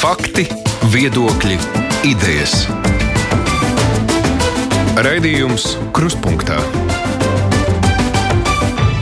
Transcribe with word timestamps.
Fakti, 0.00 0.46
viedokļi, 0.88 1.58
idejas. 2.08 2.62
Raidījums 4.96 5.74
Kruspunkta 5.92 6.56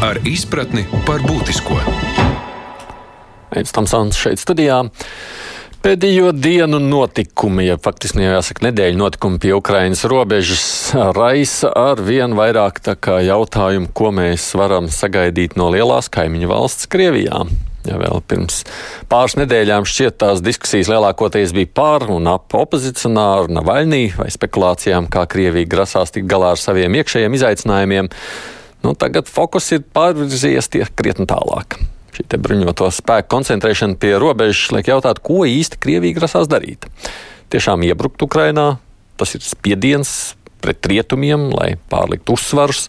ar 0.02 0.18
izpratni 0.26 0.82
par 1.06 1.22
būtisko. 1.22 1.78
Aizsmeļamies 3.54 3.76
Tamsons 3.76 4.18
šeit 4.18 4.42
studijā. 4.42 4.80
Pēdējo 5.86 6.34
dienu 6.34 6.82
notikumi, 6.82 7.68
ja 7.68 7.78
faktiski 7.78 8.26
jāsaka 8.26 8.66
nedēļu 8.66 8.98
notikumi 8.98 9.38
pie 9.38 9.54
Ukrainas 9.54 10.02
robežas, 10.10 10.66
raisa 11.14 11.70
ar 11.78 12.02
vien 12.02 12.34
vairāk 12.34 12.82
jautājumu, 13.06 13.94
ko 13.94 14.10
mēs 14.18 14.50
varam 14.58 14.90
sagaidīt 14.90 15.54
no 15.54 15.70
lielās 15.70 16.10
kaimiņu 16.10 16.50
valsts 16.56 16.90
Krievijā. 16.90 17.46
Ja 17.88 17.96
vēl 18.00 18.20
pirms 18.28 18.62
pāris 19.08 19.38
nedēļām 19.40 19.86
šķiet 19.88 20.18
tās 20.20 20.42
diskusijas 20.44 20.90
lielākoties 20.92 21.54
bija 21.56 21.70
par 21.80 22.04
un 22.12 22.28
ap 22.28 22.52
opozicionāru 22.58 23.54
Navaļnī 23.56 24.02
vai 24.18 24.28
spekulācijām, 24.34 25.08
kā 25.12 25.24
Krievija 25.30 25.70
grasās 25.70 26.12
tikt 26.12 26.28
galā 26.28 26.52
ar 26.54 26.60
saviem 26.60 26.98
iekšējiem 27.00 27.38
izaicinājumiem, 27.38 28.10
nu, 28.84 28.92
tagad 28.98 29.30
fokus 29.30 29.70
ir 29.76 29.86
pārvirzījies 29.96 30.68
tie 30.74 30.84
krietni 30.98 31.28
tālāk. 31.30 31.78
Šī 32.18 32.26
bruņoto 32.42 32.90
spēku 32.92 33.30
koncentrēšana 33.30 33.96
pie 34.02 34.16
robežas 34.18 34.72
liek 34.74 34.90
jautāt, 34.90 35.22
ko 35.22 35.44
īsti 35.46 35.78
Krievija 35.80 36.18
grasās 36.18 36.50
darīt. 36.50 36.88
Tiešām 37.54 37.84
iebrukt 37.86 38.20
Ukrainā, 38.26 38.72
tas 39.16 39.36
ir 39.38 39.44
spiediens 39.46 40.34
pret 40.60 40.84
rietumiem, 40.90 41.48
lai 41.54 41.76
pārliktu 41.92 42.34
uzsvarus. 42.34 42.88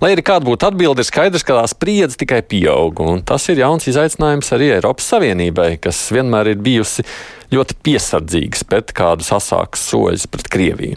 Lai 0.00 0.14
arī 0.14 0.22
kāda 0.24 0.46
būtu 0.48 0.64
atbilde, 0.64 1.04
ir 1.04 1.08
skaidrs, 1.10 1.44
ka 1.44 1.58
tā 1.58 1.66
spriedze 1.68 2.16
tikai 2.22 2.40
pieaug. 2.48 3.02
Tas 3.28 3.44
ir 3.52 3.60
jauns 3.60 3.84
izaicinājums 3.90 4.48
arī 4.56 4.70
Eiropas 4.78 5.10
Savienībai, 5.12 5.74
kas 5.84 5.98
vienmēr 6.14 6.54
ir 6.54 6.62
bijusi 6.64 7.04
ļoti 7.52 7.76
piesardzīga 7.84 8.64
pret 8.70 8.94
kādu 8.96 9.28
sasāku 9.28 9.76
soļus 9.76 10.24
pret 10.32 10.48
Krieviju. 10.56 10.96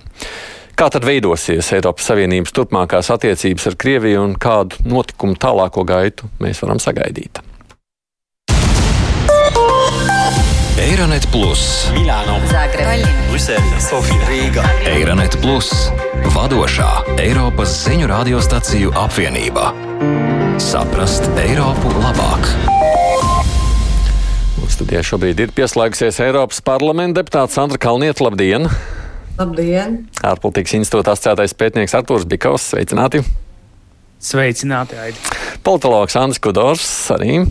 Kā 0.79 0.87
tad 0.89 1.03
veidosies 1.05 1.73
Eiropas 1.75 2.07
Savienības 2.09 2.55
turpmākās 2.55 3.11
attiecības 3.13 3.67
ar 3.69 3.81
Krieviju 3.83 4.23
un 4.23 4.37
kādu 4.39 4.79
notikumu 4.87 5.35
tālāko 5.35 5.83
gaitu 5.85 6.31
mēs 6.39 6.63
varam 6.63 6.79
sagaidīt? 6.79 7.43
Eironet 10.83 11.23
Plus, 11.31 11.87
Milāno, 11.95 12.41
Zagreba, 12.51 12.91
Brisele, 13.29 13.79
Sofija, 13.79 14.19
Rīga. 14.27 14.65
Eironet 14.91 15.37
Plus, 15.39 15.69
vadošā 16.35 16.89
Eiropas 17.23 17.71
ziņu 17.85 18.09
radiostaciju 18.11 18.91
apvienība. 18.99 19.69
Saprast 20.59 21.29
Eiropu 21.39 21.93
labāk! 22.03 22.51
Studijā 24.73 25.05
šobrīd 25.07 25.45
ir 25.45 25.55
pieslēgusies 25.55 26.19
Eiropas 26.27 26.59
parlamenta 26.65 27.21
deputāts 27.21 27.55
Sandra 27.55 27.79
Kalnieta. 27.79 28.27
Labdien! 28.27 28.67
Labdien! 29.39 30.01
Ārpolitikas 30.19 30.75
institūta 30.81 31.15
asociētais 31.15 31.55
pētnieks 31.63 31.95
Artūrs 31.95 32.27
Bikovs. 32.27 32.73
Sveicināti! 32.73 33.23
Sveicināti, 34.19 34.99
Aidi! 34.99 35.37
Politologs 35.63 36.19
Andris 36.19 36.43
Kudors 36.43 36.89
arī. 37.15 37.45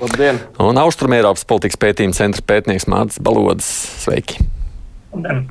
Labdien! 0.00 0.38
Un 0.64 0.78
Austrumēropas 0.80 1.44
politikas 1.44 1.76
pētījuma 1.80 2.16
centra 2.16 2.44
pētnieks 2.48 2.86
Mārcis 2.88 3.20
Balodis. 3.20 3.68
Sveiki! 4.00 4.40
Labdien. 5.12 5.42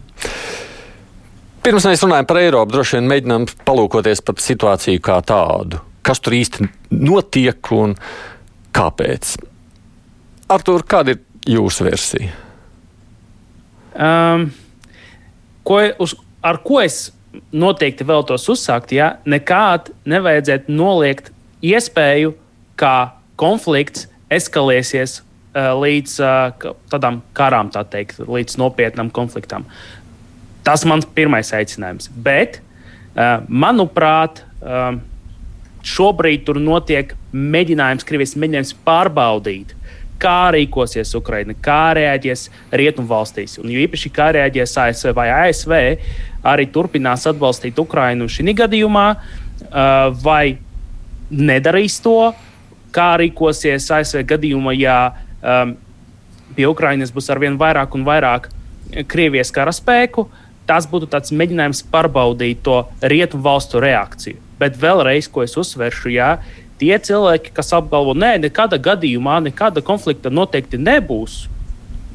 Pirms 1.62 1.86
mēs 1.86 2.02
runājam 2.02 2.26
par 2.26 2.40
Eiropu, 2.42 2.74
droši 2.74 2.98
vien 2.98 3.10
mēģinām 3.12 3.46
palūkoties 3.68 4.24
par 4.26 4.42
situāciju 4.42 5.04
kā 5.06 5.20
tādu. 5.28 5.84
Kas 6.02 6.24
tur 6.24 6.34
īsti 6.34 6.66
notiek 6.96 7.72
un 7.76 7.94
kāpēc? 8.74 9.36
Artur, 10.50 10.86
kāda 10.90 11.14
ir 11.14 11.22
jūsu 11.60 11.86
versija? 11.86 12.34
Um, 13.94 14.50
ko, 15.68 15.82
uz, 16.02 16.16
ar 16.42 16.64
ko 16.66 16.82
es 16.82 17.10
noteikti 17.54 18.08
vēlos 18.08 18.50
uzsākt? 18.50 18.96
Ja 18.98 19.18
nekād 19.30 19.92
nevajadzētu 20.10 20.74
noliegt 20.74 21.30
iespēju, 21.62 22.34
ka 22.80 22.96
konflikts 23.38 24.08
eskalēsies 24.34 25.22
līdz 25.56 26.18
tādām 26.92 27.22
karām, 27.34 27.72
tā 27.74 27.84
teikt, 27.90 28.20
līdz 28.22 28.60
nopietnam 28.62 29.10
konfliktam. 29.14 29.66
Tas 30.64 30.86
mans 30.86 31.08
pirmais 31.16 31.50
aicinājums. 31.56 32.12
Bet, 32.14 32.60
manuprāt, 33.50 34.44
šobrīd 35.90 36.46
tur 36.46 36.60
notiek 36.62 37.16
mēģinājums, 37.34 38.06
Krievijas 38.06 38.36
mēģinājums 38.38 38.76
pārbaudīt, 38.86 39.74
kā 40.20 40.52
rīkosies 40.54 41.16
Ukraina, 41.16 41.56
kā 41.64 41.96
reaģēs 41.96 42.50
Rietumvalstīs. 42.76 43.56
Un 43.64 43.72
īpaši 43.72 44.12
kā 44.14 44.30
reaģēs 44.36 44.76
ASV 44.84 45.14
vai 45.16 45.30
ASV, 45.32 45.76
arī 46.44 46.68
turpinās 46.76 47.24
atbalstīt 47.32 47.80
Ukrainu 47.80 48.28
šī 48.30 48.54
gadījumā, 48.60 49.08
vai 50.24 50.44
nedarīs 51.30 51.98
to, 52.04 52.34
kā 52.96 53.14
rīkosies 53.22 53.90
ASV 53.94 54.24
gadījumā, 54.30 54.74
ja 54.78 54.98
um, 55.42 55.76
pie 56.58 56.68
Ukrainas 56.70 57.14
būs 57.16 57.30
arvien 57.34 57.58
vairāk 57.60 57.98
un 57.98 58.06
vairāk 58.08 58.50
Krievijas 59.10 59.54
karaspēku. 59.54 60.28
Tas 60.70 60.86
būtu 60.90 61.10
tāds 61.10 61.34
mēģinājums 61.34 61.84
pārbaudīt 61.90 62.62
to 62.66 62.84
rietumu 63.02 63.46
valstu 63.46 63.82
reakciju. 63.82 64.38
Bet 64.62 64.78
vēlreiz, 64.78 65.30
ko 65.32 65.42
es 65.46 65.56
uzsveršu, 65.58 66.12
jā, 66.14 66.34
tie 66.82 66.94
cilvēki, 66.94 67.54
kas 67.56 67.74
apgalvo, 67.74 68.14
ka 68.14 68.36
nekāda 68.38 68.78
gadījumā, 68.78 69.40
nekāda 69.48 69.82
konflikta 69.86 70.30
noteikti 70.30 70.78
nebūs, 70.82 71.48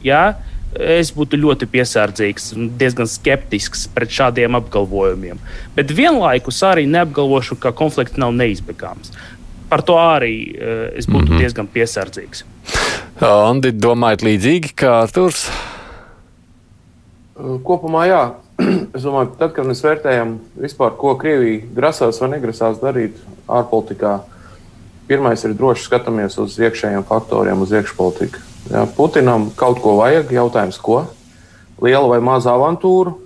jā, 0.05 0.35
es 0.75 1.13
būtu 1.15 1.39
ļoti 1.39 1.69
piesardzīgs 1.71 2.53
un 2.57 2.71
diezgan 2.79 3.09
skeptisks 3.11 3.87
pret 3.95 4.11
šādiem 4.11 4.59
apgalvojumiem. 4.59 5.39
Bet 5.77 5.93
vienlaikus 5.95 6.63
arī 6.67 6.87
neapgalvošu, 6.91 7.59
ka 7.63 7.75
konflikts 7.77 8.19
nav 8.19 8.35
neizbēgams 8.35 9.15
par 9.75 9.83
to 9.83 9.99
arī 9.99 10.37
uh, 10.55 10.87
es 10.95 11.09
būtu 11.11 11.27
mm 11.27 11.33
-hmm. 11.33 11.43
diezgan 11.43 11.67
piesardzīgs. 11.67 12.45
Andi, 13.21 13.73
domājat 13.75 14.23
līdzīgi 14.23 14.75
kā 14.79 15.03
Arthurs? 15.03 15.49
Kopumā 17.63 18.07
jā. 18.07 18.25
Es 18.95 19.03
domāju, 19.03 19.33
ka 19.33 19.39
tad, 19.39 19.53
kad 19.57 19.67
mēs 19.67 19.83
vērtējam 19.83 20.37
vispār, 20.63 20.95
ko 20.99 21.17
Krievija 21.19 21.65
grasās 21.75 22.21
vai 22.23 22.29
negrasās 22.37 22.79
darīt 22.79 23.17
ārpolitikā, 23.51 24.21
pirmais 25.09 25.43
ir 25.45 25.57
droši 25.59 25.89
skatāmies 25.89 26.39
uz 26.39 26.59
iekšējiem 26.59 27.03
faktoriem, 27.09 27.63
uz 27.63 27.73
iekšpolitiku. 27.73 28.39
Ja, 28.71 28.87
Putinam 28.97 29.51
kaut 29.57 29.83
ko 29.83 29.97
vajag, 29.97 30.31
jautājums, 30.31 30.79
ko? 30.79 31.07
Liela 31.83 32.07
vai 32.09 32.21
maza 32.21 32.55
avantūra, 32.55 33.17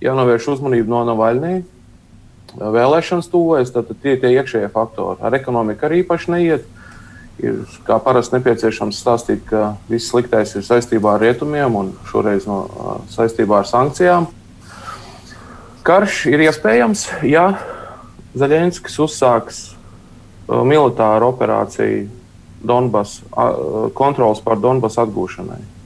jānovērš 0.00 0.48
uzmanību 0.54 0.94
no 0.94 1.02
Navaļnijas 1.10 1.77
vēlēšanas 2.56 3.28
tuvojas, 3.30 3.72
tad 3.74 3.90
tie 4.02 4.16
ir 4.16 4.20
tie 4.22 4.32
iekšējie 4.38 4.70
faktori. 4.72 5.20
Ar 5.20 5.36
ekonomiku 5.36 5.88
arī 5.88 6.02
īpaši 6.04 6.34
neiet. 6.34 6.66
Ir 7.38 7.60
kā 7.86 8.00
parasti 8.02 8.34
nepieciešams 8.34 8.98
stāstīt, 8.98 9.44
ka 9.46 9.76
viss 9.86 10.10
sliktais 10.10 10.56
ir 10.58 10.64
saistībā 10.66 11.14
ar 11.14 11.22
rietumiem 11.22 11.76
un 11.78 11.92
šoreiz 12.10 12.48
no, 12.50 12.64
saistībā 13.14 13.60
ar 13.60 13.68
sankcijām. 13.70 14.26
Karš 15.86 16.24
ir 16.32 16.42
iespējams, 16.48 17.06
ja 17.30 17.52
Zaļenskis 18.38 18.98
uzsāks 19.06 19.62
militāru 20.48 21.30
operāciju 21.30 22.08
Donbass, 22.58 23.22
kontrols 23.94 24.42
pār 24.42 24.58
Donbass 24.58 24.98
atgūšanai 24.98 25.77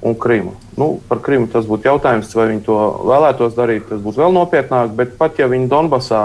un 0.00 0.14
Krimu. 0.18 0.54
Nu, 0.76 1.00
par 1.08 1.20
Krimu 1.24 1.48
tas 1.50 1.66
būtu 1.66 1.90
jautājums, 1.90 2.30
vai 2.36 2.48
viņi 2.52 2.64
to 2.66 2.78
vēlētos 3.08 3.56
darīt. 3.56 3.88
Tas 3.90 4.00
būtu 4.02 4.22
vēl 4.22 4.34
nopietnāk, 4.34 4.94
bet 4.98 5.16
pat 5.18 5.38
ja 5.40 5.48
viņi 5.50 5.68
Donbasā, 5.70 6.22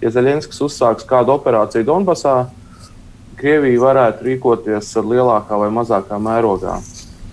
ja 0.00 0.12
Zelenskis 0.14 0.62
uzsāks 0.62 1.06
kādu 1.08 1.34
operāciju 1.38 1.86
Donbasā, 1.88 2.38
Krievija 3.40 3.80
varētu 3.80 4.26
rīkoties 4.26 4.92
lielākā 5.00 5.56
vai 5.58 5.70
mazākā 5.72 6.18
mērogā. 6.20 6.76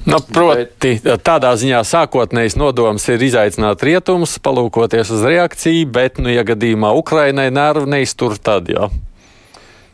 Nu, 0.07 0.21
proti, 0.23 0.93
tādā 1.03 1.49
ziņā 1.59 1.81
sākotnējs 1.83 2.55
nodoms 2.55 3.03
ir 3.11 3.25
izaicināt 3.27 3.83
rietumus, 3.83 4.37
palūkoties 4.39 5.11
uz 5.11 5.25
reakciju, 5.27 5.89
bet, 5.91 6.21
nu, 6.23 6.31
ja 6.31 6.47
gadījumā 6.47 6.93
Ukrainai 6.95 7.49
nervu 7.51 7.89
neiztur, 7.91 8.37
tad 8.39 8.71
jā. 8.71 8.87
Ja 8.87 9.16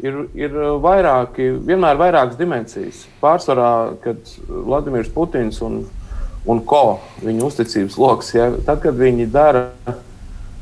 ir, 0.03 0.19
ir 0.38 0.55
vairāki, 0.83 1.50
vienmēr 1.65 2.00
vairākas 2.00 2.38
dimensijas. 2.39 3.05
Pārsvarā, 3.23 3.95
kad 4.03 4.19
Vladimirs 4.47 5.11
Putins 5.13 5.61
un, 5.65 5.83
un 6.50 6.61
ko 6.67 7.00
viņa 7.23 7.47
uzticības 7.47 7.97
lokus, 8.01 8.33
ja, 8.35 8.51
tad, 8.67 8.83
kad 8.83 9.00
viņi 9.00 9.29
dara 9.31 9.69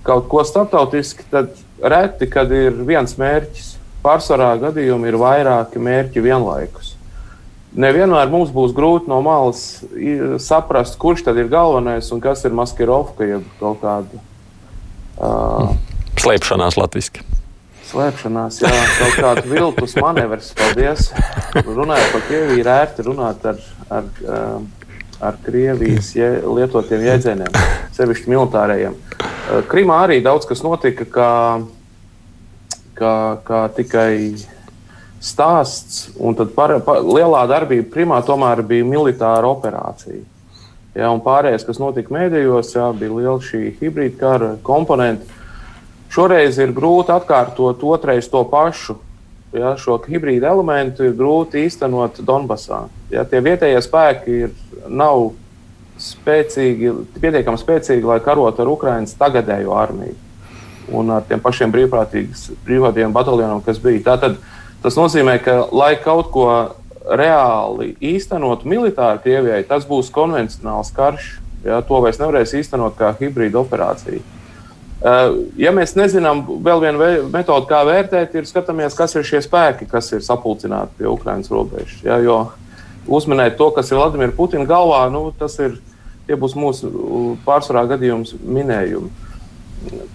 kaut 0.05 0.29
ko 0.31 0.45
starptautiski, 0.45 1.27
tad 1.33 1.53
reti, 1.81 2.29
kad 2.29 2.51
ir 2.53 2.81
viens 2.87 3.17
mērķis. 3.17 3.75
Pārsvarā 4.01 4.55
gadījumi 4.57 5.11
ir 5.11 5.19
vairāki 5.21 5.81
mērķi 5.81 6.23
vienlaikus. 6.25 6.95
Nevienmēr 7.77 8.31
mums 8.33 8.49
būs 8.51 8.73
grūti 8.75 9.07
no 9.07 9.19
malas 9.23 9.61
saprast, 10.43 10.97
kurš 10.99 11.23
tad 11.27 11.37
ir 11.39 11.51
galvenais 11.51 12.09
un 12.11 12.23
kas 12.23 12.41
ir 12.49 12.57
maskirovka, 12.57 13.29
jeb 13.29 13.45
kaut 13.61 13.77
kāda. 13.83 14.23
Uh, 15.21 15.77
Slēpšanās 16.17 16.81
latviešu 16.81 17.40
slēpšanās, 17.91 18.61
jā, 18.63 18.71
kaut 18.97 19.17
kāda 19.19 19.43
viltus 19.47 19.95
manevrs. 19.99 20.51
Paldies. 20.57 21.09
Runājot 21.65 22.13
par 22.15 22.23
Krieviju, 22.27 22.59
ir 22.61 22.69
ērti 22.71 23.05
runāt 23.07 23.45
ar, 23.51 23.59
ar, 23.91 24.07
um, 24.23 24.69
ar 25.19 25.37
Krievijas 25.45 26.13
je, 26.15 26.29
lietotiem 26.47 27.03
jēdzieniem, 27.09 27.59
sevišķi 27.97 28.31
militārajiem. 28.31 28.97
Krimā 29.71 30.01
arī 30.05 30.21
daudz 30.23 30.47
kas 30.47 30.63
notika, 30.63 31.07
kā, 31.11 31.31
kā, 32.97 33.15
kā 33.47 33.61
tikai 33.75 34.13
stāsts, 35.21 36.07
un 36.17 36.37
tad 36.37 36.55
par, 36.55 36.77
par, 36.85 37.03
lielā 37.05 37.43
darbība 37.49 37.91
Krimā 37.93 38.21
tomēr 38.25 38.63
bija 38.67 38.87
militāra 38.87 39.51
operācija. 39.51 40.23
Ja, 40.91 41.07
un 41.13 41.21
pārējais, 41.23 41.63
kas 41.63 41.79
notika 41.79 42.11
mēdījos, 42.11 42.73
jā, 42.75 42.89
bija 42.97 43.13
liela 43.15 43.37
šī 43.43 43.69
hibrīda 43.79 44.17
kara 44.19 44.49
komponente. 44.65 45.39
Šoreiz 46.11 46.57
ir 46.59 46.73
grūti 46.75 47.13
atkārtot 47.15 47.83
otrais 47.87 48.27
to 48.31 48.43
pašu. 48.51 48.97
Ja, 49.55 49.73
šo 49.79 49.97
hibrīdu 50.07 50.47
elementu 50.47 51.03
ir 51.03 51.15
grūti 51.15 51.65
īstenot 51.67 52.21
Donbasā. 52.23 52.85
Ja, 53.11 53.25
tie 53.27 53.41
vietējie 53.43 53.81
spēki 53.83 54.35
ir, 54.45 54.53
nav 54.87 55.33
spēcīgi, 55.99 56.91
pietiekami 57.19 57.59
spēcīgi, 57.59 58.07
lai 58.07 58.21
karotu 58.23 58.63
ar 58.63 58.71
Ukraiņas 58.71 59.17
tagadējo 59.19 59.75
armiju 59.75 60.15
un 60.91 61.11
ar 61.15 61.23
tiem 61.27 61.39
pašiem 61.39 61.71
brīvprātīgiem 61.71 63.13
bataljoniem, 63.15 63.61
kas 63.63 63.79
bija. 63.79 64.01
Tātad, 64.11 64.39
tas 64.83 64.97
nozīmē, 64.99 65.37
ka, 65.43 65.57
lai 65.71 65.93
kaut 66.01 66.31
ko 66.33 66.47
reāli 67.01 67.93
īstenot 68.11 68.65
militāri 68.67 69.21
Krievijai, 69.23 69.63
tas 69.67 69.87
būs 69.87 70.11
konvencionāls 70.13 70.91
karš. 70.95 71.37
Ja, 71.61 71.79
to 71.85 71.99
vairs 72.01 72.17
nevarēs 72.17 72.55
īstenot 72.57 72.97
kā 72.97 73.13
hibrīda 73.19 73.61
operācija. 73.61 74.23
Uh, 75.01 75.47
ja 75.57 75.71
mēs 75.73 75.95
nezinām, 75.97 76.43
vēl 76.61 76.81
viena 76.83 77.07
metode, 77.33 77.65
kā 77.69 77.79
vērtēt, 77.87 78.35
ir 78.37 78.45
skatāmies, 78.45 78.93
kas 78.93 79.15
ir 79.17 79.25
šie 79.25 79.39
spēki, 79.41 79.87
kas 79.89 80.11
ir 80.13 80.21
sapulcināti 80.21 80.99
pie 80.99 81.07
Ukraiņas 81.09 81.49
robežas. 81.49 82.03
Ja, 82.05 82.19
jo 82.21 82.43
uzminēt 83.09 83.57
to, 83.57 83.71
kas 83.73 83.89
ir 83.89 83.97
Vladimira 83.97 84.35
Putina 84.37 84.67
galvā, 84.69 85.07
nu, 85.13 85.23
tas 85.39 85.57
ir, 85.63 85.79
būs 86.29 86.53
mūsu 86.55 86.91
pārsvarā 87.47 87.87
gadījums 87.89 88.35
minējumi. 88.39 89.09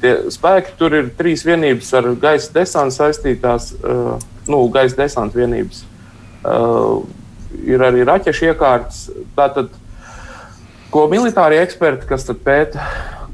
Tie 0.01 0.13
spēki 0.31 0.77
tur 0.79 0.95
ir 0.95 1.11
trīs 1.19 1.43
vienības 1.45 1.91
ar 1.99 2.13
gaisa 2.23 2.55
desantu 2.55 2.95
saistītās, 2.95 3.73
uh, 3.83 4.15
nu, 4.47 4.63
gaisa 4.71 5.03
desantu 5.03 5.43
vienības. 5.43 5.83
Uh, 6.47 7.03
ir 7.67 7.83
arī 7.83 8.07
raķešu 8.07 8.53
iekārtas. 8.53 9.09
Tātad, 9.37 9.75
ko 10.91 11.07
militārie 11.11 11.61
eksperti, 11.63 12.07
kas 12.09 12.27
pēta, 12.45 12.87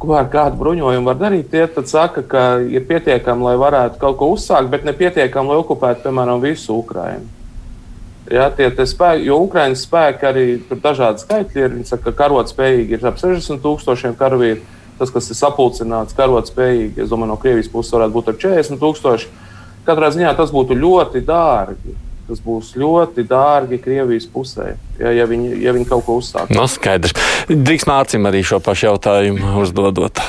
ko 0.03 0.17
ar 0.19 0.27
kādu 0.33 0.59
bruņojumu 0.59 1.07
var 1.07 1.21
darīt, 1.21 1.53
tie 1.53 1.69
saka, 1.87 2.25
ka 2.27 2.43
ir 2.65 2.87
pietiekami, 2.89 3.47
lai 3.47 3.55
varētu 3.61 4.01
kaut 4.03 4.19
ko 4.19 4.33
uzsākt, 4.35 4.71
bet 4.73 4.87
nepietiekami, 4.89 5.53
lai 5.53 5.61
okupētu, 5.63 6.03
piemēram, 6.07 6.43
visu 6.43 6.75
Ukrajinu. 6.81 7.29
Ja, 8.31 8.49
tie, 8.55 8.69
tie 8.71 8.87
spēki, 8.87 9.27
jo 9.27 9.41
Ukraiņas 9.45 9.83
spēki 9.87 10.27
arī 10.29 10.45
tur 10.69 10.79
dažādi 10.83 11.25
skaitļi 11.25 11.65
ir. 11.65 11.73
Viņi 11.75 11.89
saka, 11.91 12.11
ka 12.11 12.23
karot 12.23 12.53
spējīgi 12.53 12.95
ir 12.97 13.07
ap 13.11 13.19
60 13.19 13.59
tūkstošiem 13.65 14.15
karavīru. 14.19 14.63
Tas, 15.01 15.11
kas 15.11 15.27
ir 15.33 15.39
sapulcināts, 15.39 16.15
karot 16.15 16.47
spējīgi, 16.47 17.03
es 17.03 17.11
domāju, 17.11 17.33
no 17.33 17.39
Krievijas 17.43 17.71
puses 17.73 17.93
varētu 17.97 18.15
būt 18.15 18.31
ar 18.31 18.39
40 18.45 18.79
tūkstoši. 18.79 19.31
Katrā 19.89 20.13
ziņā 20.15 20.37
tas 20.39 20.55
būtu 20.55 20.79
ļoti 20.79 21.25
dārgi 21.27 21.97
tas 22.33 22.41
būs 22.45 22.73
ļoti 22.81 23.27
dārgi 23.29 23.79
Krievijas 23.83 24.27
pusē, 24.33 24.73
ja, 25.01 25.13
ja, 25.13 25.29
viņi, 25.29 25.53
ja 25.63 25.75
viņi 25.77 25.89
kaut 25.91 26.07
ko 26.07 26.17
uzsāk. 26.23 26.53
No, 26.53 26.65
nu, 26.65 26.71
skaidrs. 26.71 27.15
Drīz 27.51 27.85
Mārcim 27.89 28.25
arī 28.29 28.41
šo 28.47 28.63
pašu 28.65 28.89
jautājumu 28.89 29.59
uzdodot. 29.61 30.23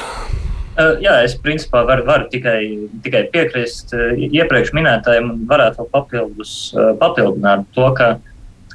Uh, 0.74 0.98
jā, 1.04 1.20
es 1.22 1.36
principā 1.38 1.84
varu, 1.86 2.02
varu 2.08 2.26
tikai, 2.32 2.90
tikai 3.06 3.28
piekrist 3.34 3.94
uh, 3.94 4.16
iepriekš 4.18 4.72
minētājiem 4.74 5.28
un 5.30 5.44
varētu 5.50 5.86
papildus, 5.94 6.54
uh, 6.74 6.96
papildināt 6.98 7.68
to, 7.78 7.86
ka 7.94 8.16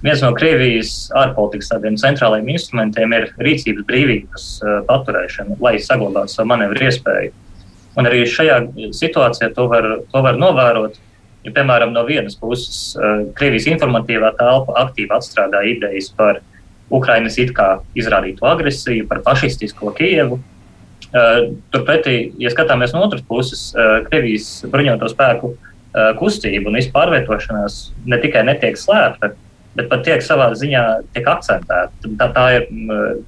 viens 0.04 0.22
no 0.22 0.30
Krievijas 0.36 1.08
ārpolitikas 1.18 1.72
tādiem 1.72 1.98
centrālajiem 1.98 2.52
instrumentiem 2.54 3.16
ir 3.16 3.26
rīcības 3.42 3.88
brīvības 3.88 4.46
paturēšana, 4.86 5.56
lai 5.58 5.74
saglabātu 5.82 6.36
savu 6.36 6.52
manevru 6.52 6.86
iespēju. 6.86 7.34
Un 7.98 8.06
arī 8.06 8.22
šajā 8.30 8.60
situācijā 8.94 9.50
to 9.56 9.66
var, 9.66 9.88
to 10.06 10.22
var 10.22 10.38
novērot 10.38 11.00
Ja, 11.46 11.52
piemēram, 11.54 11.92
no 11.94 12.02
vienas 12.08 12.36
puses 12.38 12.96
uh, 12.98 13.24
Krievijas 13.38 13.68
informatīvā 13.70 14.32
telpa 14.38 14.74
aktīvi 14.82 15.14
atstrādā 15.14 15.62
idejas 15.70 16.10
par 16.18 16.40
Ukrainas 16.90 17.36
it 17.38 17.52
kā 17.56 17.78
izrādīto 17.98 18.46
agresiju, 18.48 19.06
par 19.08 19.22
fašistisko 19.26 19.92
Kievu. 19.98 20.40
Uh, 21.08 21.54
turpretī, 21.72 22.34
ja 22.42 22.50
skatāmies 22.52 22.92
no 22.92 23.04
otras 23.06 23.22
puses, 23.28 23.68
uh, 23.76 24.00
Krievijas 24.08 24.50
bruņoto 24.68 25.10
spēku 25.14 25.54
kustība 26.18 26.68
un 26.68 26.76
vispārvietošanās 26.76 27.76
ne 28.12 28.18
tikai 28.20 28.42
netiek 28.46 28.76
slēpta, 28.78 29.30
bet 29.74 29.88
pat 29.90 30.02
tiek 30.06 30.22
savā 30.22 30.50
ziņā 30.58 30.82
tiek 31.14 31.26
akcentēta. 31.26 32.10
Tā, 32.20 32.28
tā, 32.34 32.44
ir, 32.58 32.66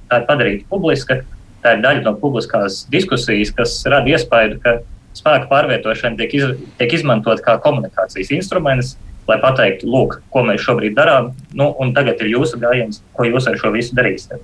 tā 0.07 0.19
ir 0.21 0.27
padarīta 0.27 0.67
publiska, 0.69 1.17
tā 1.63 1.75
ir 1.75 1.83
daļa 1.85 2.05
no 2.05 2.13
publiskās 2.21 2.83
diskusijas, 2.93 3.53
kas 3.57 3.75
rada 3.89 4.13
iespēju, 4.13 4.59
ka 4.63 4.77
spēku 5.17 5.49
pārvietošana 5.51 6.19
tiek, 6.19 6.35
iz, 6.37 6.51
tiek 6.79 6.95
izmantot 6.97 7.43
kā 7.45 7.57
komunikācijas 7.63 8.31
instruments, 8.35 8.95
lai 9.29 9.37
pateiktu, 9.41 9.87
lūk, 9.89 10.17
ko 10.33 10.43
mēs 10.47 10.63
šobrīd 10.65 10.95
darām, 10.97 11.31
nu, 11.57 11.69
un 11.79 11.93
tagad 11.95 12.21
ir 12.23 12.33
jūsu 12.33 12.59
gājiens, 12.61 13.01
ko 13.15 13.27
jūs 13.27 13.47
ar 13.49 13.59
šo 13.59 13.71
visu 13.75 13.95
darīsiet. 13.97 14.41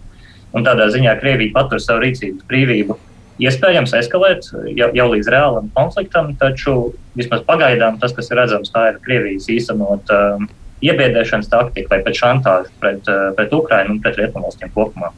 Un 0.55 0.63
tādā 0.67 0.87
ziņā 0.93 1.17
Krievija 1.19 1.55
patur 1.55 1.81
savu 1.83 2.05
rīcības 2.05 2.45
brīvību. 2.47 2.95
Iespējams, 3.43 3.93
eskalēt 3.99 4.47
jau, 4.73 4.87
jau 4.97 5.07
līdz 5.11 5.27
reālam 5.29 5.67
konfliktam, 5.75 6.31
taču 6.39 6.93
vismaz 7.17 7.43
pagaidām 7.45 7.99
tas, 8.01 8.15
kas 8.17 8.31
ir 8.31 8.39
redzams, 8.39 8.71
tā 8.73 8.87
ir 8.93 9.01
Krievijas 9.05 9.49
īstenot 9.53 10.09
um, 10.13 10.47
iebiedēšanas 10.85 11.51
taktika 11.51 11.95
vai 11.95 12.01
pēc 12.05 12.21
šantāžu 12.23 12.73
pret, 12.81 13.11
uh, 13.11 13.29
pret 13.37 13.53
Ukrainu 13.53 13.97
un 13.97 14.01
pret 14.01 14.17
Rietumvalstiem 14.17 14.73
kopumā. 14.73 15.11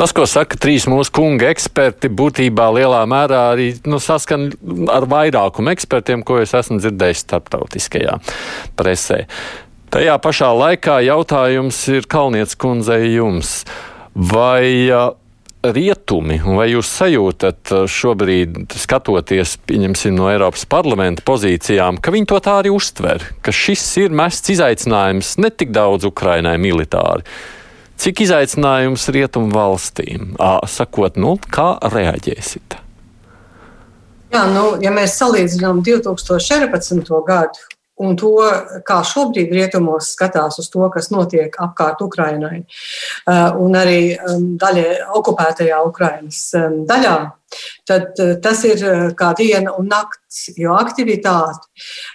Tas, 0.00 0.14
ko 0.16 0.24
saka 0.24 0.56
trīs 0.56 0.86
mūsu 0.88 1.12
kunga 1.12 1.50
eksperti, 1.52 2.08
būtībā 2.16 2.70
lielā 2.72 3.02
mērā 3.04 3.40
arī 3.50 3.66
nu, 3.84 3.98
saskan 4.00 4.46
ar 4.88 5.04
vairākumu 5.04 5.74
ekspertiem, 5.74 6.22
ko 6.24 6.38
es 6.40 6.54
esmu 6.56 6.78
dzirdējis 6.80 7.20
starptautiskajā 7.26 8.14
presē. 8.80 9.26
Tajā 9.92 10.14
pašā 10.24 10.48
laikā 10.56 11.02
jautājums 11.04 11.82
ir 11.92 12.08
Kalnietes 12.08 12.56
kundzei 12.56 13.10
jums. 13.12 13.66
Vai 14.16 14.88
rietumi, 15.60 16.40
vai 16.48 16.70
jūs 16.70 16.88
sajūtat 16.96 17.76
šobrīd, 17.92 18.72
skatoties 18.80 19.58
no 20.16 20.32
Eiropas 20.32 20.64
parlamenta 20.64 21.28
pozīcijām, 21.28 22.00
ka 22.00 22.16
viņi 22.16 22.32
to 22.32 22.40
tā 22.40 22.56
arī 22.62 22.72
uztver, 22.72 23.28
ka 23.44 23.52
šis 23.52 23.84
ir 24.00 24.16
mests 24.16 24.56
izaicinājums 24.56 25.36
ne 25.44 25.52
tik 25.52 25.76
daudz 25.76 26.08
Ukrainai 26.08 26.56
militāri, 26.56 27.28
Cik 28.00 28.22
izaicinājums 28.24 29.02
rietumu 29.12 29.52
valstīm? 29.52 30.30
Sakot, 30.72 31.18
nu, 31.20 31.34
kā 31.52 31.74
reaģēsit? 31.92 32.78
Jā, 34.30 34.44
nu, 34.54 34.62
ja 34.80 34.92
mēs 34.94 35.18
salīdzinām 35.20 35.82
2014. 35.84 37.12
gadu 37.26 37.66
un 38.00 38.16
to, 38.18 38.34
kā 38.86 39.00
šobrīd 39.06 39.52
rietumos 39.54 40.14
skatās 40.14 40.58
uz 40.62 40.70
to, 40.72 40.86
kas 40.92 41.10
notiek 41.12 41.56
apkārt 41.60 42.00
Ukrainai, 42.04 42.62
un 43.60 43.76
arī 43.76 44.00
daļai 44.60 44.88
okupētajā 45.20 45.82
Ukrainas 45.86 46.40
daļā, 46.88 47.14
tad 47.88 48.20
tas 48.42 48.64
ir 48.68 48.82
kā 49.18 49.32
diena 49.38 49.74
un 49.78 49.88
nakts, 49.90 50.44
jo 50.58 50.76
aktivitāte 50.78 51.66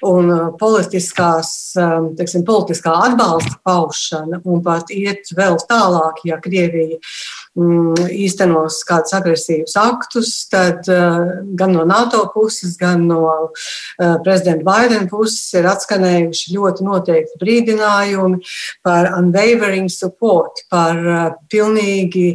un 0.08 0.32
politiskās, 0.60 1.50
teiksim, 2.18 2.46
politiskā 2.48 2.94
atbalsta 3.10 3.58
paušana 3.68 4.40
un 4.46 4.64
pat 4.66 4.94
iet 4.96 5.34
vēl 5.36 5.60
tālāk, 5.70 6.24
ja 6.30 6.40
Krievija 6.42 7.02
īstenos 7.56 8.82
kādus 8.88 9.16
agresīvus 9.16 9.76
aktus, 9.80 10.32
tad 10.52 10.84
gan 10.86 11.72
no 11.72 11.86
NATO 11.88 12.26
puses, 12.34 12.76
gan 12.80 13.06
no 13.08 13.52
prezidenta 14.26 14.66
Baidena 14.66 15.08
puses 15.08 15.54
ir 15.56 15.70
atskanējuši 15.72 16.56
ļoti 16.56 16.88
noteikti 16.88 17.40
brīdinājumi 17.40 18.42
par 18.84 19.12
unwavering 19.22 19.88
support, 19.94 20.66
par 20.72 21.00
pilnīgi 21.52 22.28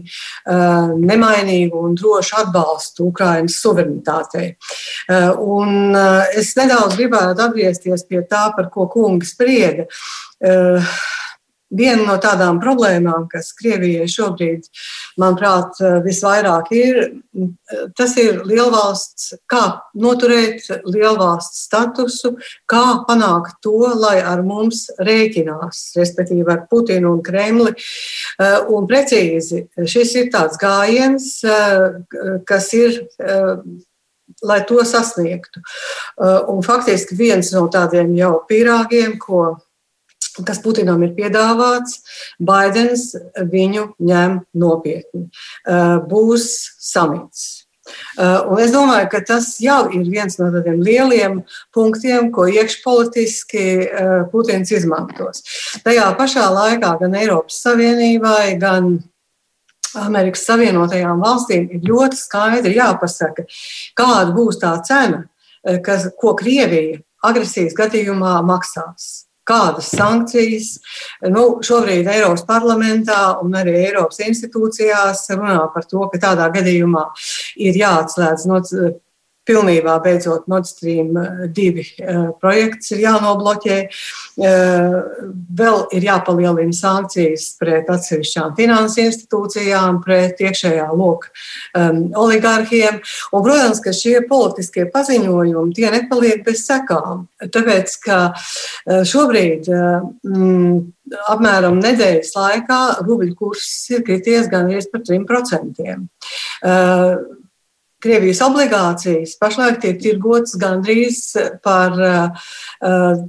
nemainīgu 0.49 1.85
un 1.85 1.99
drošu 2.01 2.41
atbalstu 2.45 3.11
Ukrainas 3.11 3.61
suverenitātei. 3.61 4.55
Un 5.41 5.97
eh, 5.97 6.37
es 6.41 6.53
nedaudz 6.59 6.97
gribētu 6.99 7.47
atgriezties 7.47 8.07
pie 8.09 8.23
tā, 8.31 8.49
par 8.57 8.71
ko 8.73 8.89
kungi 8.91 9.29
sprieda. 9.29 9.89
Eh, 11.71 11.77
viena 11.77 12.05
no 12.07 12.17
tādām 12.19 12.61
problēmām, 12.61 13.29
kas 13.31 13.53
Krievijai 13.53 14.07
šobrīd, 14.09 14.67
manuprāt, 15.19 15.73
eh, 15.81 16.01
visvairāk 16.03 16.73
ir, 16.73 17.23
tas 17.97 18.17
ir 18.17 18.43
lielvalsts, 18.45 19.35
kā 19.49 19.81
noturēt 19.95 20.67
lielvalsts 20.85 21.69
statusu, 21.69 22.37
kā 22.69 23.05
panākt 23.07 23.61
to, 23.63 23.95
lai 23.95 24.21
ar 24.21 24.43
mums 24.43 24.91
rēķinās, 24.99 25.97
respektīvi 25.97 26.51
ar 26.51 26.67
Putinu 26.71 27.15
un 27.15 27.23
Kremli. 27.23 27.75
Un 28.69 28.87
precīzi 28.87 29.69
šis 29.79 30.15
ir 30.17 30.31
tāds 30.31 30.59
gājiens, 30.59 31.45
kas 32.47 32.75
ir 32.75 33.07
lai 34.43 34.65
to 34.67 34.85
sasniegtu. 34.85 35.61
Un 36.49 36.63
faktiski 36.63 37.17
viens 37.17 37.53
no 37.53 37.69
tādiem 37.69 38.15
jau 38.17 38.45
pīrāgiem, 38.49 39.19
ko 39.19 39.61
kas 40.47 40.61
Putinam 40.63 41.03
ir 41.07 41.15
piedāvāts, 41.17 42.01
Baidens 42.41 43.11
viņu 43.37 43.91
ņem 43.99 44.39
nopietni. 44.55 45.27
Būs 46.11 46.47
samits. 46.81 47.67
Un 48.21 48.61
es 48.63 48.71
domāju, 48.71 49.09
ka 49.11 49.21
tas 49.27 49.55
jau 49.63 49.89
ir 49.91 50.05
viens 50.07 50.37
no 50.39 50.51
tādiem 50.55 50.79
lieliem 50.85 51.41
punktiem, 51.75 52.29
ko 52.35 52.47
iekšpolitiski 52.51 53.65
Putins 54.31 54.71
izmantos. 54.75 55.43
Tajā 55.87 56.07
pašā 56.19 56.47
laikā 56.55 56.93
gan 57.01 57.17
Eiropas 57.19 57.59
Savienībai, 57.65 58.59
gan 58.63 58.93
Amerikas 59.99 60.45
Savienotajām 60.47 61.23
valstīm 61.25 61.67
ir 61.75 61.89
ļoti 61.89 62.21
skaidri 62.21 62.77
jāpasaka, 62.77 63.49
kāda 63.99 64.31
būs 64.37 64.61
tā 64.63 64.77
cena, 64.87 65.25
kas, 65.83 66.07
ko 66.21 66.37
Krievija 66.39 67.01
agresijas 67.27 67.75
gadījumā 67.77 68.39
maksās 68.47 69.30
kādas 69.51 69.91
sankcijas. 69.93 70.71
Nu, 71.35 71.45
šobrīd 71.67 72.09
Eiropas 72.11 72.47
parlamentā 72.49 73.21
un 73.43 73.59
arī 73.59 73.77
Eiropas 73.85 74.23
institūcijās 74.27 75.27
runā 75.35 75.61
par 75.75 75.87
to, 75.91 76.07
ka 76.13 76.23
tādā 76.31 76.51
gadījumā 76.55 77.07
ir 77.61 77.79
jāatslēdz 77.83 78.49
no 78.51 78.63
pilnībā 79.51 79.97
beidzot 80.05 80.47
Nord 80.51 80.69
Stream 80.69 81.15
2 81.17 81.67
eh, 81.71 81.91
eh, 81.99 82.19
projekts 82.43 82.93
ir 82.95 83.03
jānobloķē. 83.05 83.79
Eh, 84.41 84.97
vēl 85.61 85.81
ir 85.97 86.07
jāpalielina 86.07 86.77
sankcijas 86.77 87.51
pret 87.61 87.91
atsevišķām 87.91 88.55
finanses 88.59 89.03
institūcijām, 89.05 90.01
pret 90.05 90.41
iekšējā 90.41 90.87
loka 90.95 91.31
um, 91.77 92.07
oligarhiem. 92.21 93.01
Un, 93.33 93.45
protams, 93.45 93.83
ka 93.83 93.95
šie 93.97 94.21
politiskie 94.29 94.87
paziņojumi 94.93 95.75
tie 95.77 95.91
nepaliek 95.93 96.45
bez 96.47 96.65
sekām. 96.69 97.27
Tāpēc, 97.41 97.97
ka 98.05 98.21
šobrīd 99.09 99.69
mm, 99.71 100.79
apmēram 101.33 101.81
nedēļas 101.83 102.33
laikā 102.37 102.81
rubļu 103.03 103.35
kurs 103.39 103.67
ir 103.95 104.05
krities 104.07 104.49
gan 104.53 104.71
par 104.93 105.05
3%. 105.07 105.91
Uh, 106.61 107.40
Krievijas 108.01 108.41
obligācijas 108.45 109.35
pašlaik 109.41 109.81
tiek 109.83 109.99
tirgotas 110.01 110.57
gandrīz 110.61 111.21
par, 111.65 111.99
eh, 112.01 113.21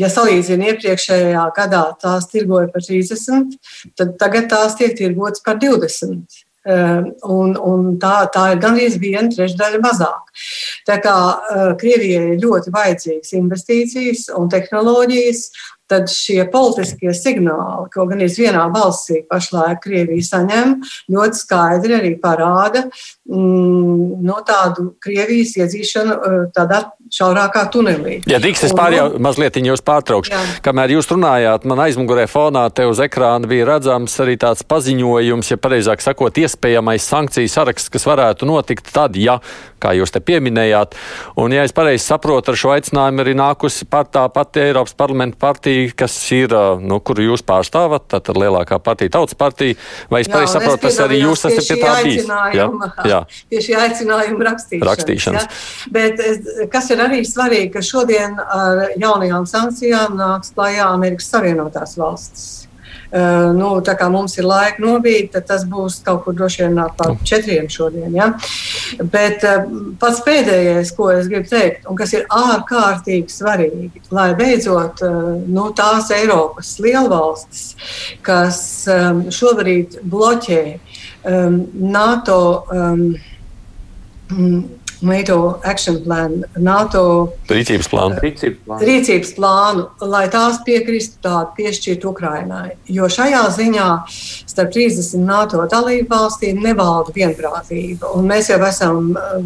ja 0.00 0.08
salīdzina 0.08 0.72
iepriekšējā 0.72 1.44
gadā, 1.56 1.84
tās 2.00 2.30
tirgoja 2.32 2.72
par 2.72 2.80
30, 2.80 3.58
tad 3.94 4.16
tagad 4.18 4.48
tās 4.48 4.76
tiek 4.76 4.96
tirgotas 4.96 5.44
par 5.44 5.60
20. 5.60 6.46
Eh, 6.66 7.02
un, 7.30 7.52
un 7.54 7.92
tā, 8.02 8.24
tā 8.34 8.48
ir 8.50 8.58
gandrīz 8.62 8.96
viena 8.98 9.28
trešdaļa 9.30 9.78
mazāk. 9.84 10.32
Tā 10.88 10.96
kā 11.04 11.14
eh, 11.36 11.68
Krievijai 11.78 12.32
ir 12.32 12.40
ļoti 12.42 12.72
vajadzīgas 12.74 13.36
investīcijas 13.38 14.24
un 14.34 14.50
tehnoloģijas, 14.50 15.44
tad 15.90 16.10
šie 16.10 16.42
politiskie 16.50 17.12
signāli, 17.14 17.88
ko 17.94 18.06
gan 18.10 18.22
vienā 18.26 18.66
balsī 18.74 19.22
pašlaik 19.30 19.82
Krievija 19.84 20.26
saņem, 20.26 20.76
ļoti 21.12 21.40
skaidri 21.40 21.98
arī 21.98 22.12
parāda 22.22 22.86
mm, 22.86 24.22
no 24.26 24.40
tādu 24.46 24.90
Krievijas 25.02 25.56
iedzīšanu 25.60 26.16
eh, 26.16 26.38
tādā 26.56 26.82
šaurākā 27.16 27.64
tunelī. 27.72 28.18
Ja 28.28 28.40
drīkst, 28.42 28.68
es 28.68 28.74
pār 28.76 28.96
jau 28.96 29.06
mazliet 29.22 29.56
jūs 29.56 29.82
pārtraukšu. 29.86 30.34
Jā. 30.34 30.42
Kamēr 30.64 30.96
jūs 30.96 31.08
runājāt, 31.10 31.64
man 31.68 31.80
aizmugurē 31.86 32.26
fonā 32.30 32.66
te 32.74 32.86
uz 32.88 33.00
ekrāna 33.02 33.48
bija 33.48 33.68
redzams 33.70 34.14
arī 34.22 34.36
tāds 34.40 34.66
paziņojums, 34.68 35.52
ja 35.54 35.60
pareizāk 35.60 36.04
sakot, 36.04 36.36
iespējamais 36.42 37.06
sankciju 37.08 37.50
saraksts, 37.50 37.92
kas 37.92 38.06
varētu 38.08 38.48
notikt 38.48 38.92
tad, 38.92 39.16
ja, 39.20 39.38
kā 39.82 39.94
jūs 39.96 40.12
te 40.12 40.20
pieminējāt, 40.24 40.96
un 41.40 41.54
ja 41.56 41.64
es 41.66 41.74
pareizi 41.76 42.04
saprotu, 42.04 42.52
ar 42.52 42.60
šo 42.60 42.74
aicinājumu 42.76 43.24
arī 43.24 43.36
nākusi 43.38 43.88
pat 43.90 44.12
tā 44.16 44.26
pati 44.32 44.62
Eiropas 44.66 44.96
parlamenta 44.98 45.40
partija 45.40 45.96
kas 45.96 46.14
ir, 46.34 46.52
nu, 46.82 47.00
kuru 47.04 47.30
jūs 47.30 47.44
pārstāvat, 47.46 48.08
tātad 48.12 48.38
lielākā 48.40 48.78
partija, 48.82 49.14
tautas 49.18 49.36
partija, 49.38 49.76
vai 50.12 50.22
es 50.24 50.30
pareizi 50.32 50.56
saprotu, 50.56 50.86
tas 50.86 51.00
arī 51.04 51.22
jūs 51.22 51.46
esat 51.48 51.70
pie 51.70 51.78
tā 51.80 51.96
bijis? 52.04 52.30
Jā, 52.56 52.68
jā. 53.08 53.20
Pie 53.50 53.60
šī 53.62 53.76
aicinājuma 53.78 54.46
rakstīšanas. 54.48 54.88
rakstīšanas. 54.90 55.46
Ja? 55.46 55.90
Bet 55.94 56.22
kas 56.72 56.90
ir 56.92 57.02
arī 57.06 57.22
svarīgi, 57.26 57.72
ka 57.76 57.82
šodien 57.84 58.38
ar 58.42 58.86
jaunajām 59.00 59.48
sankcijām 59.48 60.16
nāks 60.18 60.54
klājā 60.56 60.90
Amerikas 60.92 61.30
Savienotās 61.32 61.96
valstis. 61.98 62.66
Uh, 63.06 63.52
nu, 63.54 63.68
tā 63.86 63.92
kā 63.94 64.08
mums 64.10 64.32
ir 64.34 64.44
laika 64.48 64.82
nobīt, 64.82 65.28
tad 65.30 65.44
tas 65.46 65.62
būs 65.70 66.00
kaut 66.04 66.24
kur 66.24 66.34
droši 66.34 66.64
vien 66.64 66.80
ap 66.82 66.98
četriem 67.22 67.68
šodien. 67.70 68.10
Ja? 68.16 68.32
Bet 69.12 69.44
uh, 69.46 69.68
pats 70.00 70.24
pēdējais, 70.26 70.90
ko 70.96 71.12
es 71.14 71.28
gribu 71.30 71.46
teikt, 71.46 71.86
un 71.86 71.94
kas 71.98 72.16
ir 72.16 72.26
ārkārtīgi 72.34 73.30
svarīgi, 73.30 74.02
lai 74.10 74.32
beidzot 74.38 75.04
uh, 75.06 75.28
nu, 75.46 75.68
tās 75.78 76.10
Eiropas 76.16 76.72
lielvalstis, 76.82 77.62
kas 78.26 78.58
um, 78.90 79.22
šobrīd 79.30 80.00
bloķē 80.02 80.60
um, 80.74 81.62
NATO. 81.94 82.40
Um, 82.74 83.14
NATO 85.00 85.60
Action 85.64 85.98
Plan, 86.04 86.44
NATO 86.56 87.02
rīcības 87.50 87.88
plānu. 87.92 88.16
Rīcības 88.22 88.62
plānu. 88.64 88.86
Rīcības 88.88 89.32
plānu, 89.36 89.84
lai 90.08 90.24
tās 90.32 90.60
piekristu 90.66 91.20
tādu 91.26 91.52
piešķirt 91.58 92.06
Ukrainai. 92.08 92.76
Jo 92.88 93.08
šajā 93.12 93.42
ziņā 93.56 93.88
starp 94.08 94.72
30 94.74 95.26
NATO 95.26 95.64
dalību 95.70 96.08
valstīm 96.10 96.62
nevalda 96.64 97.12
vienprātība. 97.16 98.12
Un 98.16 98.28
mēs 98.30 98.50
jau 98.52 98.60
esam 98.66 99.12
uh, 99.12 99.36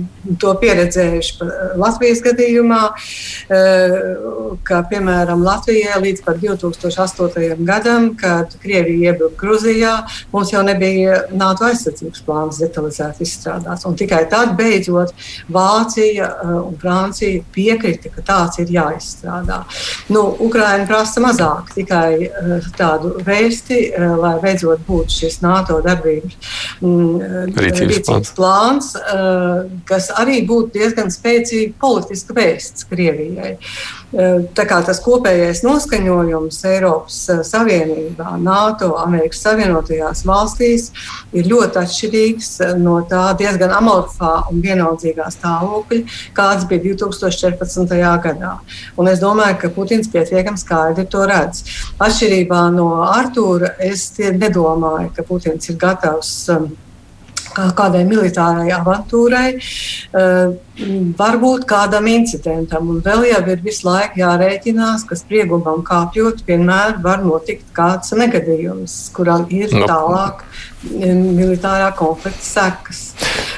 to 0.40 0.54
pieredzējuši 0.62 1.50
Latvijas 1.80 2.23
gadījumā, 2.25 2.80
uh, 2.92 4.54
ka, 4.66 4.83
piemēram, 4.90 5.42
Latvijai 5.47 5.99
līdz 6.04 6.25
2008. 6.28 7.64
gadam, 7.66 8.12
kad 8.21 8.54
Krievija 8.62 9.11
iebruka 9.11 9.40
Gruzijā, 9.40 9.97
mums 10.33 10.54
jau 10.54 10.62
nebija 10.66 11.25
NATO 11.35 11.66
aizsardzības 11.69 12.25
plāns 12.26 12.62
detalizēti 12.62 13.26
izstrādāts. 13.26 13.87
Un 13.88 13.99
tikai 13.99 14.25
tad 14.30 14.54
beidzot 14.59 15.14
Vācija 15.49 16.27
eh, 16.29 16.53
un 16.61 16.77
Francija 16.81 17.43
piekrita, 17.55 18.11
ka 18.15 18.25
tāds 18.27 18.61
ir 18.63 18.73
jāizstrādā. 18.75 19.63
Nu, 20.13 20.25
Ukraina 20.47 20.87
prasa 20.89 21.23
mazāk, 21.25 21.73
tikai 21.77 22.11
eh, 22.27 22.69
tādu 22.79 23.15
vēsti, 23.27 23.81
eh, 23.91 24.07
lai 24.21 24.35
beidzot 24.43 24.85
būtu 24.89 25.17
šis 25.21 25.41
NATO 25.45 25.81
darbības 25.85 26.37
mm, 26.81 27.55
rīcības 27.57 28.35
plāns, 28.37 28.93
kas 29.89 30.11
arī 30.19 30.41
būtu 30.47 30.79
diezgan 30.79 31.11
spēcīga 31.13 31.75
politiska 31.81 32.37
vēsts 32.37 32.87
Krievijai. 32.91 33.57
Kā 33.61 34.00
tas 34.11 35.00
kopējais 35.05 35.62
noskaņojums 35.62 36.59
Eiropas 36.67 37.19
Savienībā, 37.47 38.37
NATO, 38.43 38.97
Amerikas 38.99 39.43
Savienotajās 39.45 40.25
valstīs 40.26 40.90
ir 41.33 41.47
ļoti 41.47 41.79
atšķirīgs 41.79 42.50
no 42.81 43.00
tā 43.09 43.31
diezgan 43.38 43.71
amorfā 43.76 44.50
un 44.50 44.61
vienaldzīgā 44.64 45.31
stāvokļa, 45.31 46.02
kāds 46.35 46.67
bija 46.67 46.95
2014. 46.97 47.97
gadā. 48.25 48.59
Un 48.99 49.09
es 49.09 49.23
domāju, 49.23 49.61
ka 49.62 49.73
Putins 49.75 50.11
pietiekami 50.11 50.59
skaidri 50.59 51.07
to 51.07 51.25
redz. 51.31 51.64
Atšķirībā 52.00 52.67
no 52.75 52.90
Artūra, 53.07 53.76
es 53.79 54.11
nedomāju, 54.19 55.12
ka 55.14 55.26
Putins 55.26 55.71
ir 55.71 55.79
gatavs. 55.81 56.49
Um, 56.50 56.73
kādai 57.54 58.02
militārai 58.09 58.71
avantūrai, 58.75 59.47
uh, 59.59 60.52
varbūt 61.19 61.66
kādam 61.69 62.09
incidentam. 62.11 62.88
Un 62.95 63.02
vēl 63.04 63.26
jau 63.30 63.42
ir 63.52 63.62
visu 63.64 63.88
laiku 63.88 64.23
jārēķinās, 64.23 65.04
ka 65.09 65.19
spriegumam 65.19 65.85
kāpjot, 65.87 66.45
vienmēr 66.49 66.99
var 67.04 67.25
notikt 67.25 67.69
kāds 67.76 68.14
negadījums, 68.16 68.97
kuram 69.16 69.47
ir. 69.50 69.69
Nu. 69.75 69.87
tālāk 69.90 70.45
militārā 70.90 71.90
konflikta 71.97 72.45
sekas. 72.45 73.02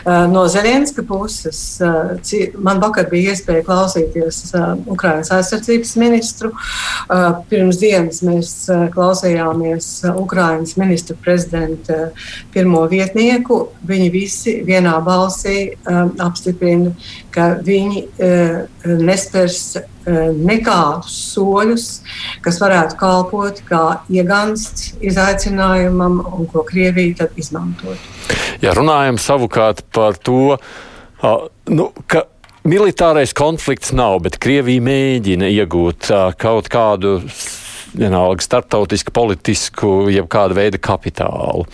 Eh, 0.06 0.28
no 0.28 0.48
Zelenska 0.48 1.02
puses 1.02 1.80
eh, 1.80 2.50
man 2.58 2.80
vakar 2.82 3.06
bija 3.10 3.30
iespēja 3.30 3.62
klausīties 3.66 4.38
eh, 4.50 4.64
Ukraiņas 4.90 5.30
aizsardzības 5.36 5.92
ministru. 6.00 6.50
Pirms 7.50 7.78
dienas 7.78 8.22
mēs 8.26 8.50
klausījāmies 8.94 9.88
Ukraiņas 10.18 10.74
ministra 10.80 11.16
prezidenta 11.22 11.98
pirmo 12.54 12.82
vietnieku. 12.90 13.60
Viņi 13.86 14.08
visi 14.14 14.54
vienā 14.66 14.94
balsī 15.04 15.74
apstiprina, 16.22 16.94
ka 17.34 17.52
viņi 17.62 18.06
nespērs 19.02 19.76
nekādus 20.06 21.14
soļus, 21.32 21.86
kas 22.44 22.58
varētu 22.62 22.98
kalpot 23.00 23.62
kā 23.68 23.82
iegansts 24.12 24.92
izaicinājumam 25.04 26.20
un 26.26 26.48
ko 26.50 26.64
Krievija 26.68 27.22
tad 27.22 27.38
izmantot. 27.40 27.98
Ja 28.62 28.74
runājam 28.78 29.18
savukārt 29.20 29.84
par 29.94 30.18
to, 30.18 30.56
nu, 31.70 31.88
ka 32.06 32.26
militārais 32.68 33.34
konflikts 33.34 33.94
nav, 33.94 34.20
bet 34.26 34.38
Krievija 34.42 34.82
mēģina 34.82 35.50
iegūt 35.50 36.10
kaut 36.42 36.70
kādu 36.72 37.18
vienalga 37.92 38.44
starptautisku, 38.44 39.12
politisku, 39.14 39.94
jeb 40.12 40.28
kādu 40.32 40.56
veidu 40.56 40.80
kapitālu. 40.82 41.66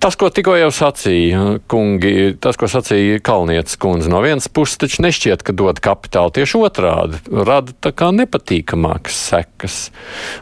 Tas, 0.00 0.14
ko 0.16 0.30
tikko 0.32 0.54
jau 0.56 0.70
sacīja 0.72 1.58
kungi, 1.68 2.32
tas, 2.40 2.56
ko 2.56 2.64
sacīja 2.72 3.18
Kalnietes 3.20 3.76
kundze, 3.76 4.08
no 4.08 4.22
vienas 4.24 4.46
puses 4.48 4.80
taču 4.80 5.02
nešķiet, 5.04 5.44
ka 5.44 5.52
dod 5.52 5.76
kapitālu 5.84 6.32
tieši 6.38 6.56
otrādi, 6.56 7.20
rada 7.28 7.74
tā 7.84 7.92
kā 7.92 8.08
nepatīkamākas 8.16 9.20
sekas. 9.28 9.76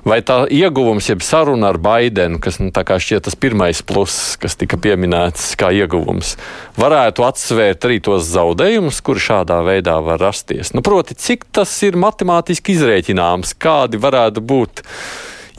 Vai 0.06 0.20
tā 0.22 0.44
ieguvums, 0.46 1.10
jeb 1.10 1.26
saruna 1.26 1.72
ar 1.72 1.80
Baidenu, 1.82 2.38
kas 2.38 2.60
nu, 2.62 2.70
tā 2.70 2.86
kā 2.86 3.00
šķiet 3.02 3.26
tas 3.26 3.34
pirmais 3.34 3.82
pluss, 3.82 4.38
kas 4.38 4.54
tika 4.62 4.78
pieminēts 4.78 5.50
kā 5.58 5.74
ieguvums, 5.74 6.36
varētu 6.78 7.26
atsvērt 7.26 7.90
arī 7.90 7.98
tos 7.98 8.30
zaudējumus, 8.30 9.02
kuri 9.02 9.26
šādā 9.26 9.58
veidā 9.66 9.98
var 10.06 10.22
rasties. 10.22 10.70
Nu, 10.70 10.86
proti, 10.86 11.18
cik 11.18 11.50
tas 11.50 11.74
ir 11.82 11.98
matemātiski 11.98 12.78
izrēķināms, 12.78 13.58
kādi 13.58 13.98
varētu 14.06 14.38
būt 14.54 14.86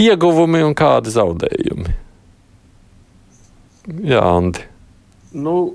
ieguvumi 0.07 0.63
un 0.63 0.79
kādi 0.87 1.19
zaudējumi? 1.19 2.05
Jā, 3.89 4.21
Andi. 4.21 4.63
Nu, 5.33 5.73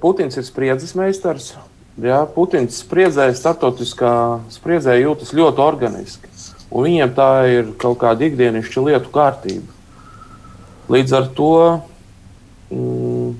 Putins 0.00 0.38
ir 0.38 0.46
spriedzes 0.46 0.94
meistars. 0.98 1.52
Jā, 2.00 2.22
Putins 2.30 2.78
spriedzē, 2.80 3.26
starptautiskā 3.36 4.12
spriedzē 4.52 4.94
jūtas 5.00 5.34
ļoti 5.36 5.62
organiski. 5.64 6.30
Un 6.72 6.86
viņiem 6.86 7.14
tā 7.16 7.30
ir 7.52 7.72
kaut 7.80 7.98
kāda 8.00 8.28
ikdienišķa 8.28 8.84
lietu 8.86 9.10
kārtība. 9.12 9.66
Līdz 10.92 11.16
ar 11.18 11.26
to 11.36 11.50
mm, 12.72 13.34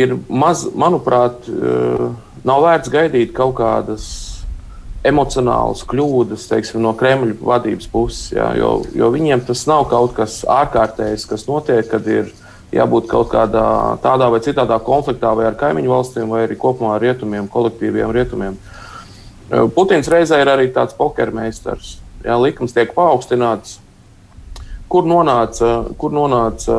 ir 0.00 0.14
maz, 0.28 0.64
manuprāt, 0.72 1.44
eh, 1.50 2.06
nav 2.46 2.64
vērts 2.64 2.92
gaidīt 2.92 3.34
kaut 3.36 3.58
kādas 3.58 4.06
emocionālas 5.04 5.82
kļūdas 5.84 6.46
teiksim, 6.48 6.80
no 6.80 6.94
Kremļa 6.96 7.36
vadības 7.42 7.90
puses. 7.92 8.30
Jā, 8.32 8.54
jo, 8.56 8.78
jo 8.96 9.10
viņiem 9.12 9.44
tas 9.44 9.66
nav 9.68 9.84
kaut 9.90 10.16
kas 10.16 10.40
ārkārtējs, 10.48 11.28
kas 11.28 11.44
notiek, 11.50 11.84
kad 11.90 12.08
ir 12.08 12.30
ielikās 12.30 12.43
jābūt 12.74 13.08
kaut 13.10 13.30
kādā 13.32 13.64
tādā 14.02 14.28
vai 14.32 14.40
citādā 14.44 14.78
konfliktā 14.82 15.32
vai 15.36 15.46
ar 15.48 15.58
kaimiņu 15.58 15.92
valstīm, 15.92 16.30
vai 16.32 16.44
arī 16.46 16.58
kopumā 16.58 16.96
ar 16.96 17.04
rietumiem, 17.04 17.48
kolektīviem 17.50 18.12
rietumiem. 18.14 18.58
Putins 19.76 20.08
reizē 20.10 20.40
ir 20.42 20.50
arī 20.50 20.70
tāds 20.74 20.96
pokermeistars. 20.98 21.98
Jā, 22.24 22.38
likums 22.40 22.74
tiek 22.74 22.94
paaugstināts. 22.96 23.78
Kur 24.88 25.06
nonāca, 25.08 25.70
kur 25.98 26.12
nonāca 26.14 26.74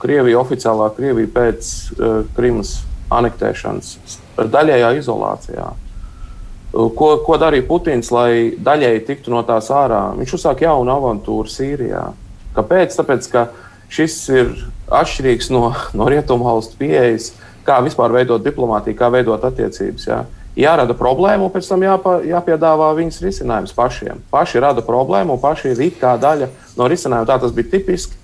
Krievija, 0.00 0.40
oficiālā 0.40 0.88
Krievija 0.96 1.30
pēc 1.32 1.68
uh, 1.94 2.16
Krimas 2.34 2.80
anektēšanas? 3.14 4.18
Daļējā 4.40 4.90
izolācijā. 4.98 5.68
Uh, 5.70 6.90
ko, 6.96 7.12
ko 7.24 7.38
darīja 7.40 7.66
Putins, 7.68 8.10
lai 8.14 8.56
daļēji 8.58 9.04
tiktu 9.06 9.32
no 9.32 9.44
tās 9.46 9.70
ārā? 9.74 10.08
Viņš 10.18 10.34
uzsāka 10.40 10.66
jaunu 10.66 10.92
avantūru 10.96 11.52
Sīrijā. 11.52 12.08
Kāpēc? 12.56 12.96
Tāpēc, 12.98 13.30
ka 13.32 13.46
uh, 13.46 13.69
Šis 13.90 14.16
ir 14.30 14.52
atšķirīgs 14.90 15.50
no, 15.54 15.64
no 15.98 16.06
rietumu 16.10 16.46
valstu 16.46 16.78
pieejas, 16.78 17.32
kā 17.66 17.80
vispār 17.84 18.14
veidot 18.14 18.42
diplomātiju, 18.44 18.98
kā 18.98 19.10
veidot 19.12 19.42
attiecības. 19.46 20.06
Jā. 20.06 20.20
Jārada 20.58 20.94
problēma, 20.98 21.46
un 21.46 21.52
pēc 21.54 21.68
tam 21.70 21.82
jāpa, 21.86 22.16
jāpiedāvā 22.26 22.90
viņas 22.98 23.20
risinājums 23.22 23.74
pašiem. 23.74 24.22
Paši 24.32 24.62
rada 24.62 24.82
problēmu, 24.86 25.36
un 25.36 25.42
paši 25.42 25.74
ir 25.74 25.82
it 25.88 26.00
kā 26.00 26.16
daļa 26.20 26.50
no 26.78 26.88
risinājuma. 26.90 27.28
Tā 27.28 27.38
tas 27.42 27.54
bija 27.54 27.70
tipiski 27.76 28.18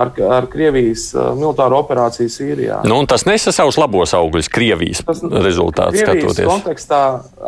ar, 0.00 0.10
ar 0.36 0.46
Krievijas 0.50 1.10
uh, 1.14 1.30
militāro 1.38 1.80
operāciju 1.82 2.32
Sīrijā. 2.32 2.80
Nu, 2.88 3.00
tas 3.10 3.26
nesa 3.28 3.52
savus 3.54 3.78
labos 3.80 4.14
augļus 4.16 4.50
Krievijas 4.52 5.02
tas, 5.06 5.22
rezultātus 5.22 6.00
Krievijas 6.00 6.34
skatoties. 6.34 6.50
kontekstā 6.50 7.00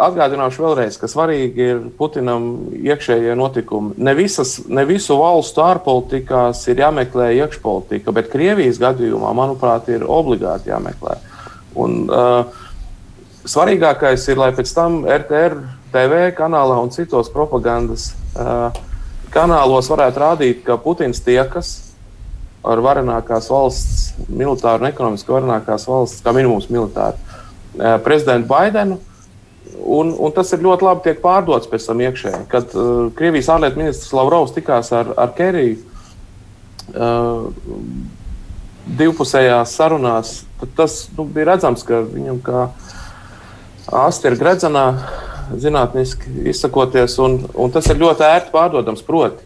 atgādināšu 0.09 0.65
vēlreiz, 0.67 0.99
ka 1.01 1.11
svarīgi 1.11 1.69
ir 1.75 1.83
Putinam 1.99 2.49
iekšējie 2.77 3.37
notikumi. 3.39 3.97
Ne, 4.03 4.17
visas, 4.19 4.59
ne 4.69 4.85
visu 4.89 5.17
valstu 5.21 5.65
ārpolitikās 5.65 6.65
ir 6.73 6.83
jāmeklē 6.85 7.33
iekšpolitika, 7.43 8.15
bet 8.17 8.33
Krievijas 8.33 8.81
gadījumā, 8.83 9.33
manuprāt, 9.37 9.89
ir 9.93 10.05
obligāti 10.09 10.73
jāmeklē. 10.73 11.19
Un, 11.83 12.03
uh, 12.13 12.61
svarīgākais 13.49 14.29
ir, 14.31 14.41
lai 14.41 14.51
pēc 14.57 14.75
tam 14.77 15.03
RTR 15.09 15.57
TV 15.93 16.27
kanālā 16.37 16.79
un 16.83 16.93
citos 16.95 17.31
propagandas 17.33 18.11
uh, 18.37 18.69
kanālos 19.33 19.89
varētu 19.93 20.23
rādīt, 20.23 20.61
ka 20.67 20.77
Putins 20.81 21.23
tiekas 21.25 21.92
ar 22.63 22.83
varenākās 22.83 23.49
valsts, 23.51 24.13
militāru 24.29 24.85
un 24.85 24.91
ekonomiski 24.93 25.35
varenākās 25.35 25.87
valsts, 25.91 26.23
kā 26.23 26.35
minimums 26.37 26.69
militāru, 26.71 27.19
prezidentu 28.05 28.51
Baidenu. 28.51 29.01
Un, 29.83 30.13
un 30.15 30.31
tas 30.35 30.53
ir 30.55 30.63
ļoti 30.63 30.85
labi 30.87 31.03
tiek 31.09 31.19
pārdots 31.23 31.67
pēc 31.67 31.89
tam 31.89 32.03
iekšēji. 32.05 32.43
Kad 32.53 32.75
uh, 32.79 33.09
Krievijas 33.19 33.49
ārlietu 33.51 33.81
ministrs 33.81 34.13
Lavrovs 34.15 34.53
tikās 34.55 34.93
ar, 34.95 35.11
ar 35.19 35.33
Keriju 35.35 35.81
uh, 36.93 37.49
divpusējās 39.01 39.75
sarunās, 39.79 40.35
tad 40.61 40.77
tas 40.79 40.97
nu, 41.17 41.27
bija 41.27 41.53
redzams, 41.53 41.83
ka 41.89 42.03
viņam 42.07 42.39
kā 42.47 42.67
asti 44.05 44.31
ir 44.31 44.39
gredzenā, 44.39 44.87
zinātniski 45.59 46.47
izsakoties, 46.53 47.19
un, 47.23 47.41
un 47.59 47.73
tas 47.75 47.89
ir 47.91 47.99
ļoti 48.01 48.27
ērti 48.29 48.55
pārdodams. 48.55 49.03
Proti, 49.07 49.43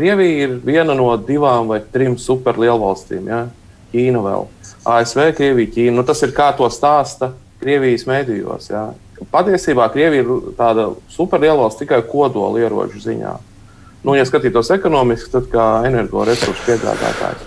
Krievija 0.00 0.46
ir 0.46 0.52
viena 0.64 0.94
no 0.96 1.10
divām 1.20 1.68
vai 1.68 1.82
trim 1.92 2.14
superlielvalstīm. 2.16 3.26
Ja? 3.28 3.40
Ķīna 3.92 4.22
vēl. 4.24 4.46
ASV, 4.88 5.26
Krievija, 5.36 5.68
Ķīna. 5.74 5.96
Nu, 5.98 6.04
tas 6.08 6.22
ir 6.24 6.32
kā 6.32 6.46
to 6.56 6.64
stāsta 6.72 7.34
Krievijas 7.60 8.06
medijos. 8.08 8.70
Ja? 8.72 8.86
Patiesībā 9.28 9.90
Krievija 9.92 10.24
ir 10.24 10.32
tāda 10.56 10.86
superlielvalsts 11.12 11.82
tikai 11.82 12.00
kodola 12.08 12.62
ieroču 12.62 13.02
ziņā. 13.04 13.34
Nu, 14.00 14.16
ja 14.16 14.24
skatītos 14.24 14.72
ekonomiski, 14.72 15.34
tad 15.36 15.52
kā 15.52 15.68
energoresursu 15.90 16.64
piegādātājs. 16.64 17.44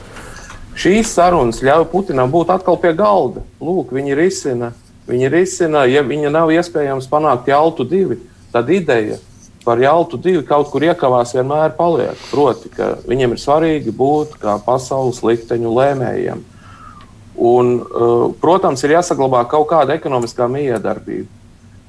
Šīs 0.78 1.10
sarunas 1.18 1.66
ļauj 1.66 1.89
Putinam 1.89 2.30
būt 2.30 2.54
atkal 2.54 2.78
pie 2.78 2.94
galda. 2.94 3.42
Lūk, 3.58 3.98
viņi 3.98 4.13
risina, 4.22 4.76
viņi 5.10 5.34
risina, 5.34 5.88
ja 5.89 6.06
viņa 6.06 6.30
nav 6.38 6.54
iespējams 6.54 7.10
panākt 7.10 7.50
Jaltu 7.50 7.89
divi, 7.89 8.22
tad 8.54 8.70
ideja 8.70 9.18
par 9.65 9.82
Jaltu 9.82 10.17
divi 10.21 10.43
kaut 10.47 10.69
kur 10.71 10.84
iekavās 10.84 11.34
vienmēr 11.36 11.76
paliek. 11.78 12.17
Proti, 12.32 12.71
ka 12.73 12.95
viņiem 13.08 13.36
ir 13.36 13.41
svarīgi 13.41 13.93
būt 13.95 14.38
kā 14.41 14.58
pasaules 14.65 15.23
likteņu 15.26 15.71
lēmējiem. 15.78 16.41
Un, 17.43 17.71
uh, 17.82 18.26
protams, 18.41 18.84
ir 18.86 18.95
jāsaglabā 18.97 19.41
kaut 19.49 19.69
kāda 19.71 19.95
ekonomiskā 19.97 20.47
miedarbība. 20.52 21.30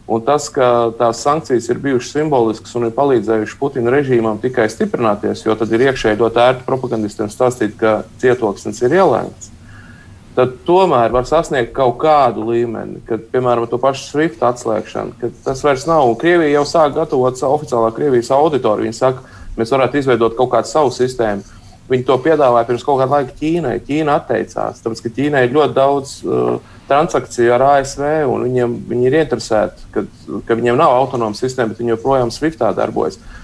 Un 0.04 0.20
tas, 0.20 0.50
ka 0.52 0.92
tās 0.98 1.22
sankcijas 1.24 1.70
ir 1.72 1.80
bijušas 1.80 2.12
simboliskas 2.12 2.74
un 2.76 2.90
ir 2.90 2.96
palīdzējušas 2.96 3.56
Putina 3.60 3.92
režīmam 3.94 4.37
tikai 4.42 4.66
stiprināties, 4.68 5.46
jo 5.46 5.56
tad 5.56 5.72
ir 5.72 5.87
iekšēji 5.87 6.20
dot 6.20 6.37
ērti 6.37 6.66
propagandistiem 6.66 7.32
stāstīt, 7.32 7.78
ka 7.80 8.02
cietoksnis 8.20 8.82
ir 8.84 8.98
ielēgts 9.00 9.54
tad 10.35 10.55
tomēr 10.66 11.12
var 11.14 11.27
sasniegt 11.29 11.73
kaut 11.77 11.97
kādu 12.03 12.47
līmeni, 12.49 13.01
kad, 13.09 13.23
piemēram, 13.33 13.68
to 13.70 13.79
pašu 13.83 14.09
SWIFT 14.09 14.42
atslēgšanu, 14.47 15.16
kad 15.20 15.37
tas 15.47 15.62
vairs 15.64 15.87
nav. 15.90 16.11
Krievija 16.20 16.59
jau 16.59 16.64
sāk 16.68 16.97
gatavot 16.99 17.38
savu 17.38 17.59
oficiālā 17.59 17.92
Krievijas 17.94 18.33
auditoriju. 18.35 18.88
Viņi 18.88 18.99
saka, 18.99 19.23
mēs 19.59 19.75
varētu 19.75 20.01
izveidot 20.01 20.37
kaut 20.38 20.51
kādu 20.57 20.70
savu 20.70 20.94
sistēmu. 20.94 21.47
Viņi 21.90 22.07
to 22.09 22.16
piedāvāja 22.25 22.66
pirms 22.66 22.85
kaut 22.87 23.03
kāda 23.03 23.18
laika 23.18 23.37
Ķīnai. 23.38 23.77
Ķīna 23.85 24.18
atteicās, 24.18 24.81
tāpēc 24.83 25.05
ka 25.05 25.12
Ķīnai 25.18 25.44
ir 25.44 25.55
ļoti 25.55 25.77
daudz 25.77 26.14
uh, 26.25 26.75
transakciju 26.88 27.55
ar 27.55 27.66
ASV, 27.75 28.05
un 28.33 28.47
viņiem, 28.49 28.77
viņi 28.88 29.09
ir 29.11 29.18
interesēti, 29.20 29.88
ka, 29.92 30.07
ka 30.49 30.57
viņiem 30.57 30.81
nav 30.81 30.97
autonoma 30.97 31.37
sistēma, 31.37 31.75
bet 31.75 31.85
viņi 31.85 31.94
joprojām 31.94 32.33
SWIFTā 32.33 32.73
darbojas. 32.79 33.20
Uh, 33.20 33.43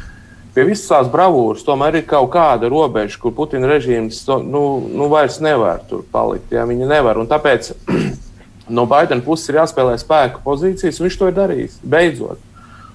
pie 0.54 0.64
visas 0.68 0.88
tās 0.90 1.08
bravūras 1.10 1.64
tomēr 1.66 2.00
ir 2.00 2.06
kaut 2.10 2.30
kāda 2.34 2.70
robeža, 2.70 3.18
kur 3.22 3.34
Putina 3.36 3.70
režīms 3.70 4.22
to, 4.26 4.40
nu, 4.42 4.62
nu, 4.90 5.08
vairs 5.12 5.40
nevar 5.44 5.82
tur 5.88 6.04
palikt. 6.12 6.52
Ja, 6.54 6.66
viņi 6.68 6.88
nevar. 6.90 7.20
Un 7.20 7.30
tāpēc 7.30 7.72
no 8.76 8.86
Baidena 8.90 9.24
puses 9.24 9.50
ir 9.50 9.60
jāspēlē 9.60 9.96
spēku 10.00 10.42
pozīcijas, 10.44 11.00
un 11.00 11.08
viņš 11.08 11.18
to 11.20 11.30
ir 11.30 11.36
darījis. 11.38 11.82
Beidzot. 11.82 12.46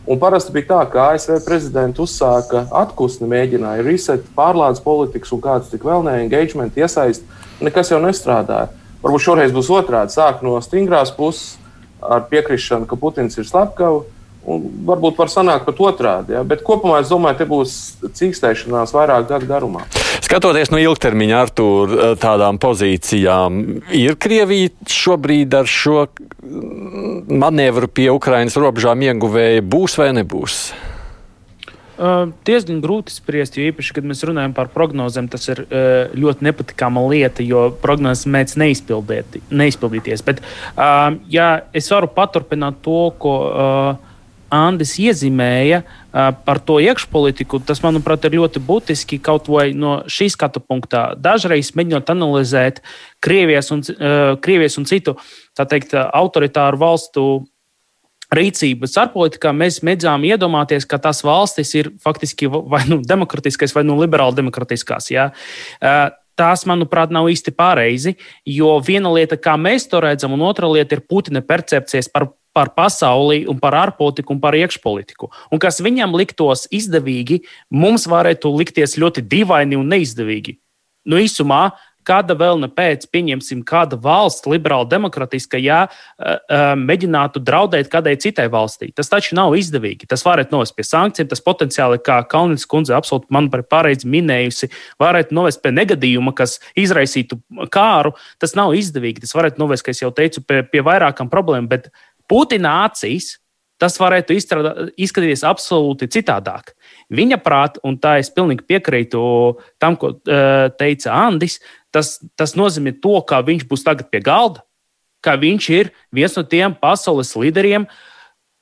Un 0.05 0.19
parasti 0.21 0.53
bija 0.53 0.67
tā, 0.69 0.79
ka 0.93 1.07
ASV 1.15 1.39
prezidents 1.47 2.01
uzsāka 2.03 2.67
atpūsni, 2.83 3.25
mēģināja 3.31 3.85
reset, 3.87 4.25
pārlādes 4.37 4.83
politikas 4.85 5.33
un 5.33 5.41
kāds 5.41 5.71
tik 5.71 5.87
vēl 5.87 6.05
ne 6.05 6.19
engagement, 6.21 6.77
iesaist. 6.77 7.25
Nekas 7.63 7.89
jau 7.89 7.97
nestrādāja. 8.03 8.69
Varbūt 9.01 9.23
šoreiz 9.25 9.55
būs 9.55 9.71
otrādi. 9.73 10.13
Sāk 10.13 10.43
no 10.45 10.59
stingrās 10.61 11.09
puses 11.15 11.55
ar 12.05 12.27
piekrišanu, 12.29 12.85
ka 12.85 12.99
Putins 13.01 13.39
ir 13.39 13.47
slepkavs 13.49 14.11
Un 14.45 14.65
varbūt 14.86 15.17
var 15.17 15.31
sanākt 15.34 15.65
pat 15.65 15.79
otrādi. 15.81 16.36
Ja? 16.38 16.43
Bet 16.45 16.62
kopumā 16.65 16.99
es 17.01 17.10
domāju, 17.10 17.39
ka 17.39 17.47
būs 17.49 17.75
cīkstēšanās 18.05 18.93
vairāk 18.93 19.29
gadu 19.31 19.49
garumā. 19.49 19.86
Skatoties 20.25 20.71
no 20.73 20.79
ilgtermiņa 20.81 21.38
ar 21.41 21.51
eh, 21.53 22.12
tādām 22.21 22.60
pozīcijām, 22.62 23.62
ir 23.93 24.17
Krievija 24.21 24.73
šobrīd 24.89 25.53
ar 25.58 25.69
šo 25.69 26.08
manevru 27.29 27.89
pie 27.89 28.12
Ukrainas 28.13 28.58
robežām 28.60 29.01
ieguvēja 29.05 29.65
būs 29.65 29.97
vai 30.01 30.12
nebūs? 30.17 30.67
Uh, 31.95 32.34
diezgan 32.43 32.81
grūti 32.84 33.13
spriest, 33.15 33.55
jo 33.55 33.69
īpaši, 33.69 33.93
kad 33.95 34.08
mēs 34.08 34.25
runājam 34.27 34.51
par 34.58 34.67
prognozēm, 34.73 35.29
tas 35.31 35.47
ir 35.47 35.62
uh, 35.63 36.12
ļoti 36.12 36.43
nepatīkama 36.43 37.05
lieta, 37.08 37.45
jo 37.45 37.69
prognozes 37.79 38.27
mēdz 38.27 38.58
neizpildīties. 38.60 40.25
Bet, 40.27 40.41
uh, 40.75 41.15
ja 41.31 41.47
es 41.71 41.88
varu 41.93 42.12
paturpināt 42.12 42.81
to, 42.84 42.99
ko 43.15 43.36
uh, 43.47 44.04
Andis 44.53 44.95
iezīmēja 45.01 45.81
uh, 45.81 46.29
par 46.45 46.62
to 46.63 46.77
iekšpolitiku, 46.84 47.62
tas, 47.65 47.81
manuprāt, 47.86 48.27
ir 48.27 48.38
ļoti 48.39 48.62
būtiski 48.65 49.19
kaut 49.23 49.49
vai 49.51 49.71
no 49.73 49.97
šī 50.10 50.29
skatu 50.34 50.62
punktā. 50.62 51.08
Dažreiz 51.17 51.73
mēģinot 51.77 52.12
analizēt 52.13 52.84
Krievijas 53.23 53.73
un, 53.75 53.81
uh, 53.95 54.36
Krievijas 54.41 54.79
un 54.81 54.88
citu 54.89 55.17
teikt, 55.55 55.95
autoritāru 55.95 56.81
valstu 56.81 57.25
rīcības 58.34 58.95
ārpolitikā 59.03 59.51
mēs 59.55 59.81
mēģinām 59.86 60.25
iedomāties, 60.31 60.88
ka 60.89 60.99
tās 61.01 61.21
valstis 61.25 61.73
ir 61.77 61.91
faktiski 62.03 62.49
vai 62.49 62.84
nu 62.89 62.99
demokratiskās, 63.05 63.75
vai 63.75 63.86
nu 63.86 63.97
liberāli 63.99 64.38
demokratiskās. 64.39 65.12
Ja? 65.13 65.29
Tās, 66.36 66.65
manuprāt, 66.67 67.13
nav 67.15 67.29
īsti 67.31 67.53
pareizi, 67.55 68.15
jo 68.49 68.73
viena 68.84 69.12
lieta, 69.13 69.38
kā 69.39 69.55
mēs 69.60 69.88
to 69.91 70.01
redzam, 70.03 70.34
un 70.36 70.43
otra 70.43 70.67
lieta 70.71 70.97
ir 70.97 71.05
Putina 71.08 71.39
percepcijas 71.45 72.10
par, 72.12 72.27
par 72.55 72.71
pasauli, 72.77 73.43
un 73.51 73.59
par 73.59 73.75
ārpolitiku 73.83 74.35
un 74.35 74.39
par 74.43 74.55
iekšpolitiku. 74.55 75.31
Un 75.51 75.61
kas 75.61 75.81
viņam 75.83 76.15
liktos 76.15 76.65
izdevīgi, 76.71 77.41
mums 77.69 78.07
varētu 78.07 78.53
likties 78.55 78.95
ļoti 79.01 79.25
dīvaini 79.27 79.75
un 79.79 79.91
neizdevīgi. 79.91 80.55
Nu, 81.05 81.19
īsumā, 81.21 81.67
kāda 82.05 82.35
vēl 82.37 82.59
ne 82.61 82.69
pēc, 82.71 83.07
pieņemsim, 83.13 83.63
kāda 83.67 83.97
valsts, 84.01 84.45
liberāla, 84.49 84.87
demokratiska, 84.89 85.59
ja 85.61 85.85
mēģinātu 86.77 87.41
draudēt 87.45 87.89
kādai 87.91 88.15
citai 88.21 88.47
valstī. 88.53 88.91
Tas 88.95 89.09
taču 89.11 89.37
nav 89.37 89.55
izdevīgi. 89.57 90.07
Tas 90.09 90.25
varētu 90.25 90.53
novest 90.55 90.75
pie 90.77 90.85
sankcijiem, 90.85 91.29
tas 91.31 91.43
potenciāli, 91.45 92.01
kā 92.05 92.19
Kalniņš 92.29 92.67
kundze 92.71 92.95
absolūti 92.97 93.33
man 93.33 93.49
par 93.53 93.65
pareizi 93.69 94.09
minējusi, 94.11 94.71
varētu 95.01 95.35
novest 95.37 95.63
pie 95.65 95.73
negadījuma, 95.75 96.35
kas 96.37 96.59
izraisītu 96.77 97.39
kāru. 97.73 98.15
Tas 98.41 98.55
nav 98.57 98.75
izdevīgi. 98.77 99.25
Tas 99.25 99.33
varētu 99.37 99.61
novest, 99.61 99.85
kā 99.85 99.95
jau 99.97 100.13
teicu, 100.15 100.45
pie, 100.45 100.61
pie 100.69 100.85
vairākām 100.85 101.31
problēmām, 101.33 101.69
Putina 102.29 102.81
acīs 102.85 103.35
tas 103.81 103.97
varētu 103.99 104.35
izstrādā, 104.35 104.73
izskatīties 104.95 105.43
absolūti 105.47 106.07
citādāk. 106.15 106.71
Viņa 107.13 107.39
prātā, 107.43 107.81
un 107.85 107.97
tā 107.99 108.17
es 108.21 108.31
pilnīgi 108.33 108.65
piekrītu 108.67 109.21
tam, 109.81 109.97
ko 109.99 110.13
teica 110.79 111.15
Andris, 111.25 111.59
tas, 111.93 112.15
tas 112.39 112.55
nozīmē 112.55 112.95
to, 113.03 113.17
ka 113.27 113.41
viņš 113.45 113.67
būs 113.69 113.85
tagad 113.85 114.09
pie 114.11 114.23
galda, 114.23 114.63
ka 115.25 115.35
viņš 115.41 115.69
ir 115.75 115.91
viens 116.13 116.35
no 116.38 116.45
tiem 116.47 116.75
pasaules 116.77 117.33
līderiem, 117.35 117.88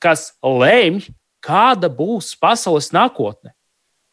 kas 0.02 0.32
lemj, 0.42 1.12
kāda 1.44 1.90
būs 1.92 2.34
pasaules 2.40 2.90
nākotne, 2.94 3.54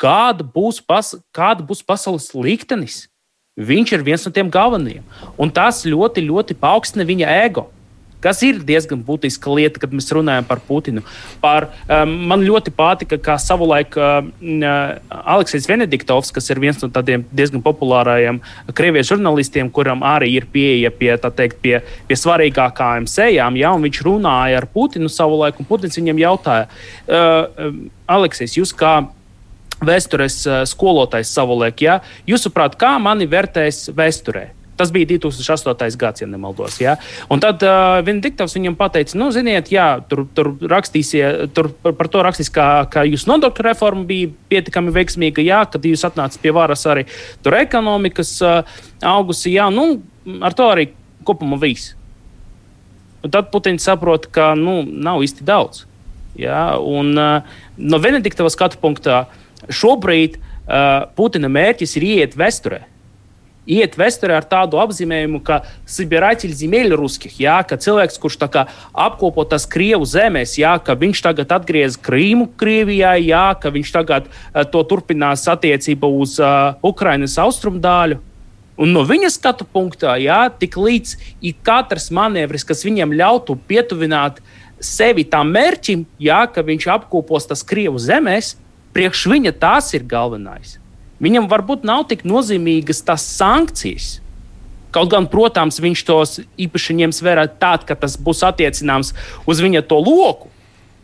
kāda 0.01 0.45
būs, 0.45 0.81
pas, 0.83 1.15
kāda 1.33 1.65
būs 1.65 1.81
pasaules 1.85 2.29
liktenis. 2.35 3.07
Viņš 3.59 3.91
ir 3.97 4.03
viens 4.05 4.23
no 4.25 4.31
tiem 4.31 4.49
galvenajiem, 4.51 5.03
un 5.39 5.49
tas 5.51 5.83
ļoti, 5.83 6.23
ļoti 6.29 6.55
paaugstina 6.61 7.03
viņa 7.07 7.33
ego 7.43 7.67
kas 8.21 8.41
ir 8.45 8.61
diezgan 8.65 9.01
būtiska 9.05 9.51
lieta, 9.55 9.81
kad 9.81 9.93
mēs 9.95 10.09
runājam 10.13 10.47
par 10.47 10.61
Putinu. 10.67 11.03
Par, 11.41 11.69
um, 11.87 12.13
man 12.31 12.45
ļoti 12.45 12.73
patika, 12.75 13.19
kā 13.21 13.37
savulaik 13.41 13.97
uh, 13.99 14.21
Aleksis 15.21 15.67
Venediktovs, 15.69 16.31
kas 16.33 16.49
ir 16.53 16.61
viens 16.61 16.79
no 16.81 16.91
tādiem 16.93 17.25
diezgan 17.31 17.63
populārajiem 17.65 18.41
krievijas 18.77 19.11
žurnālistiem, 19.11 19.71
kuram 19.73 20.05
arī 20.07 20.31
ir 20.37 20.47
pieeja 20.51 20.93
pie, 20.93 21.13
teikt, 21.17 21.61
pie, 21.63 21.79
pie 22.07 22.19
svarīgākajām 22.19 23.09
sejām, 23.09 23.57
ja, 23.59 23.73
un 23.75 23.87
viņš 23.87 24.03
runāja 24.07 24.61
ar 24.61 24.69
Putinu 24.71 25.09
savulaik, 25.11 25.59
un 25.59 25.69
Putins 25.69 25.97
viņam 25.99 26.21
jautāja, 26.21 26.69
uh, 27.09 27.73
Aleksis, 28.11 28.57
jūs 28.59 28.75
kā 28.77 28.99
vēstures 29.81 30.43
skolotājs 30.69 31.31
savulaik, 31.33 31.81
ja, 31.81 31.99
jūsuprāt, 32.29 32.77
kā 32.77 32.97
mani 33.01 33.25
vērtēs 33.29 33.87
vēsturē? 33.97 34.51
Tas 34.81 34.89
bija 34.89 35.05
2008. 35.05 35.97
gads, 35.97 36.21
ja 36.23 36.27
nemaldos. 36.27 36.79
Ja? 36.81 36.95
Un 37.29 37.37
tad 37.43 37.61
uh, 37.61 37.99
Venediktovs 38.01 38.55
viņam 38.57 38.79
teica, 38.95 39.13
nu, 39.19 39.27
ziniet, 39.29 39.69
jā, 39.69 39.99
tur, 40.09 40.23
tur 40.33 40.55
rakstīsiet, 40.57 41.51
tur 41.53 41.69
par, 41.85 42.09
to 42.09 42.23
rakstīs, 42.25 42.49
ka, 42.49 42.87
ka 42.89 43.03
jūsu 43.05 43.29
nodokļu 43.29 43.67
reforma 43.67 44.01
bija 44.09 44.31
pietiekami 44.49 44.93
veiksmīga, 44.95 45.45
jā, 45.45 45.61
kad 45.69 45.85
jūs 45.85 46.07
atnācāt 46.09 46.41
pie 46.41 46.55
varas 46.57 46.87
arī 46.89 47.05
tur 47.45 47.59
ekonomikas 47.59 48.33
uh, 48.41 48.81
augusi, 49.05 49.53
jā, 49.53 49.69
nu, 49.69 49.99
ar 50.41 50.57
to 50.57 50.71
arī 50.73 50.89
kopumā 51.29 51.61
viss. 51.61 51.93
Un 53.21 53.29
tad 53.29 53.53
Putins 53.53 53.85
saprot, 53.85 54.31
ka 54.33 54.55
nu, 54.57 54.79
nav 54.81 55.21
īsti 55.21 55.45
daudz. 55.45 55.85
Ja? 56.41 56.71
Un, 56.81 57.13
uh, 57.21 57.59
no 57.77 58.01
Venediktava 58.01 58.49
skatu 58.49 58.81
punktā 58.81 59.27
šobrīd 59.69 60.41
uh, 60.41 61.05
Putina 61.13 61.53
mērķis 61.53 61.99
ir 62.01 62.13
iet 62.15 62.39
vēsturē 62.39 62.87
iet 63.71 63.95
vēsturē 63.99 64.37
ar 64.39 64.47
tādu 64.47 64.79
apzīmējumu, 64.81 65.41
ka 65.45 65.61
Sibiraķis 65.89 66.57
zemeļu 66.61 66.97
ruskih, 66.99 67.35
jā, 67.43 67.57
ka 67.67 67.79
cilvēks, 67.81 68.19
kurš 68.21 68.39
apkopo 68.41 69.45
tās 69.47 69.67
Krievu 69.69 70.07
zemēs, 70.07 70.57
jā, 70.59 70.73
ka 70.83 70.97
viņš 70.99 71.21
tagad 71.27 71.53
atgriez 71.55 71.97
Krīmu 72.01 72.49
Krievijā, 72.59 73.15
jā, 73.21 73.45
ka 73.61 73.71
viņš 73.73 73.93
tagad 73.95 74.27
uh, 74.27 74.63
to 74.67 74.83
turpinās 74.87 75.47
attiecībā 75.51 76.09
uz 76.09 76.37
uh, 76.41 76.75
Ukrainas 76.83 77.37
austrumdaļu. 77.41 78.19
Un 78.81 78.95
no 78.95 79.03
viņa 79.05 79.29
skatu 79.29 79.67
punktā, 79.67 80.15
jā, 80.17 80.47
tik 80.57 80.77
līdz 80.79 81.15
ir 81.45 81.57
katrs 81.65 82.09
manevris, 82.15 82.65
kas 82.65 82.81
viņam 82.87 83.13
ļautu 83.13 83.59
pietuvināt 83.69 84.39
sevi 84.81 85.27
tam 85.29 85.51
mērķim, 85.53 86.07
jā, 86.17 86.41
ka 86.49 86.65
viņš 86.65 86.89
apkopos 86.95 87.45
tas 87.51 87.61
Krievu 87.67 88.01
zemēs, 88.01 88.55
priekš 88.95 89.27
viņa 89.29 89.53
tas 89.61 89.93
ir 89.93 90.07
galvenais. 90.09 90.80
Viņam 91.21 91.47
varbūt 91.51 91.85
nav 91.85 92.07
tik 92.09 92.23
nozīmīgas 92.25 93.03
tās 93.05 93.27
sankcijas. 93.37 94.15
Kaut 94.91 95.11
gan, 95.13 95.27
protams, 95.31 95.77
viņš 95.79 96.01
tos 96.07 96.39
īpaši 96.59 96.97
ņems 96.99 97.21
vērā 97.23 97.45
tad, 97.61 97.85
kad 97.87 98.01
tas 98.01 98.17
būs 98.19 98.41
attiecināms 98.43 99.13
uz 99.47 99.61
viņa 99.63 99.85
to 99.87 100.01
loku. 100.01 100.49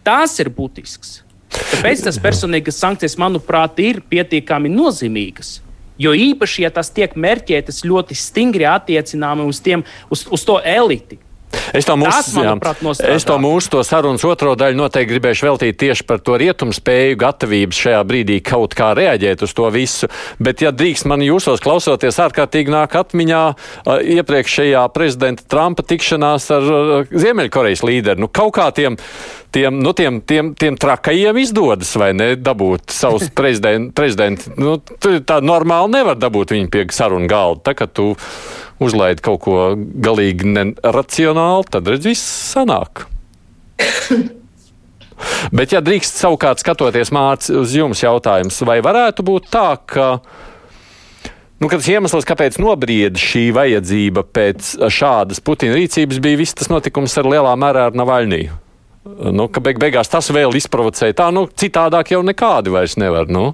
Tas 0.03 0.35
ir 0.41 0.49
būtisks. 0.53 1.21
Tāpēc 1.53 2.03
tas 2.03 2.19
personīgas 2.19 2.79
sankcijas, 2.81 3.15
manuprāt, 3.21 3.79
ir 3.79 4.01
pietiekami 4.09 4.71
nozīmīgas. 4.73 5.61
Jo 5.97 6.11
īpaši, 6.13 6.65
ja 6.65 6.73
tas 6.73 6.91
tiek 6.93 7.15
mērķētas 7.17 7.81
ļoti 7.87 8.17
stingri 8.17 8.67
attiecināmi 8.69 9.47
uz, 9.49 9.61
tiem, 9.63 9.85
uz, 10.13 10.25
uz 10.29 10.43
to 10.45 10.59
eliti, 10.61 11.17
Es 11.75 11.85
to 11.87 11.95
mūsu, 11.99 12.33
Tas, 12.63 13.01
es 13.03 13.25
to 13.27 13.35
mūsu 13.41 13.71
to 13.71 13.81
sarunas 13.85 14.23
otro 14.27 14.53
daļu 14.59 14.79
noteikti 14.79 15.13
gribēšu 15.13 15.47
veltīt 15.47 15.79
tieši 15.79 16.05
par 16.07 16.21
to 16.23 16.37
rietumu 16.39 16.75
spēju, 16.75 17.17
gatavību 17.19 17.75
šajā 17.75 18.01
brīdī 18.07 18.39
kaut 18.45 18.75
kā 18.77 18.93
reaģēt 18.97 19.43
uz 19.47 19.55
to 19.57 19.69
visu. 19.73 20.09
Bet, 20.43 20.63
ja 20.63 20.73
drīkst 20.75 21.07
man 21.09 21.23
jūsos 21.25 21.63
klausoties, 21.63 22.19
ārkārtīgi 22.23 22.73
nāk 22.73 22.95
atmiņā 22.99 23.43
uh, 23.51 23.97
iepriekšējā 24.17 24.85
prezidenta 24.95 25.47
Trumpa 25.47 25.85
tikšanās 25.87 26.49
ar 26.55 26.71
uh, 26.71 27.11
Ziemeļkorejas 27.11 27.83
līderi. 27.87 28.23
Nu, 28.23 28.31
kaut 28.31 28.55
kā 28.59 28.69
tiem, 28.75 28.99
tiem, 29.51 29.79
nu, 29.83 29.93
tiem, 29.93 30.21
tiem, 30.21 30.53
tiem 30.57 30.77
trakajiem 30.79 31.37
izdodas, 31.41 31.93
vai 31.99 32.11
ne, 32.17 32.31
dabūt 32.39 32.93
savus 32.93 33.29
prezidentu. 33.39 33.93
Prezident, 33.97 34.47
nu, 34.59 34.77
tā 35.01 35.39
normāli 35.43 35.95
nevar 35.97 36.19
dabūt 36.19 36.55
viņu 36.55 36.71
pie 36.73 36.87
sarunu 36.95 37.29
galda. 37.31 37.69
Tā, 37.69 37.77
ka 37.77 37.89
tu 37.89 38.13
uzlaid 38.83 39.21
kaut 39.25 39.41
ko 39.45 39.61
galīgi 39.77 40.49
neracionāli, 40.53 41.69
tad 41.73 41.87
redz, 41.89 42.09
viss 42.09 42.33
sanāk. 42.53 43.07
Bet, 45.49 45.73
ja 45.73 45.81
drīkst 45.81 46.19
savukārt 46.19 46.61
skatoties 46.61 47.09
māc, 47.15 47.47
uz 47.49 47.73
jums 47.73 48.03
jautājums, 48.03 48.59
vai 48.67 48.77
varētu 48.85 49.25
būt 49.25 49.49
tā, 49.53 49.71
ka 49.89 50.19
nu, 51.57 51.69
tas 51.71 51.89
iemesls, 51.89 52.27
kāpēc 52.27 52.59
nobrieda 52.61 53.17
šī 53.21 53.47
vajadzība 53.57 54.21
pēc 54.29 54.75
šādas 54.93 55.41
Putina 55.41 55.73
rīcības, 55.77 56.21
bija 56.21 56.41
viss 56.43 56.57
tas 56.57 56.69
notikums 56.69 57.17
ar 57.17 57.29
lielā 57.33 57.57
mērā 57.57 57.89
ar 57.89 57.97
Navaļniju? 57.97 58.66
Nu, 59.07 59.47
ka 59.51 59.63
beig 59.63 59.79
beigās 59.81 60.11
tas 60.11 60.29
vēl 60.33 60.55
izprovocēja 60.59 61.15
tā, 61.17 61.29
nu, 61.33 61.47
citādāk 61.47 62.11
jau 62.13 62.19
nekādi 62.25 62.73
vairs 62.73 62.97
nevar. 62.99 63.29
Nu. 63.31 63.53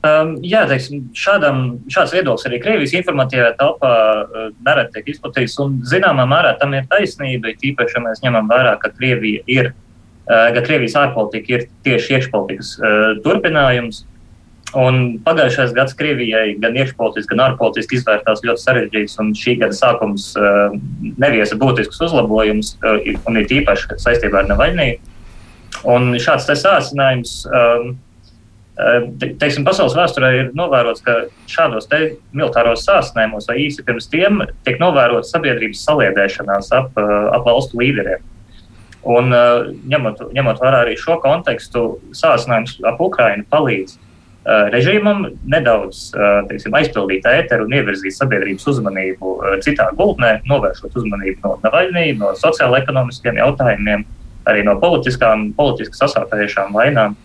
Um, 0.00 0.38
jā, 0.40 0.62
teiksim, 0.68 1.02
šādam, 1.12 1.58
šāds 1.92 2.14
viedoklis 2.16 2.46
arī 2.48 2.60
Krievijas 2.62 2.94
informatīvajā 2.96 3.50
telpā 3.58 3.90
uh, 3.92 4.46
nereti 4.64 4.94
tiek 4.96 5.10
izplatīts. 5.12 5.58
Un, 5.60 5.80
zināmā 5.88 6.24
mērā 6.28 6.54
tam 6.60 6.72
ir 6.76 6.86
taisnība, 6.88 7.52
tīpaši, 7.60 7.98
ja 7.98 8.04
mēs 8.06 8.22
ņemam 8.24 8.48
vērā, 8.48 8.78
ka 8.80 8.92
Krievija 8.96 9.44
ir, 9.52 9.72
uh, 9.74 10.48
ka 10.56 10.64
Krievijas 10.64 10.96
ārpolitika 11.02 11.58
ir 11.58 11.66
tieši 11.84 12.16
iekšpolitikas 12.16 12.72
uh, 12.80 13.02
turpinājums. 13.26 14.06
Un 14.78 15.18
pagājušais 15.26 15.72
gads 15.74 15.96
Krievijai 15.98 16.52
gan 16.62 16.76
iekšpolitiski, 16.78 17.32
gan 17.32 17.42
ārpolitiski 17.48 17.96
izvērtās 17.98 18.42
ļoti 18.46 18.62
sarežģīts, 18.62 19.16
un 19.22 19.32
šī 19.34 19.56
gada 19.64 19.74
sākums 19.74 20.28
uh, 20.38 20.76
neviesa 21.18 21.58
būtisks 21.58 21.98
uzlabojums, 22.06 22.76
uh, 22.84 23.00
un 23.26 23.40
ir 23.40 23.50
īpaši 23.60 23.98
saistībā 23.98 24.44
ar 24.44 24.52
Navaļniju. 24.52 25.00
Un 25.90 26.14
šāds 26.22 26.46
sācinājums. 26.62 27.42
Um, 27.50 27.98
Teiksim, 29.20 29.60
pasaules 29.66 29.92
vēsturē 29.92 30.28
ir 30.38 30.46
novērots, 30.56 31.02
ka 31.04 31.26
šādos 31.50 31.84
militāros 32.32 32.86
sāsnējumos 32.86 33.50
vai 33.50 33.58
īsi 33.66 33.82
pirms 33.84 34.06
tiem 34.08 34.38
tiek 34.64 34.78
novērota 34.80 35.28
sabiedrības 35.28 35.82
saliedēšanās 35.84 36.70
ap, 36.78 36.96
ap 36.96 37.44
valstu 37.44 37.76
līderiem. 37.76 38.22
Un, 39.04 39.34
ņemot, 39.90 40.22
ņemot 40.32 40.62
vērā 40.64 40.80
arī 40.86 40.96
šo 40.96 41.18
kontekstu, 41.20 41.82
sāsnējums 42.16 42.78
ap 42.88 43.02
Ukrajinu 43.04 43.44
palīdz 43.52 43.98
režīmam 44.44 45.26
nedaudz 45.52 46.10
teiksim, 46.48 46.72
aizpildīt 46.78 47.26
ēteru 47.28 47.66
un 47.66 47.74
ievirzīt 47.76 48.14
sabiedrības 48.16 48.64
uzmanību 48.72 49.34
citā 49.64 49.90
gultnē, 49.98 50.38
novēršot 50.48 50.96
uzmanību 50.96 51.44
no 51.44 51.56
Navaļnī, 51.64 52.06
no 52.18 52.32
sociāla-ekonomiskiem 52.40 53.40
jautājumiem, 53.42 54.06
arī 54.48 54.64
no 54.64 54.76
politiskām, 54.80 55.50
politiski 55.58 55.98
sasāpējušām 56.00 56.72
vainām. 56.76 57.18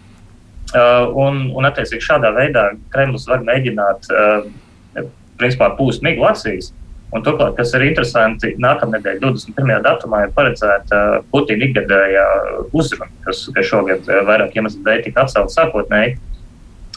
Uh, 0.75 1.11
un, 1.21 1.43
un, 1.53 1.65
attiecīgi, 1.67 2.03
šādā 2.03 2.31
veidā 2.35 2.71
Kremlis 2.91 3.27
var 3.29 3.43
mēģināt 3.45 4.07
uh, 4.09 5.05
principā, 5.39 5.69
pūst 5.77 6.03
miglu 6.03 6.25
acīs. 6.27 6.71
Un, 7.13 7.21
turklāt, 7.23 7.53
kas 7.55 7.71
ir 7.77 7.85
interesanti, 7.85 8.55
nākamnedēļ, 8.59 9.21
21. 9.21 9.75
datumā, 9.85 10.23
ir 10.25 10.33
paredzēta 10.35 11.01
Putina 11.31 11.69
ikgadējā 11.69 12.25
uzruna, 12.75 13.07
kas, 13.27 13.45
kas 13.55 13.69
šogad 13.69 14.09
vairāk 14.27 14.57
iemeslu 14.57 14.81
dēļ 14.83 15.05
tika 15.05 15.23
atcelta 15.23 15.53
sākotnēji. 15.53 16.17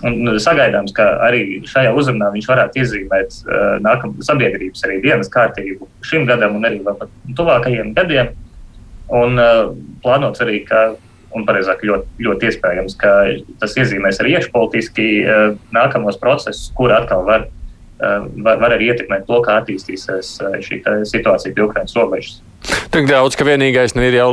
Un 0.06 0.30
sagaidāms, 0.38 0.92
ka 0.94 1.04
arī 1.26 1.60
šajā 1.66 1.90
uzrunā 1.98 2.28
viņš 2.34 2.46
varētu 2.46 2.82
iezīmēt 2.82 3.40
uh, 3.48 3.78
nākamā 3.82 4.22
sabiedrības 4.22 4.84
arī 4.86 5.00
dienas 5.02 5.30
kārtību 5.32 5.88
šim 6.06 6.26
gadam 6.28 6.54
un 6.58 6.68
arī 6.68 6.78
vēl 6.86 7.08
tuvākajiem 7.38 7.90
gadiem. 7.96 8.30
Un 9.18 9.40
uh, 9.42 9.72
plānots 10.04 10.44
arī, 10.44 10.60
ka, 10.68 10.92
un 11.34 11.46
pareizāk 11.48 11.82
ļoti, 11.88 12.22
ļoti 12.28 12.50
iespējams, 12.50 12.94
ka 13.00 13.14
tas 13.58 13.74
iezīmēs 13.80 14.20
arī 14.22 14.36
iekšpolitiski 14.36 15.08
uh, 15.24 15.44
nākamos 15.74 16.20
procesus, 16.22 16.68
kur 16.78 16.94
atkal 16.94 17.26
var, 17.26 17.48
var, 17.98 18.60
var 18.60 18.74
arī 18.76 18.92
ietekmēt 18.92 19.26
to, 19.28 19.40
kā 19.44 19.58
attīstīsies 19.62 20.30
uh, 20.44 20.58
šī 20.62 20.80
situācija 21.08 21.54
pie 21.54 21.64
Ukraiņas 21.66 21.96
robežas. 21.98 22.38
Tik 22.92 23.06
daudz, 23.06 23.36
ka 23.38 23.46
vienīgais 23.46 23.94
nu, 23.94 24.02
ir 24.06 24.16
jau 24.18 24.30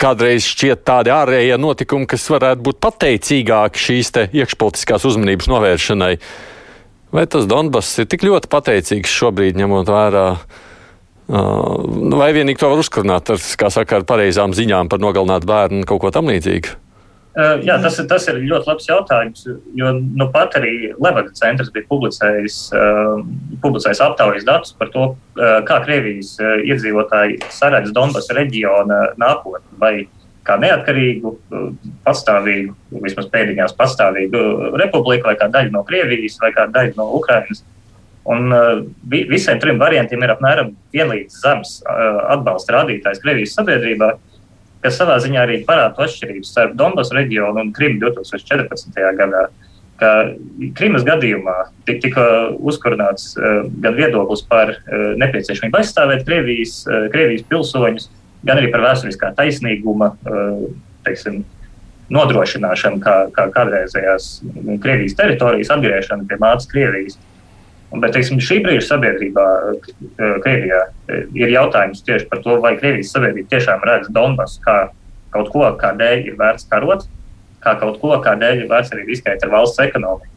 kādreiz 0.00 0.46
šķiet 0.48 0.82
tādi 0.86 1.12
ārējie 1.14 1.58
notikumi, 1.60 2.08
kas 2.10 2.26
varētu 2.32 2.64
būt 2.66 2.80
pateicīgāki 2.82 3.84
šīs 3.84 4.10
iekšpolitiskās 4.26 5.06
uzmanības 5.10 5.50
novēršanai. 5.52 6.14
Vai 7.14 7.26
tas 7.30 7.46
Donbass 7.50 7.98
ir 7.98 8.10
tik 8.10 8.26
ļoti 8.26 8.50
pateicīgs 8.50 9.14
šobrīd, 9.20 9.58
ņemot 9.58 9.90
vērā? 9.90 10.26
Uh, 11.30 12.18
vai 12.18 12.32
vienīgi 12.34 12.58
to 12.58 12.70
var 12.72 12.82
uzkurināt 12.82 13.30
ar, 13.30 13.38
saka, 13.42 14.00
ar 14.00 14.06
pareizām 14.06 14.54
ziņām 14.56 14.90
par 14.90 15.02
nogalinātu 15.02 15.46
bērnu 15.50 15.82
un 15.82 15.86
kaut 15.86 16.02
ko 16.02 16.14
tamlīdzīgu? 16.14 16.74
Jā, 17.38 17.76
tas, 17.78 17.94
tas 18.10 18.24
ir 18.26 18.40
ļoti 18.42 18.66
labs 18.66 18.88
jautājums, 18.88 19.44
jo 19.78 19.90
nu, 19.94 20.26
pat 20.34 20.56
arī 20.58 20.90
Levaga 20.98 21.30
centrs 21.38 21.70
bija 21.70 21.86
publicējis, 21.86 22.56
publicējis 23.62 24.00
aptaujas 24.02 24.46
datus 24.48 24.74
par 24.74 24.90
to, 24.90 25.04
kā 25.38 25.76
Krievijas 25.84 26.32
iedzīvotāji 26.42 27.38
saredz 27.54 27.94
Donbass 27.94 28.32
reģiona 28.34 29.12
nākotni 29.20 29.78
vai 29.78 29.92
kā 30.46 30.56
neatkarīgu, 30.58 31.34
pastāvīgu, 32.06 32.74
vismaz 33.04 33.28
pēdiņās 33.30 33.76
pastāvīgu 33.78 34.40
republiku 34.80 35.30
vai 35.30 35.36
kā 35.38 35.46
daļu 35.52 35.74
no 35.76 35.84
Krievijas 35.86 36.40
vai 36.42 36.50
kā 36.56 36.66
daļu 36.72 36.96
no 36.98 37.12
Ukrainas. 37.20 37.62
Un 38.30 38.50
vi, 39.10 39.22
visiem 39.30 39.60
trim 39.62 39.78
variantiem 39.80 40.26
ir 40.26 40.34
apmēram 40.34 40.74
vienlīdz 40.94 41.38
zems 41.44 41.78
atbalsta 41.86 42.80
rādītājs 42.80 43.22
Krievijas 43.22 43.54
sabiedrībā. 43.58 44.10
Kas 44.80 44.96
savā 44.96 45.18
ziņā 45.20 45.42
arī 45.44 45.58
parāda 45.66 46.06
atšķirības 46.06 46.52
starp 46.54 46.76
Donbass 46.78 47.12
reģionu 47.12 47.66
un 47.66 47.72
Krimu 47.76 48.00
2014. 48.06 48.96
gadā. 49.18 49.48
Krimas 50.78 51.02
gadījumā 51.04 51.56
tika 51.84 52.22
uzkurināts 52.56 53.34
uh, 53.36 53.66
gan 53.84 53.98
viedoklis 53.98 54.40
par 54.48 54.72
uh, 54.72 55.10
nepieciešamību 55.20 55.76
aizstāvēt 55.76 56.24
Krievijas, 56.24 56.78
uh, 56.88 57.10
Krievijas 57.12 57.44
pilsoņus, 57.50 58.06
gan 58.48 58.62
arī 58.62 58.70
par 58.72 58.86
vēsturiskā 58.86 59.34
taisnīguma 59.36 60.14
teiksim, 61.04 61.42
nodrošināšanu, 62.10 63.00
kā, 63.04 63.16
kā 63.34 63.46
kādreizējās 63.54 64.30
Krievijas 64.82 65.16
teritorijas 65.18 65.72
atgriešanu 65.76 66.26
pie 66.30 66.38
mātes 66.42 66.68
Krievijas. 66.70 67.18
Bet 67.90 68.12
teiksim, 68.14 68.38
šī 68.38 68.60
brīža 68.62 68.84
sabiedrībā, 68.86 69.44
eh, 69.74 70.34
Krievijā, 70.44 70.80
eh, 71.08 71.24
ir 71.34 71.48
jautājums 71.50 72.04
tieši 72.06 72.28
par 72.28 72.38
to, 72.38 72.60
vai 72.60 72.76
Krievijas 72.76 73.10
sabiedrība 73.10 73.50
tiešām 73.50 73.82
redz 73.82 74.08
Donbasu 74.14 74.60
kā 74.62 74.90
kaut 75.32 75.50
ko, 75.50 75.64
kādēļ 75.74 76.26
ir 76.26 76.36
vērts 76.36 76.68
karot, 76.70 77.06
kā 77.60 77.74
kaut 77.80 78.00
ko, 78.00 78.14
kādēļ 78.22 78.62
ir 78.62 78.68
vērts 78.68 78.94
arī 78.94 79.06
riskēt 79.08 79.42
ar 79.42 79.50
valsts 79.50 79.82
ekonomiku. 79.82 80.30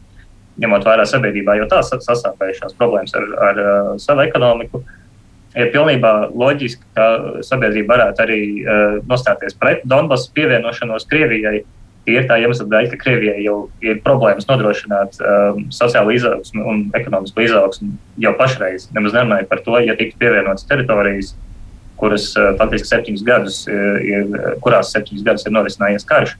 Ņemot 0.58 0.84
vērā 0.84 1.06
sabiedrībā 1.06 1.56
jau 1.58 1.68
tās 1.68 1.90
sasāpējušās 1.90 2.74
problēmas 2.78 3.14
ar, 3.14 3.22
ar, 3.22 3.58
ar 3.58 3.98
savu 3.98 4.22
ekonomiku, 4.22 4.82
ir 5.54 5.70
pilnībā 5.70 6.34
loģiski, 6.34 6.82
ka 6.94 7.40
sabiedrība 7.42 7.94
varētu 7.94 8.22
arī 8.22 8.42
uh, 8.62 8.98
nostāties 9.06 9.54
pret 9.54 9.82
Donbasu 9.86 10.30
pievienošanos 10.34 11.06
Krievijai. 11.06 11.62
Uh, 11.62 11.83
ir 12.10 12.26
tā 12.28 12.38
iemesla 12.42 12.66
dēļ, 12.68 12.90
ka 12.92 12.98
Krievijai 13.00 13.44
jau 13.44 13.56
ir 13.84 14.00
problēmas 14.04 14.48
nodrošināt 14.48 15.16
um, 15.20 15.64
sociālo 15.72 16.12
izaugsmu 16.14 16.64
un 16.68 16.82
ekonomisko 16.96 17.44
izaugsmu 17.46 17.94
jau 18.20 18.34
pašreiz. 18.38 18.88
Nemaz 18.96 19.16
nerunājot 19.16 19.50
par 19.50 19.62
to, 19.64 19.78
ja 19.80 19.96
tiktu 19.98 20.20
pievienotas 20.20 20.68
teritorijas, 20.68 21.32
kuras 22.00 22.30
uh, 22.36 22.52
faktiski 22.60 22.90
septiņus 22.90 23.24
gadus, 23.26 23.62
uh, 23.70 23.96
ir, 24.04 24.28
kurās 24.64 24.92
septiņus 24.94 25.24
gadus 25.26 25.48
ir 25.48 25.56
norisinājies 25.56 26.08
karš. 26.08 26.36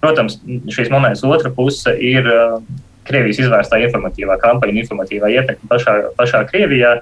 Protams, 0.00 0.38
šīs 0.72 0.92
monētas 0.92 1.24
otra 1.28 1.52
puse 1.52 1.92
ir 2.00 2.28
uh, 2.30 2.60
Krievijas 3.06 3.38
izvērstā 3.44 3.78
informatīvā 3.84 4.34
kampaņa, 4.42 4.80
informatīvā 4.82 5.30
ietekme 5.36 5.68
pašā, 5.70 5.98
pašā 6.18 6.42
Krievijā. 6.48 6.96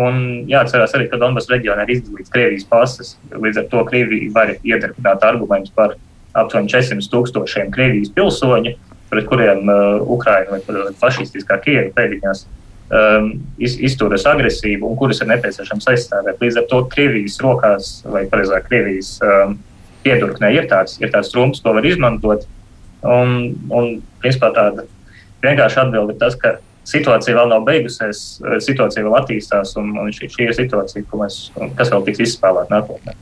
Un 0.00 0.46
jāatcerās 0.50 0.94
arī, 0.94 1.08
ka 1.10 1.18
Donbass 1.18 1.50
reģionā 1.50 1.84
ir 1.86 1.96
izdalīts 1.96 2.30
Krievijas 2.30 2.66
pases. 2.70 3.16
Līdz 3.30 3.62
ar 3.62 3.68
to 3.72 3.82
Krievija 3.88 4.30
var 4.34 4.52
iedarbināt 4.58 5.26
argumentus 5.26 5.74
par 5.74 5.96
aptuveni 6.38 6.70
400 6.70 7.10
tūkstošiem 7.12 7.72
Krievijas 7.74 8.12
pilsoņu, 8.14 8.76
pret 9.10 9.26
kuriem 9.26 9.66
uh, 9.66 10.00
Ukraina 10.06 10.56
vai 10.56 10.90
fašistiskā 11.00 11.58
Kieva 11.64 11.88
pēdiņās 11.96 12.44
um, 12.90 13.32
iz, 13.58 13.76
izturas 13.90 14.26
agresīvu 14.30 14.86
un 14.86 14.98
kuras 15.00 15.22
ir 15.22 15.30
nepieciešams 15.32 15.88
aizstāvēt. 15.92 16.40
Līdz 16.42 16.62
ar 16.62 16.70
to 16.70 16.80
Krievijas 16.92 17.40
rokās, 17.42 17.90
vai 18.06 18.26
precīzāk 18.30 18.68
Krievijas 18.68 19.16
um, 19.26 19.58
piedurknē, 20.04 20.52
ir 20.56 20.70
tāds, 20.70 20.98
ir 21.02 21.12
tāds 21.12 21.32
trumps, 21.34 21.62
ko 21.64 21.74
var 21.76 21.86
izmantot. 21.86 22.46
Un, 23.00 23.54
un 23.72 23.94
principā 24.20 24.50
tāda 24.56 24.84
vienkārša 25.44 25.86
atbilde 25.86 26.14
ir 26.14 26.20
tas, 26.20 26.36
ka 26.36 26.58
situācija 26.90 27.36
vēl 27.36 27.50
nav 27.52 27.64
beigusies, 27.68 28.40
situācija 28.66 29.04
vēl 29.06 29.16
attīstās, 29.20 29.74
un, 29.80 29.92
un 30.00 30.12
šī, 30.14 30.28
šī 30.32 30.48
ir 30.48 30.56
situācija, 30.56 31.06
mēs, 31.22 31.42
kas 31.78 31.92
vēl 31.92 32.06
tiks 32.08 32.24
izspēlēta 32.26 32.74
nākotnē. 32.74 33.16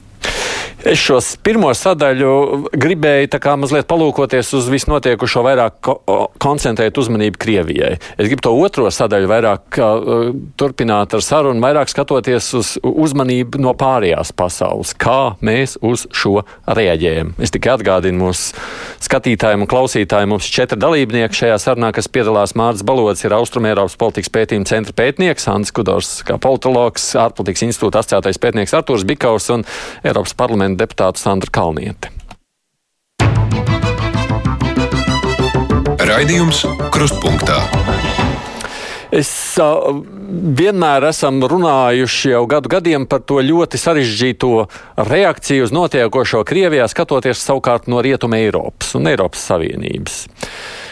Es 0.87 1.01
šos 1.03 1.33
pirmo 1.43 1.73
sadaļu 1.75 2.69
gribēju 2.71 3.33
tā 3.33 3.41
kā 3.43 3.57
mazliet 3.59 3.89
palūkoties 3.91 4.53
uz 4.55 4.69
visnotiekušo, 4.71 5.41
vairāk 5.43 5.79
ko 5.83 5.97
koncentrēt 6.39 7.01
uzmanību 7.03 7.41
Krievijai. 7.43 7.97
Es 8.15 8.29
gribu 8.31 8.45
to 8.47 8.53
otro 8.55 8.87
sadaļu 8.95 9.27
vairāk 9.27 9.79
uh, 9.83 10.29
turpināt 10.61 11.17
ar 11.19 11.25
sarunu, 11.25 11.59
vairāk 11.65 11.91
skatoties 11.91 12.51
uz 12.55 12.71
uzmanību 12.87 13.59
no 13.65 13.73
pārējās 13.79 14.31
pasaules, 14.39 14.93
kā 14.95 15.35
mēs 15.43 15.75
uz 15.83 16.05
šo 16.15 16.45
reaģējam. 16.71 17.35
Es 17.43 17.51
tikai 17.55 17.75
atgādinu 17.75 18.29
mūsu 18.29 18.55
skatītājiem 19.03 19.67
un 19.67 19.71
klausītājiem, 19.73 20.31
mums 20.31 20.47
četri 20.47 20.79
dalībnieki 20.79 21.41
šajā 21.43 21.59
sarunā, 21.65 21.91
kas 21.97 22.07
piedalās 22.07 22.55
Mārcis 22.59 22.87
Balots, 22.87 23.27
ir 23.27 23.35
Austrumēropas 23.35 23.99
politikas 23.99 24.31
pētījuma 24.39 24.71
centra 24.71 24.95
pētnieks, 25.03 25.51
Ants 25.51 25.75
Kudors, 25.75 26.21
kā 26.23 26.39
politologs, 26.39 27.11
ārpolitikas 27.19 27.67
institūta 27.67 28.05
asociētais 28.05 28.39
pētnieks 28.47 28.79
Artūrs 28.79 29.07
Bikaus 29.09 29.51
un 29.55 29.67
Eiropas 30.07 30.39
parlamenta 30.39 30.68
parlamenta 30.69 30.85
deputāte 30.85 31.21
Sandra 31.21 31.51
Kalniete. 31.51 32.11
Raidījums 35.99 36.65
Krustpunktā. 36.93 37.59
Es 39.09 39.57
uh, 39.57 40.03
vienmēr 40.29 41.09
esam 41.09 41.41
runājuši 41.41 42.35
jau 42.35 42.43
gadu 42.47 42.69
gadiem 42.69 43.07
par 43.09 43.23
to 43.25 43.41
ļoti 43.41 43.81
sarežģīto 43.81 44.69
reakciju 45.09 45.65
uz 45.65 45.73
notiekošo 45.73 46.45
Krievijā, 46.45 46.89
skatoties 46.89 47.41
savukārt 47.41 47.89
no 47.89 48.03
Rietuma 48.05 48.37
Eiropas 48.37 48.93
un 48.99 49.09
Eiropas 49.09 49.47
Savienības. 49.49 50.27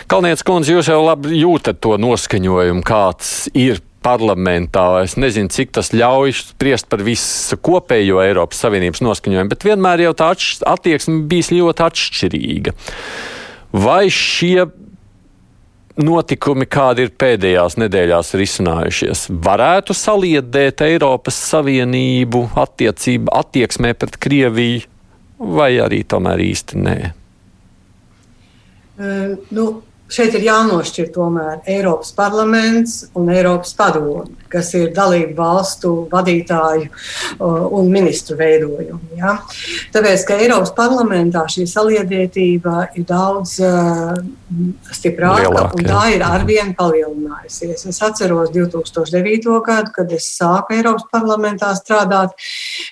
Kalnietis 0.09 0.47
kundze, 0.47 0.73
jūs 0.73 0.89
jau 0.89 1.03
labi 1.05 1.43
jūtat 1.43 1.83
to 1.85 1.99
noskaņojumu, 2.01 2.85
kāds 2.87 3.51
ir 3.53 3.83
parlamentā. 4.07 4.87
Es 5.03 5.17
nezinu, 5.19 5.51
cik 5.53 5.75
tas 5.75 5.91
ļauj 5.95 6.35
spriest 6.39 6.89
par 6.91 7.03
visu 7.07 7.59
kopējo 7.59 8.23
Eiropas 8.23 8.63
Savienības 8.63 9.03
noskaņojumu, 9.03 9.53
bet 9.53 9.67
vienmēr 9.67 10.07
jau 10.07 10.17
tā 10.19 10.33
attieksme 10.71 11.25
bijis 11.31 11.51
ļoti 11.55 11.87
atšķirīga. 11.89 12.75
Vai 13.77 14.07
šie 14.13 14.69
notikumi, 15.97 16.69
kādi 16.69 17.07
ir 17.07 17.13
pēdējās 17.19 17.79
nedēļās 17.81 18.35
risinājušies, 18.37 19.27
varētu 19.43 19.97
saliedēt 19.97 20.85
Eiropas 20.87 21.39
Savienību 21.51 22.47
attiecību, 22.63 23.33
attieksmē 23.33 23.95
pret 23.99 24.19
Krieviju, 24.21 24.85
vai 25.57 25.73
arī 25.83 26.03
tomēr 26.09 26.43
īsti 26.47 26.83
nē? 26.85 26.99
Uh, 28.97 29.35
nu, 29.53 29.67
šeit 30.13 30.37
ir 30.39 30.47
jānošķir 30.47 31.11
tomēr 31.15 31.63
Eiropas 31.67 32.13
parlaments 32.17 32.99
un 33.19 33.31
Eiropas 33.33 33.75
padome, 33.77 34.27
kas 34.51 34.71
ir 34.79 34.93
dalību 34.95 35.35
valstu 35.39 35.93
vadītāju 36.13 37.43
un 37.75 37.91
ministru 37.93 38.39
veidojumi. 38.39 39.19
Ja? 39.19 39.37
Tāpēc, 39.95 40.27
ka 40.29 40.39
Eiropas 40.39 40.73
parlamentā 40.77 41.43
šī 41.51 41.67
saliedētība 41.71 42.91
ir 42.97 43.07
daudz 43.09 43.57
uh, 43.65 44.15
stiprāka 44.95 45.49
Lielāk, 45.49 45.75
un 45.75 45.89
tā 45.91 46.05
ir 46.15 46.25
arvien 46.27 46.73
palielinājusies. 46.79 47.87
Es 47.91 48.01
atceros 48.07 48.53
2009. 48.55 49.59
gadu, 49.67 49.95
kad 49.97 50.15
es 50.15 50.31
sāku 50.37 50.77
Eiropas 50.79 51.09
parlamentā 51.13 51.73
strādāt, 51.79 52.37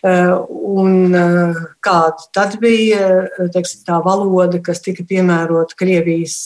uh, 0.02 0.42
un 0.50 1.14
uh, 1.14 1.62
kāda 1.84 2.28
tad 2.34 2.58
bija 2.62 3.28
teiksim, 3.54 3.84
tā 3.86 4.00
valoda, 4.02 4.58
kas 4.64 4.82
tika 4.82 5.06
piemērota 5.06 5.78
Krievijas 5.78 6.36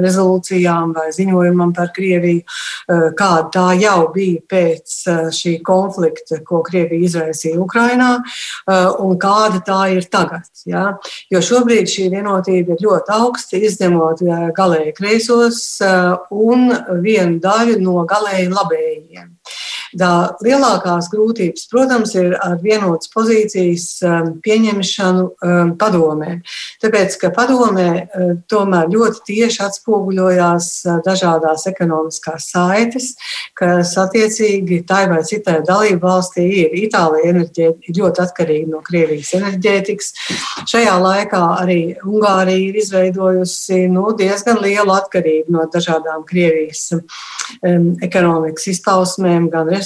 rezolūcijām 0.00 0.94
vai 0.96 1.08
ziņojumam 1.14 1.72
par 1.76 1.92
Krieviju, 1.94 2.42
eh, 2.42 3.10
kāda 3.18 3.50
tā 3.52 3.66
jau 3.80 4.12
bija 4.14 4.40
pēc 4.48 4.96
eh, 5.06 5.20
šī 5.34 5.54
konflikta, 5.66 6.40
ko 6.44 6.62
Krievija 6.62 7.08
izraisīja 7.08 7.60
Ukrainā, 7.60 8.12
eh, 8.20 8.88
un 8.98 9.18
kāda 9.18 9.62
tā 9.66 9.80
ir 9.96 10.08
tagad. 10.12 10.48
Ja? 10.66 10.98
Jo 11.30 11.42
šobrīd 11.44 11.90
šī 11.90 12.08
vienotība 12.12 12.76
ir 12.76 12.86
ļoti 12.86 13.16
augsta, 13.18 13.58
izņemot 13.58 14.24
galēji 14.56 14.96
kreisos 14.96 15.60
un 16.30 16.70
vienu 17.02 17.40
daļu 17.42 17.78
no 17.82 18.04
galēji 18.08 18.50
labējiem. 18.52 19.31
Tā 19.98 20.10
lielākās 20.40 21.10
grūtības, 21.12 21.66
protams, 21.68 22.14
ir 22.16 22.32
ar 22.40 22.56
vienotas 22.62 23.10
pozīcijas 23.12 23.86
um, 24.06 24.30
pieņemšanu 24.44 25.24
um, 25.28 25.72
padomē. 25.80 26.38
Tāpēc, 26.80 27.18
ka 27.20 27.32
padomē 27.34 27.88
uh, 28.00 28.32
tomēr 28.48 28.88
ļoti 28.92 29.20
tieši 29.28 29.60
atspoguļojās 29.66 30.68
uh, 30.86 31.00
dažādās 31.04 31.66
ekonomiskās 31.68 32.48
saites, 32.54 33.10
kas 33.58 33.92
attiecīgi 34.00 34.80
tai 34.88 35.04
vai 35.12 35.20
citai 35.28 35.58
dalību 35.66 36.00
valstī 36.06 36.46
ir. 36.62 36.78
Itālija 36.86 37.34
ir 37.34 37.92
ļoti 37.92 38.24
atkarīga 38.24 38.72
no 38.72 38.80
Krievijas 38.86 39.34
enerģētikas. 39.36 40.12
Šajā 40.72 40.96
laikā 41.04 41.42
arī 41.60 41.80
Ungārija 42.00 42.70
ir 42.70 42.80
izveidojusi 42.80 43.84
nu, 43.92 44.08
diezgan 44.16 44.60
lielu 44.64 44.96
atkarību 44.96 45.52
no 45.52 45.68
dažādām 45.72 46.24
Krievijas 46.28 46.88
um, 46.96 47.92
ekonomikas 48.02 48.70
izpausmēm, 48.72 49.50
gan 49.52 49.68
resursiem, 49.68 49.81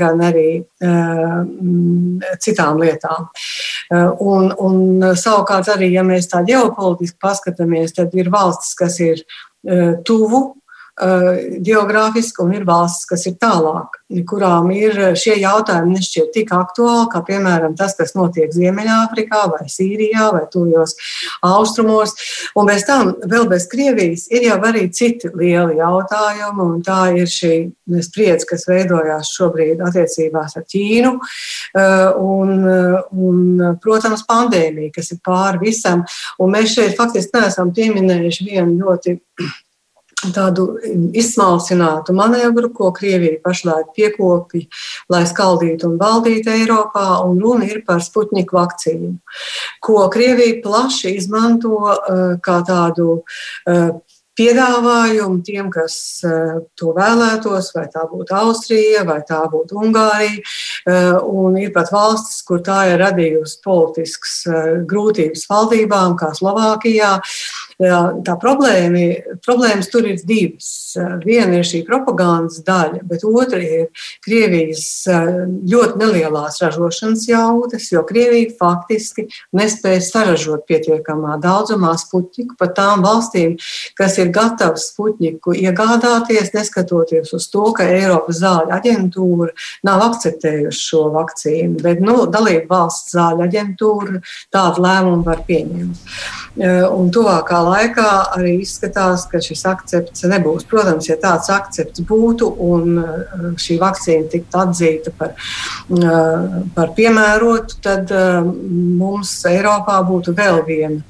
gan 0.00 0.22
arī 0.24 0.48
uh, 0.62 1.40
citām 2.42 2.80
lietām. 2.82 3.28
Uh, 3.90 4.10
un, 4.20 4.50
un 4.58 5.16
savukārt 5.18 5.70
arī, 5.74 5.92
ja 5.94 6.04
mēs 6.06 6.30
tā 6.32 6.44
ģeopolitiski 6.46 7.18
paskatāmies, 7.22 7.96
tad 7.96 8.14
ir 8.18 8.30
valstis, 8.34 8.74
kas 8.78 9.00
ir 9.04 9.24
uh, 9.24 9.96
tuvu 10.06 10.44
geogrāfiski, 10.94 12.42
un 12.44 12.52
ir 12.54 12.64
valstis, 12.68 13.08
kas 13.10 13.24
ir 13.26 13.34
tālāk, 13.42 13.96
kurām 14.30 14.68
ir 14.70 14.94
šie 15.18 15.34
jautājumi 15.42 15.96
nešķiet 15.96 16.30
tik 16.36 16.52
aktuāli, 16.54 17.08
kā 17.10 17.22
piemēram 17.26 17.74
tas, 17.74 17.96
kas 17.98 18.14
notiek 18.14 18.52
Ziemeļāfrikā 18.54 19.40
vai 19.50 19.66
Sīrijā 19.70 20.28
vai 20.36 20.44
tuvjos 20.52 20.94
austrumos. 21.42 22.14
Un 22.54 22.70
bez 22.70 22.86
tam, 22.86 23.10
vēl 23.26 23.48
bez 23.50 23.66
Krievijas, 23.70 24.28
ir 24.30 24.46
jau 24.46 24.60
arī 24.68 24.86
citi 24.94 25.32
lieli 25.34 25.80
jautājumi, 25.80 26.62
un 26.62 26.86
tā 26.86 27.00
ir 27.18 27.26
šī 27.26 27.54
spriedze, 28.06 28.46
kas 28.48 28.68
veidojās 28.70 29.34
šobrīd 29.34 29.82
attiecībās 29.82 30.54
ar 30.60 30.66
Ķīnu, 30.70 31.12
eh, 31.74 32.06
un, 32.22 32.54
un 33.10 33.76
protams, 33.82 34.22
pandēmija, 34.30 34.94
kas 34.94 35.10
ir 35.10 35.22
pāri 35.26 35.66
visam. 35.66 36.06
Un 36.38 36.54
mēs 36.54 36.78
šeit 36.78 36.94
faktiski 36.98 37.40
neesam 37.40 37.74
pieminējuši 37.74 38.50
vienu 38.52 38.78
ļoti 38.84 39.18
tādu 40.34 40.66
izsmalcinātu 41.16 42.14
manevru, 42.16 42.70
ko 42.74 42.90
Krievija 42.94 43.40
pašlaik 43.44 43.92
piekopja, 43.96 44.64
lai 45.12 45.24
skaldītu 45.28 45.90
un 45.90 45.98
valdītu 46.00 46.54
Eiropā, 46.54 47.06
un 47.26 47.40
runa 47.42 47.68
ir 47.68 47.82
par 47.86 48.02
Sputniku 48.04 48.58
vakcīnu, 48.60 49.16
ko 49.84 50.08
Krievija 50.12 50.60
plaši 50.64 51.16
izmanto 51.18 51.76
uh, 51.84 52.24
kā 52.44 52.60
tādu 52.66 53.20
uh, 53.20 53.90
piedāvājumu 54.34 55.44
tiem, 55.46 55.68
kas 55.70 55.96
uh, 56.26 56.64
to 56.78 56.94
vēlētos, 56.96 57.70
vai 57.76 57.84
tā 57.92 58.02
būtu 58.10 58.34
Austrija, 58.34 59.04
vai 59.06 59.20
tā 59.28 59.44
būtu 59.50 59.78
Ungārija. 59.78 60.40
Un 61.24 61.54
ir 61.56 61.70
pat 61.72 61.92
valstis, 61.94 62.42
kur 62.44 62.58
tā 62.66 62.80
ir 62.90 62.98
radījusi 63.00 63.60
politiskas 63.64 64.34
grūtības 64.90 65.46
valdībām, 65.48 66.18
kā 66.18 66.32
Slovākijā, 66.36 67.14
Tā 67.74 68.36
problēma, 68.38 69.02
problēmas 69.42 69.88
tur 69.90 70.06
ir 70.06 70.20
divas. 70.22 70.94
Viena 71.24 71.58
ir 71.58 71.66
šī 71.66 71.82
propagandas 71.88 72.60
daļa, 72.66 73.00
bet 73.08 73.24
otra 73.26 73.58
ir 73.58 73.88
Krievijas 74.22 74.84
ļoti 75.08 75.98
nelielās 75.98 76.60
ražošanas 76.62 77.26
jaudas, 77.26 77.88
jo 77.90 78.04
Krievija 78.06 78.52
faktiski 78.60 79.26
nespēja 79.56 80.04
saražot 80.06 80.66
pietiekamā 80.70 81.40
daudzumā 81.42 81.96
spuķiku 81.98 82.54
pat 82.60 82.76
tām 82.78 83.02
valstīm, 83.06 83.56
kas 83.98 84.20
ir 84.22 84.30
gatavas 84.34 84.86
spuķiku 84.92 85.56
iegādāties, 85.64 86.52
neskatoties 86.54 87.34
uz 87.34 87.48
to, 87.50 87.66
ka 87.74 87.88
Eiropas 87.90 88.38
zāļu 88.44 88.70
aģentūra 88.78 89.50
nav 89.90 90.06
akceptējusi 90.12 90.86
šo 90.92 91.08
vakcīnu. 91.14 91.82
Bet 91.82 92.02
nu, 92.04 92.20
dalību 92.30 92.70
valsts 92.70 93.16
zāļu 93.16 93.48
aģentūra 93.48 94.22
tādu 94.54 94.86
lēmumu 94.86 95.26
var 95.26 95.42
pieņemt. 95.48 96.08
Un 96.94 97.08
tuvākā 97.10 97.63
laikā 97.64 98.08
arī 98.38 98.56
izskatās, 98.62 99.26
ka 99.30 99.40
šis 99.44 99.64
akcepts 99.70 100.26
nebūs. 100.30 100.66
Protams, 100.70 101.08
ja 101.10 101.18
tāds 101.20 101.50
akcepts 101.52 102.04
būtu 102.08 102.50
un 102.64 102.98
uh, 103.02 103.46
šī 103.60 103.78
vakcīna 103.82 104.30
tiktu 104.32 104.60
atzīta 104.64 105.14
par, 105.18 105.34
uh, 105.94 106.60
par 106.76 106.94
piemērotu, 106.96 107.80
tad 107.84 108.12
uh, 108.14 108.40
mums 108.44 109.36
Eiropā 109.48 110.00
būtu 110.06 110.34
vēl 110.36 110.62
viena 110.66 111.02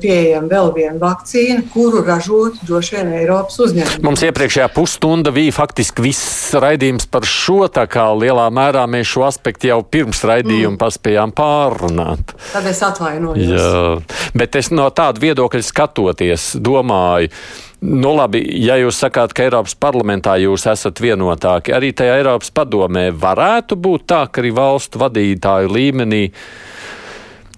pieejama 0.00 0.48
vēl 0.48 0.70
viena 0.74 0.98
vakcīna, 1.00 1.64
kuru 1.72 2.00
ražot 2.06 2.60
droši 2.64 2.96
vien 2.96 3.12
Eiropas 3.18 3.58
uzņēmumi. 3.60 4.04
Mums 4.06 4.22
iepriekšējā 4.24 4.68
pusstunda 4.72 5.32
bija 5.34 5.52
faktiski 5.54 6.04
viss 6.04 6.54
raidījums 6.56 7.08
par 7.10 7.26
šo, 7.28 7.66
tā 7.72 7.84
kā 7.90 8.06
lielā 8.16 8.46
mērā 8.54 8.86
mēs 8.90 9.10
šo 9.10 9.26
aspektu 9.28 9.70
jau 9.70 9.80
pirms 9.84 10.22
raidījuma 10.26 10.74
mm. 10.74 10.80
paspējām 10.80 11.34
pārrunāt. 11.36 12.34
Tad 12.54 12.68
es 12.70 12.80
atvainojos. 12.86 13.50
Jā, 13.50 14.30
bet 14.36 14.56
es 14.60 14.72
no 14.72 14.88
tāda 14.94 15.20
viedokļa 15.22 15.66
skatoties, 15.72 16.54
domāju, 16.60 17.32
Nu, 17.80 18.10
labi, 18.12 18.42
ja 18.60 18.74
jūs 18.76 18.98
sakāt, 19.00 19.32
ka 19.32 19.46
Eiropas 19.46 19.72
parlamentā 19.80 20.34
jūs 20.36 20.66
esat 20.68 20.98
vienotāki, 21.00 21.72
arī 21.72 21.94
tajā 21.96 22.18
Eiropas 22.20 22.52
padomē 22.52 23.06
varētu 23.16 23.78
būt 23.80 24.04
tā, 24.12 24.18
ka 24.28 24.42
arī 24.42 24.50
valstu 24.52 25.00
vadītāju 25.00 25.72
līmenī 25.72 26.26
uh, 26.28 26.42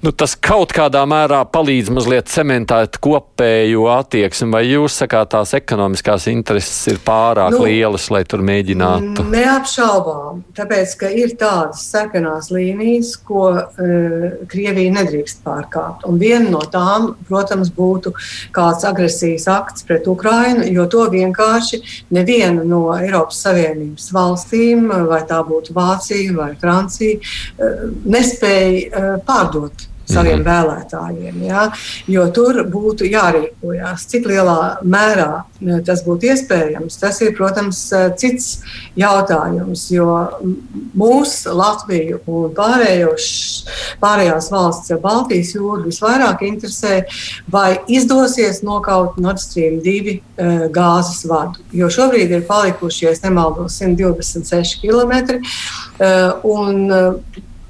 nu, 0.02 0.10
tas 0.10 0.34
kaut 0.34 0.72
kādā 0.74 1.02
mērā 1.08 1.42
palīdz 1.54 1.90
mazliet 1.94 2.30
cementēt 2.30 2.98
kopējo 3.02 3.86
attieksmi, 3.92 4.50
vai 4.54 4.62
jūs 4.66 4.96
sakāt, 5.02 5.30
tās 5.34 5.54
ekonomiskās 5.56 6.26
intereses 6.32 6.90
ir 6.90 6.98
pārāk 7.06 7.54
nu, 7.54 7.62
lielas, 7.68 8.08
lai 8.12 8.24
tur 8.28 8.42
mēģinātu? 8.46 9.26
Neapšaubām, 9.30 10.42
tāpēc, 10.58 10.94
ka 10.98 11.10
ir 11.14 11.36
tādas 11.38 11.84
sarkanās 11.92 12.50
līnijas, 12.54 13.14
ko 13.28 13.44
uh, 13.52 14.26
Krievija 14.50 14.94
nedrīkst 14.98 15.44
pārkāpt. 15.46 16.06
Un 16.10 16.18
viena 16.22 16.50
no 16.50 16.64
tām, 16.72 17.12
protams, 17.28 17.70
būtu 17.72 18.14
kāds 18.54 18.86
agresijas 18.88 19.46
akts 19.52 19.86
pret 19.86 20.10
Ukrainu, 20.10 20.66
jo 20.74 20.88
to 20.90 21.06
vienkārši 21.14 21.82
neviena 22.14 22.66
no 22.66 22.88
Eiropas 22.96 23.44
Savienības 23.46 24.10
valstīm, 24.14 24.90
vai 25.06 25.22
tā 25.30 25.38
būtu 25.46 25.78
Vācija 25.78 26.34
vai 26.34 26.50
Francija, 26.58 27.22
uh, 27.22 27.88
nespēja 28.02 28.84
uh, 28.90 29.10
pārdot 29.26 29.88
saviem 30.12 30.38
mm 30.38 30.44
-hmm. 30.44 30.50
vēlētājiem. 30.50 31.42
Ja? 31.46 31.62
Jo 32.06 32.26
tur 32.30 32.62
būtu 32.70 33.08
jārīkojas. 33.08 34.06
Cik 34.12 34.26
lielā 34.26 34.78
mērā 34.84 35.44
e, 35.60 35.80
tas 35.86 36.04
būtu 36.06 36.30
iespējams, 36.32 36.98
tas 37.00 37.20
ir, 37.20 37.34
protams, 37.36 37.92
e, 37.92 38.02
cits 38.16 38.62
jautājums. 38.96 39.90
Jo 39.90 40.28
mūsu 40.94 41.54
Latviju 41.56 42.20
un 42.26 42.54
pārējos, 42.56 43.26
pārējās 44.00 44.50
valsts, 44.50 44.90
ja 44.90 44.96
Baltijas 44.96 45.54
jūra 45.54 45.84
visvairāk 45.86 46.42
interesē, 46.42 47.04
vai 47.50 47.78
izdosies 47.88 48.62
nokaut 48.62 49.16
Nord 49.18 49.38
Stream 49.38 49.80
2 49.80 50.10
e, 50.10 50.20
gāzes 50.68 51.24
vadu. 51.28 51.58
Jo 51.72 51.88
šobrīd 51.88 52.30
ir 52.30 52.46
palikuši, 52.46 53.06
ja 53.06 53.14
nemaldos, 53.22 53.78
126 53.80 54.80
km. 54.82 55.40
Un 56.42 56.90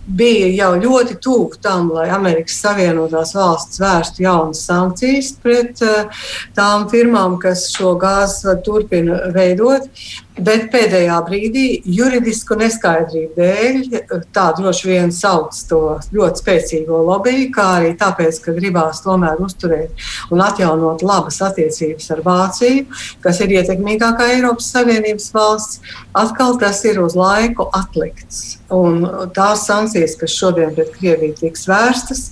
bija 0.06 0.48
jau 0.50 0.72
ļoti 0.82 1.16
tuvu 1.22 1.60
tam, 1.62 1.90
lai 1.94 2.08
Amerikas 2.12 2.58
Savienotās 2.64 3.34
valsts 3.36 3.80
vērstu 3.82 4.24
jaunas 4.24 4.64
sankcijas 4.66 5.32
pret 5.42 5.82
uh, 5.86 6.24
tām 6.56 6.88
firmām, 6.90 7.38
kas 7.42 7.68
šo 7.74 7.94
gāzi 8.00 8.56
turpina 8.66 9.22
veidot. 9.34 9.88
Bet 10.32 10.70
pēdējā 10.72 11.18
brīdī 11.26 11.64
juridisku 11.92 12.56
neskaidrību 12.56 13.34
dēļ 13.36 14.22
tā 14.32 14.46
droši 14.56 14.88
vien 14.88 15.12
sauc 15.12 15.58
to 15.68 15.80
ļoti 16.14 16.40
spēcīgo 16.40 17.02
lobby, 17.04 17.50
kā 17.52 17.66
arī 17.82 17.90
tāpēc, 18.00 18.38
ka 18.40 18.54
gribās 18.56 19.02
tomēr 19.04 19.42
uzturēt 19.44 19.92
un 20.32 20.40
atjaunot 20.40 21.04
labas 21.04 21.42
attiecības 21.44 22.08
ar 22.16 22.24
Vāciju, 22.24 22.86
kas 23.20 23.42
ir 23.44 23.52
ietekmīgākā 23.58 24.30
Eiropas 24.38 24.72
Savienības 24.72 25.28
valsts. 25.36 25.94
Atkal 26.16 26.56
tas 26.62 26.80
ir 26.88 27.02
uz 27.04 27.16
laiku 27.18 27.68
atlikts. 27.76 28.58
Un 28.72 29.04
tās 29.36 29.66
sankcijas, 29.68 30.16
kas 30.16 30.32
šodien 30.32 30.72
pret 30.72 30.94
Krieviju 30.96 31.36
tiks 31.44 31.68
vērstas, 31.68 32.30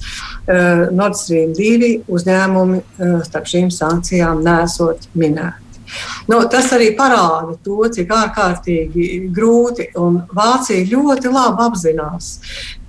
eh, 0.48 0.86
Nord 0.88 1.20
Stream 1.20 1.52
2 1.52 1.98
uzņēmumi 2.08 2.80
eh, 2.80 3.18
starp 3.28 3.50
šīm 3.50 3.68
sankcijām 3.68 4.40
nesot 4.46 5.10
minēti. 5.12 5.69
Nu, 6.30 6.42
tas 6.50 6.70
arī 6.76 6.90
parāda 6.98 7.56
to, 7.64 7.82
cik 7.92 8.10
ārkārtīgi 8.14 9.08
grūti 9.34 9.90
un 10.00 10.20
Vācija 10.36 10.86
ļoti 10.90 11.32
labi 11.32 11.64
apzinās, 11.66 12.30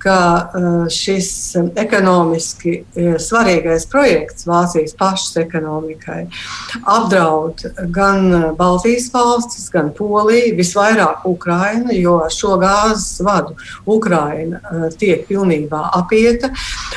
ka 0.02 0.18
uh, 0.42 0.68
šis 0.90 1.28
ekonomiski 1.78 2.74
uh, 2.82 3.14
svarīgais 3.22 3.86
projekts 3.90 4.46
Vācijas 4.48 4.96
pašas 4.98 5.38
ekonomikai 5.44 6.24
apdraud 6.82 7.62
gan 7.94 8.54
Baltijas 8.58 9.08
valstis, 9.14 9.68
gan 9.72 9.92
Poliju, 9.96 10.56
visvairāk 10.58 11.26
Ukraina, 11.28 11.94
jo 11.94 12.18
ar 12.24 12.34
šo 12.34 12.56
gāzes 12.62 13.22
vadu 13.24 13.56
Ukraina 13.86 14.60
tiek 14.98 15.26
pilnībā 15.28 15.84
apieta. 15.98 16.52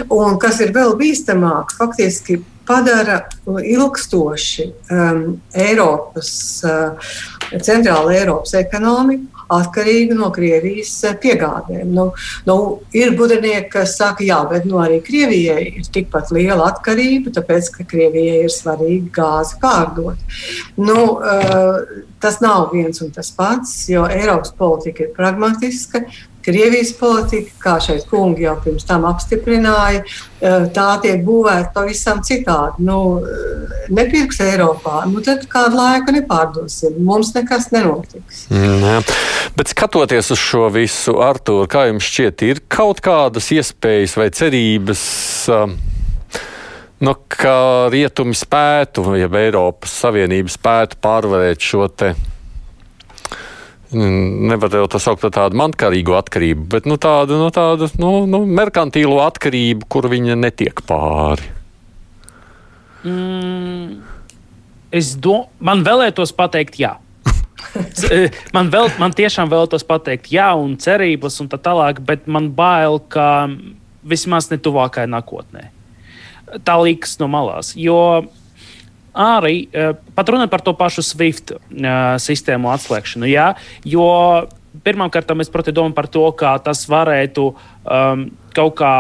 Un 0.10 0.40
kas 0.42 0.62
ir 0.66 0.74
vēl 0.76 0.96
bīstamāk, 1.00 1.76
faktiski 1.78 2.42
padara 2.68 3.22
ilgstoši 3.46 4.68
um, 4.92 5.24
Eiropas, 5.54 6.30
uh, 6.66 7.16
centrāla 7.62 8.16
Eiropas 8.16 8.56
ekonomiku 8.60 9.46
atkarīga 9.56 10.18
no 10.18 10.32
Krievijas 10.34 10.92
uh, 11.06 11.14
piegādēm. 11.22 11.94
Nu, 11.94 12.08
nu, 12.48 12.58
ir 12.98 13.14
gudrinieki, 13.18 13.70
kas 13.78 13.96
saka, 14.00 14.26
jā, 14.26 14.40
bet 14.50 14.66
nu, 14.70 14.80
arī 14.82 15.00
Krievijai 15.06 15.62
ir 15.70 15.90
tikpat 15.94 16.34
liela 16.36 16.72
atkarība, 16.74 17.34
tāpēc 17.36 17.72
ka 17.78 17.88
Krievijai 17.90 18.46
ir 18.48 18.54
svarīgi 18.54 19.12
gāzi 19.16 19.60
pārdot. 19.62 20.40
Nu, 20.82 21.02
uh, 21.20 22.06
tas 22.22 22.42
nav 22.42 22.72
viens 22.74 23.02
un 23.06 23.14
tas 23.14 23.30
pats, 23.36 23.84
jo 23.92 24.08
Eiropas 24.10 24.56
politika 24.58 25.06
ir 25.06 25.14
pragmatiska. 25.18 26.06
Krievijas 26.46 26.92
politika, 27.00 27.52
kā 27.64 27.76
šeit 27.82 28.06
kungi 28.10 28.46
jau 28.46 28.54
pirms 28.62 28.86
tam 28.86 29.08
apstiprināja, 29.10 30.04
eh, 30.42 30.68
tā 30.76 30.90
tiek 31.02 31.24
būvēta 31.26 31.74
pavisam 31.74 32.22
citādi. 32.22 32.86
Nu, 32.86 33.00
eh, 33.20 33.88
nepirks 33.90 34.42
Eiropā, 34.46 35.06
nu 35.10 35.22
tad 35.26 35.48
kādu 35.50 35.80
laiku 35.80 36.14
nepārdosim. 36.14 37.00
Mums 37.00 37.34
nekas 37.34 37.72
nenotiks. 37.74 38.46
Mm, 38.50 38.86
jā. 38.86 39.02
Bet 39.58 39.74
skatoties 39.74 40.32
uz 40.32 40.38
šo 40.38 40.70
visu, 40.70 41.18
Artur, 41.22 41.66
kā 41.68 41.88
jums 41.90 42.06
šķiet, 42.06 42.46
ir 42.46 42.62
kaut 42.70 43.02
kādas 43.02 43.50
iespējas 43.56 44.16
vai 44.20 44.30
cerības? 44.30 45.04
Um, 45.50 45.78
nu, 47.00 47.16
ka 47.28 47.90
rietumi 47.94 48.38
spētu, 48.38 49.18
ja 49.18 49.30
Eiropas 49.42 49.98
Savienība 50.04 50.54
spētu 50.54 51.02
pārvarēt 51.02 51.60
šo 51.60 51.90
te 51.90 52.14
nevar 53.94 54.74
jau 54.74 54.88
to 54.90 55.00
saukt 55.02 55.22
par 55.22 55.34
tādu 55.36 55.60
mankārīgu 55.60 56.16
atkarību, 56.18 56.66
bet 56.72 56.90
nu, 56.90 56.98
tādu, 57.02 57.38
nu, 57.42 57.52
tādu 57.54 57.90
nu, 58.02 58.12
nu, 58.30 58.42
merkantīlo 58.48 59.20
atkarību, 59.26 59.88
kur 59.92 60.10
viņa 60.12 60.38
netiek 60.40 60.82
pāri. 60.88 61.52
Mm, 63.06 64.00
es 64.96 65.14
domāju, 65.22 65.52
man 65.60 65.84
vēlētos 65.86 66.36
pateikt, 66.38 66.80
jā. 66.82 66.96
E, 67.76 68.30
man, 68.56 68.70
vēl, 68.72 68.88
man 69.02 69.12
tiešām 69.16 69.50
vēlētos 69.52 69.84
pateikt, 69.88 70.30
jā, 70.32 70.48
un 70.56 70.78
cerības, 70.80 71.42
un 71.44 71.50
tā 71.52 71.58
tālāk, 71.60 72.00
bet 72.08 72.24
man 72.32 72.48
bail, 72.56 73.02
ka 73.12 73.50
vismaz 74.06 74.48
ne 74.52 74.60
tuvākajā 74.62 75.10
nākotnē. 75.12 75.66
Tā 76.64 76.76
liekas 76.80 77.18
no 77.20 77.28
malās. 77.32 77.74
Jo 77.76 77.98
arī 79.16 79.66
eh, 79.72 79.96
pat 80.16 80.30
runājot 80.30 80.52
par 80.52 80.64
to 80.66 80.76
pašu 80.78 81.06
SWIFT 81.06 81.56
eh, 81.56 81.90
sistēmu 82.22 82.72
atslēgšanu. 82.76 83.30
Jā, 83.32 83.54
jo 83.88 84.12
pirmkārt, 84.84 85.28
protams 85.52 85.76
domājam 85.76 85.96
par 85.96 86.08
to, 86.12 86.24
kā 86.36 86.52
tas 86.64 86.84
varētu 86.90 87.46
um, 87.52 88.26
kaut 88.56 88.76
kā, 88.80 88.92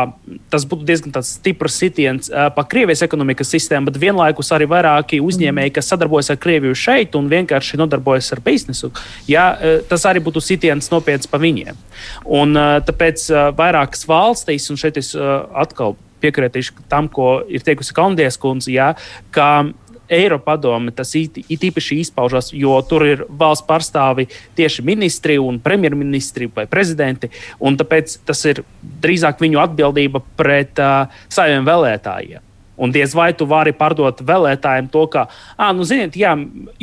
tas 0.51 0.65
būtu 0.67 0.85
diezgan 0.87 1.15
stiprs 1.25 1.77
sitiens 1.79 2.29
uh, 2.31 2.47
pa 2.55 2.63
Krievijas 2.67 3.03
ekonomikas 3.05 3.51
sistēmu, 3.51 3.89
bet 3.89 3.99
vienlaikus 3.99 4.51
arī 4.55 4.67
vairāki 4.71 5.21
uzņēmēji, 5.23 5.73
kas 5.75 5.91
sadarbojas 5.91 6.31
ar 6.33 6.39
Krieviju 6.41 6.77
šeit 6.79 7.15
un 7.19 7.29
vienkārši 7.31 7.79
nodarbojas 7.81 8.31
ar 8.35 8.43
biznesu. 8.45 8.91
Jā, 9.31 9.49
uh, 9.51 9.77
tas 9.89 10.07
arī 10.07 10.23
būtu 10.23 10.43
sitiens 10.43 10.91
nopietns 10.93 11.27
pa 11.31 11.41
viņiem. 11.41 11.79
Un, 12.25 12.55
uh, 12.55 12.77
tāpēc 12.85 13.27
uh, 13.33 13.47
vairākas 13.57 14.07
valstīs, 14.09 14.69
un 14.71 14.79
šeit 14.79 14.99
es 15.01 15.13
uh, 15.17 15.43
atkal 15.55 15.97
piekritīšu 16.23 16.85
tam, 16.91 17.09
ko 17.11 17.39
ir 17.47 17.63
teikusi 17.65 17.95
Kalnies 17.95 18.39
kundze, 18.41 18.71
jā, 18.73 18.93
ka 19.35 19.67
Eiropadome 20.09 20.93
tas 20.95 21.13
it, 21.17 21.39
it 21.49 21.67
īpaši 21.69 21.99
izpaužas, 22.03 22.51
jo 22.53 22.75
tur 22.87 23.05
ir 23.07 23.25
valsts 23.29 23.65
pārstāvi 23.67 24.27
tieši 24.57 24.85
ministri 24.85 25.37
un 25.41 25.59
premjerministri 25.63 26.49
vai 26.55 26.67
prezidenti. 26.69 27.31
Tāpēc 27.59 28.19
tas 28.25 28.41
ir 28.49 28.63
drīzāk 29.03 29.41
viņu 29.41 29.61
atbildība 29.61 30.21
pret 30.37 30.81
uh, 30.81 31.07
saviem 31.29 31.65
vēlētājiem. 31.67 32.45
Un 32.75 32.91
diez 32.91 33.13
vai 33.15 33.29
tu 33.31 33.47
vari 33.47 33.71
pārdot 33.71 34.19
vēlētājiem 34.27 34.89
to, 34.91 35.05
ka, 35.07 35.29
ah, 35.55 35.71
nu, 35.75 35.85
ziniet, 35.87 36.17
jā, 36.19 36.33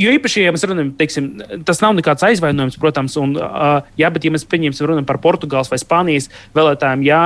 jo 0.00 0.14
īpaši, 0.16 0.46
ja 0.46 0.54
mēs 0.54 0.64
runājam, 0.64 0.94
teiksim, 0.96 1.26
tas 1.68 1.82
nav 1.84 1.92
nekāds 1.98 2.24
aizvainojums, 2.30 2.78
protams, 2.80 3.16
un, 3.20 3.34
uh, 3.36 3.84
jā, 4.00 4.08
bet, 4.14 4.24
ja 4.24 4.32
mēs 4.32 4.48
pieņemsim 4.48 4.88
runājam 4.88 5.08
par 5.10 5.20
Portugāles 5.20 5.68
vai 5.72 5.80
Spānijas 5.82 6.30
vēlētājiem, 6.56 7.04
jā, 7.04 7.20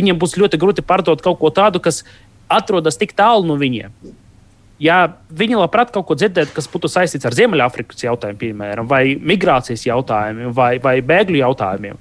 viņiem 0.00 0.20
būs 0.20 0.38
ļoti 0.40 0.60
grūti 0.62 0.86
pārdot 0.88 1.24
kaut 1.24 1.36
ko 1.42 1.52
tādu, 1.52 1.84
kas 1.84 2.00
atrodas 2.48 2.96
tik 2.96 3.12
tālu 3.12 3.44
no 3.44 3.60
viņiem 3.60 3.92
ja 4.82 4.98
viņi 5.34 5.58
labprāt 5.58 5.92
kaut 5.94 6.06
ko 6.08 6.16
dzirdētu, 6.18 6.54
kas 6.56 6.70
būtu 6.70 6.90
saistīts 6.90 7.26
ar 7.28 7.36
Ziemeļāfrikas 7.36 8.06
jautājumiem, 8.06 8.40
piemēram, 8.40 8.88
vai 8.90 9.02
migrācijas 9.18 9.86
jautājumiem, 9.88 10.54
vai, 10.56 10.76
vai 10.82 10.98
bēgļu 11.04 11.42
jautājumiem. 11.42 12.00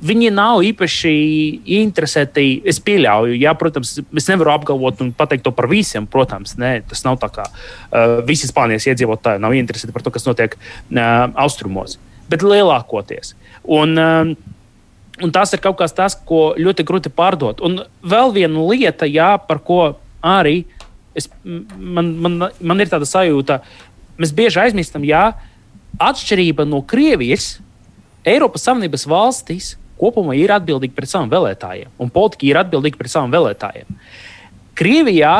Viņi 0.00 0.30
nav 0.32 0.62
īpaši 0.64 1.10
interesēti. 1.76 2.62
Es 2.68 2.78
pieļauju, 2.80 3.34
jā, 3.36 3.52
protams, 3.60 3.98
es 4.16 4.28
nevaru 4.30 4.54
apgalvot 4.54 5.02
un 5.04 5.10
pateikt 5.16 5.44
to 5.44 5.52
par 5.52 5.68
visiem. 5.68 6.06
Protams, 6.08 6.54
nē, 6.60 6.78
tas 6.88 7.04
nav 7.04 7.18
tā 7.20 7.28
kā 7.34 7.44
uh, 7.44 8.14
visi 8.24 8.48
Spānijas 8.48 8.88
iedzīvotāji 8.88 9.42
nav 9.44 9.56
interesēti 9.58 9.92
par 9.92 10.06
to, 10.06 10.14
kas 10.14 10.24
notiek 10.24 10.56
uh, 10.56 11.28
austrumos, 11.44 11.98
bet 12.32 12.46
lielākoties. 12.46 13.34
Un, 13.68 13.92
uh, 14.00 14.32
un 15.20 15.36
tas 15.36 15.52
ir 15.52 15.60
kaut 15.60 15.76
kas 15.82 15.92
tāds, 15.92 16.16
ko 16.16 16.54
ļoti 16.56 16.88
grūti 16.88 17.12
pārdot. 17.12 17.60
Un 17.60 17.82
vēl 18.00 18.32
viena 18.40 18.68
lieta, 18.72 19.04
jā, 19.04 19.34
par 19.44 19.60
ko 19.68 19.82
arī 20.24 20.62
uh, 20.62 20.79
es, 21.14 21.28
man, 21.44 22.12
man, 22.22 22.38
man 22.60 22.82
ir 22.82 22.90
tāda 22.90 23.08
sajūta, 23.08 23.60
mēs 24.20 24.34
bieži 24.36 24.62
aizmirstam, 24.64 25.04
ka 25.08 25.30
atšķirība 26.10 26.66
no 26.68 26.82
Krievijas, 26.86 27.58
Eiropas 28.28 28.66
Savienības 28.66 29.06
valstīs 29.08 29.74
kopumā 30.00 30.36
ir 30.38 30.52
atbildīga 30.54 30.96
pret 30.96 31.12
saviem 31.12 31.32
vēlētājiem, 31.32 31.92
un 32.00 32.12
politika 32.12 32.48
ir 32.48 32.60
atbildīga 32.62 33.00
pret 33.00 33.12
saviem 33.12 33.34
vēlētājiem. 33.34 33.98
Krievijā 34.80 35.34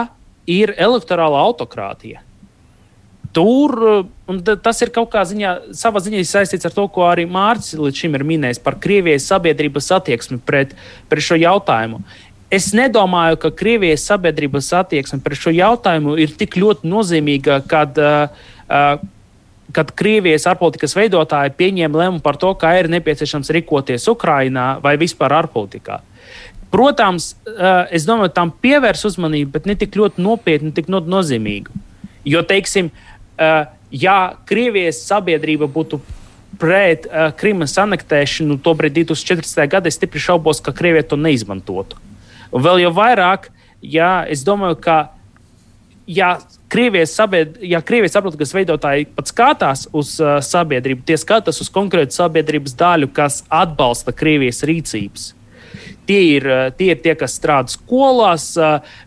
ir 0.51 0.75
elektorāla 0.77 1.41
autokrātija. 1.47 2.25
Tur 3.31 3.77
tas 4.65 4.81
ir 4.83 4.91
kaut 4.91 5.13
kā 5.13 5.23
ziņā, 5.27 5.53
savā 5.79 6.01
ziņā 6.03 6.25
saistīts 6.27 6.67
ar 6.67 6.75
to, 6.75 6.89
ko 6.91 7.05
arī 7.07 7.29
Mārcis 7.31 7.79
līdz 7.79 8.03
šim 8.03 8.17
ir 8.19 8.25
minējis 8.27 8.59
par 8.65 8.81
Krievijas 8.83 9.29
sabiedrības 9.31 9.91
attieksmi 10.01 10.41
pret, 10.43 10.75
pret 11.09 11.25
šo 11.25 11.39
jautājumu. 11.39 12.03
Es 12.51 12.73
nedomāju, 12.75 13.37
ka 13.39 13.53
Krievijas 13.55 14.03
sabiedrības 14.11 14.73
attieksme 14.75 15.21
pret 15.23 15.39
šo 15.39 15.53
jautājumu 15.55 16.17
ir 16.19 16.33
tik 16.35 16.57
ļoti 16.59 16.89
nozīmīga, 16.91 17.61
kad, 17.71 17.95
uh, 18.03 18.51
uh, 18.67 18.99
kad 19.71 19.93
Krievijas 19.95 20.49
ārpolitikas 20.51 20.97
veidotāji 20.99 21.55
pieņēma 21.61 22.01
lēmumu 22.03 22.25
par 22.25 22.41
to, 22.43 22.51
kā 22.59 22.73
ir 22.81 22.91
nepieciešams 22.91 23.53
rīkoties 23.55 24.09
Ukrajinā 24.11 24.67
vai 24.83 24.97
vispār 24.99 25.37
ārpolitikā. 25.39 26.01
Protams, 26.75 27.37
uh, 27.47 27.87
es 27.95 28.09
domāju, 28.11 28.35
tam 28.35 28.51
pievērs 28.51 29.07
uzmanību, 29.13 29.55
bet 29.55 29.71
ne 29.71 29.79
tik 29.79 29.95
ļoti 30.03 30.27
nopietni, 30.27 30.75
tik 30.75 30.91
ļoti 30.91 31.15
nozīmīgu. 31.15 31.87
Jo, 32.27 32.43
teiksim, 32.45 32.91
ja 33.89 34.17
Krievijas 34.45 34.99
sabiedrība 35.07 35.71
būtu 35.73 36.03
pret 36.61 37.07
Krimas 37.41 37.73
anektēšanu, 37.81 38.59
tobrīd 38.61 38.99
2014. 38.99 39.65
gadā, 39.73 39.89
es 39.89 39.97
stipri 39.97 40.21
šaubos, 40.21 40.61
ka 40.61 40.75
Krievija 40.77 41.07
to 41.09 41.17
neizmantotu. 41.17 41.97
Un 42.51 42.65
vēl 42.65 42.85
jau 42.85 42.93
vairāk, 42.97 43.51
ja 43.83 44.21
es 44.29 44.45
domāju, 44.47 44.79
ka 44.83 45.01
ja 46.11 46.39
Krievijas, 46.71 47.13
sabied, 47.15 47.57
ja 47.67 47.81
Krievijas 47.83 48.15
sabiedrības 48.15 48.55
veidotāji 48.55 49.09
pat 49.15 49.31
skatās 49.31 49.89
uz 49.97 50.17
uh, 50.23 50.39
sabiedrību, 50.43 51.03
tie 51.07 51.19
skatās 51.19 51.59
uz 51.63 51.71
konkrētu 51.73 52.15
sabiedrības 52.15 52.77
daļu, 52.79 53.11
kas 53.15 53.43
atbalsta 53.51 54.15
Krievijas 54.15 54.63
rīcības. 54.67 55.35
tie 56.11 56.21
ir, 56.37 56.47
tie 56.75 56.91
ir 56.95 56.99
tie, 57.05 57.15
kas 57.15 57.37
strādā 57.39 57.71
skolās, 57.71 58.53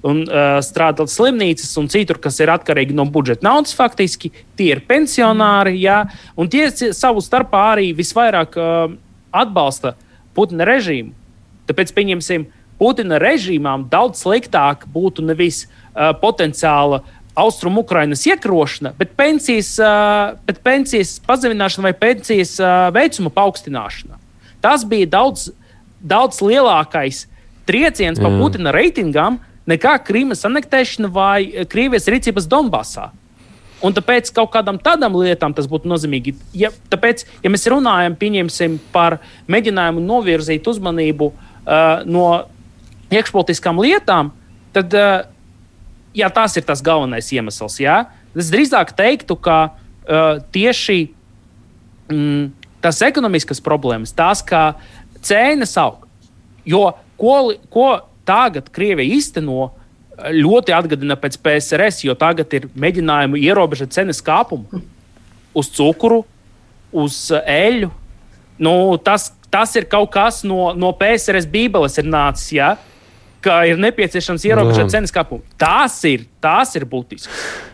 un 0.08 0.22
strādā 0.64 1.06
slimnīcas 1.10 1.74
un 1.82 1.90
citur, 1.92 2.20
kas 2.24 2.40
ir 2.40 2.52
atkarīgi 2.54 2.96
no 2.96 3.04
budžeta 3.04 3.44
naudas 3.44 3.76
faktiski. 3.76 4.32
Tie 4.56 4.70
ir 4.72 4.84
pensionāri, 4.88 5.76
jā, 5.84 6.06
un 6.40 6.48
tie 6.48 6.70
savu 6.72 7.24
starpā 7.24 7.66
arī 7.74 7.92
visvairāk 7.98 8.56
atbalsta 9.34 9.98
Putina 10.34 10.66
režīmu. 10.70 11.12
Tāpēc, 11.68 11.92
pieņemsim, 11.96 12.48
Putina 12.84 13.16
režīmām 13.22 13.88
daudz 13.88 14.26
sliktāk 14.26 14.84
būtu 14.92 15.24
nevis 15.24 15.64
uh, 15.64 16.12
potenciāla 16.20 17.00
austrumu 17.40 17.82
Ukrainas 17.82 18.26
iekrošana, 18.28 18.92
bet 18.98 19.16
pensijas, 19.16 19.72
uh, 19.80 20.36
bet 20.44 20.60
pensijas 20.66 21.16
pazemināšana 21.24 21.88
vai 21.88 21.94
pensijas 21.96 22.58
uh, 22.60 22.90
veicuma 22.94 23.32
paaugstināšana. 23.32 24.20
Tas 24.64 24.84
bija 24.84 25.08
daudz, 25.16 25.48
daudz 26.04 26.44
lielākais 26.44 27.24
trieciens 27.66 28.20
pa 28.20 28.32
Putina 28.36 28.76
reitingām 28.76 29.40
nekā 29.70 29.96
Krīmas 30.04 30.44
anektēšana 30.48 31.10
vai 31.12 31.66
Krievijas 31.72 32.10
rīcības 32.12 32.52
Donbasā. 32.52 33.14
Un 33.84 33.96
tāpēc 33.96 34.30
kaut 34.36 34.52
kādām 34.54 34.78
tādām 34.80 35.16
lietām 35.20 35.56
tas 35.56 35.68
būtu 35.68 35.90
nozīmīgi. 35.92 36.36
Ja, 36.56 36.70
tāpēc, 36.92 37.26
ja 37.44 37.52
mēs 37.52 37.68
runājam 37.72 38.16
par 38.92 39.18
mēģinājumu 39.52 40.04
novirzīt 40.04 40.68
uzmanību 40.68 41.32
uh, 41.32 42.04
no 42.08 42.28
iekšpolitiskām 43.16 43.80
lietām, 43.82 44.32
tad 44.76 44.94
uh, 44.98 45.24
jā, 46.18 46.30
tas 46.34 46.58
ir 46.58 46.66
tas 46.68 46.84
galvenais 46.86 47.32
iemesls. 47.34 47.80
Jā. 47.82 48.04
Es 48.38 48.52
drīzāk 48.54 48.96
teiktu, 48.98 49.38
ka 49.38 49.58
uh, 49.70 50.42
tieši 50.56 51.00
mm, 52.12 52.50
tās 52.84 53.02
ekonomiskas 53.06 53.62
problēmas, 53.64 54.16
tās, 54.16 54.44
ka 54.46 54.74
cenas 55.24 55.78
aug. 55.80 56.04
Jo 56.68 56.92
ko, 57.20 57.54
ko 57.72 57.88
tagad 58.28 58.70
Krievija 58.74 59.16
īsteno, 59.18 59.72
ļoti 60.14 60.74
atgādina 60.76 61.18
pēc 61.20 61.40
PSRS, 61.42 62.04
jo 62.06 62.16
tagad 62.20 62.52
ir 62.54 62.68
mēģinājumi 62.78 63.42
ierobežot 63.48 63.94
cenas 63.96 64.22
kāpumu 64.24 64.84
uz 65.58 65.70
cukuru, 65.74 66.22
uz 66.94 67.18
eļļu. 67.34 67.90
Nu, 68.64 68.74
tas, 69.02 69.32
tas 69.54 69.74
ir 69.80 69.88
kaut 69.90 70.12
kas 70.14 70.44
no, 70.46 70.72
no 70.78 70.94
PSRS 70.98 71.50
Bībeles 71.50 71.98
ir 72.02 72.10
nācis. 72.10 72.52
Ja? 72.60 72.74
Ka 73.44 73.64
ir 73.70 73.82
nepieciešams 73.84 74.48
ierobežot 74.50 74.92
cenas 74.94 75.14
kāpumu. 75.14 75.44
Tās 75.60 76.00
ir, 76.10 76.26
tās 76.44 76.74
ir 76.80 76.88
būtiskas. 76.90 77.30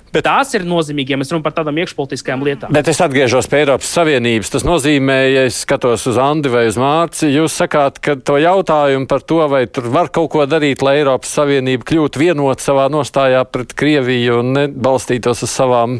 Bet 0.10 0.26
tās 0.26 0.56
ir 0.58 0.64
nozīmīgas, 0.66 1.14
ja 1.14 1.18
mēs 1.22 1.30
runājam 1.30 1.44
par 1.46 1.54
tādām 1.60 1.80
iekšpolitiskām 1.84 2.42
lietām. 2.46 2.74
Bet 2.74 2.88
es 2.90 2.98
atgriežos 3.04 3.46
pie 3.50 3.60
Eiropas 3.62 3.92
Savienības. 3.94 4.50
Tas 4.56 4.66
nozīmē, 4.66 5.18
ja 5.30 5.44
es 5.46 5.60
skatos 5.66 6.08
uz 6.10 6.18
Andi 6.22 6.50
vai 6.50 6.66
uz 6.70 6.80
Mārci, 6.82 7.30
jūs 7.30 7.60
sakāt, 7.62 8.02
ka 8.02 8.18
to 8.18 8.40
jautājumu 8.42 9.06
par 9.10 9.22
to, 9.22 9.44
vai 9.52 9.68
tur 9.70 9.92
var 9.94 10.10
kaut 10.14 10.32
ko 10.34 10.48
darīt, 10.50 10.82
lai 10.86 10.98
Eiropas 11.04 11.36
Savienība 11.38 11.86
kļūtu 11.92 12.24
vienot 12.24 12.64
savā 12.64 12.90
nostājā 12.90 13.46
pret 13.54 13.78
Krieviju 13.78 14.42
un 14.42 14.54
nebalstītos 14.58 15.46
uz 15.46 15.54
savām, 15.54 16.00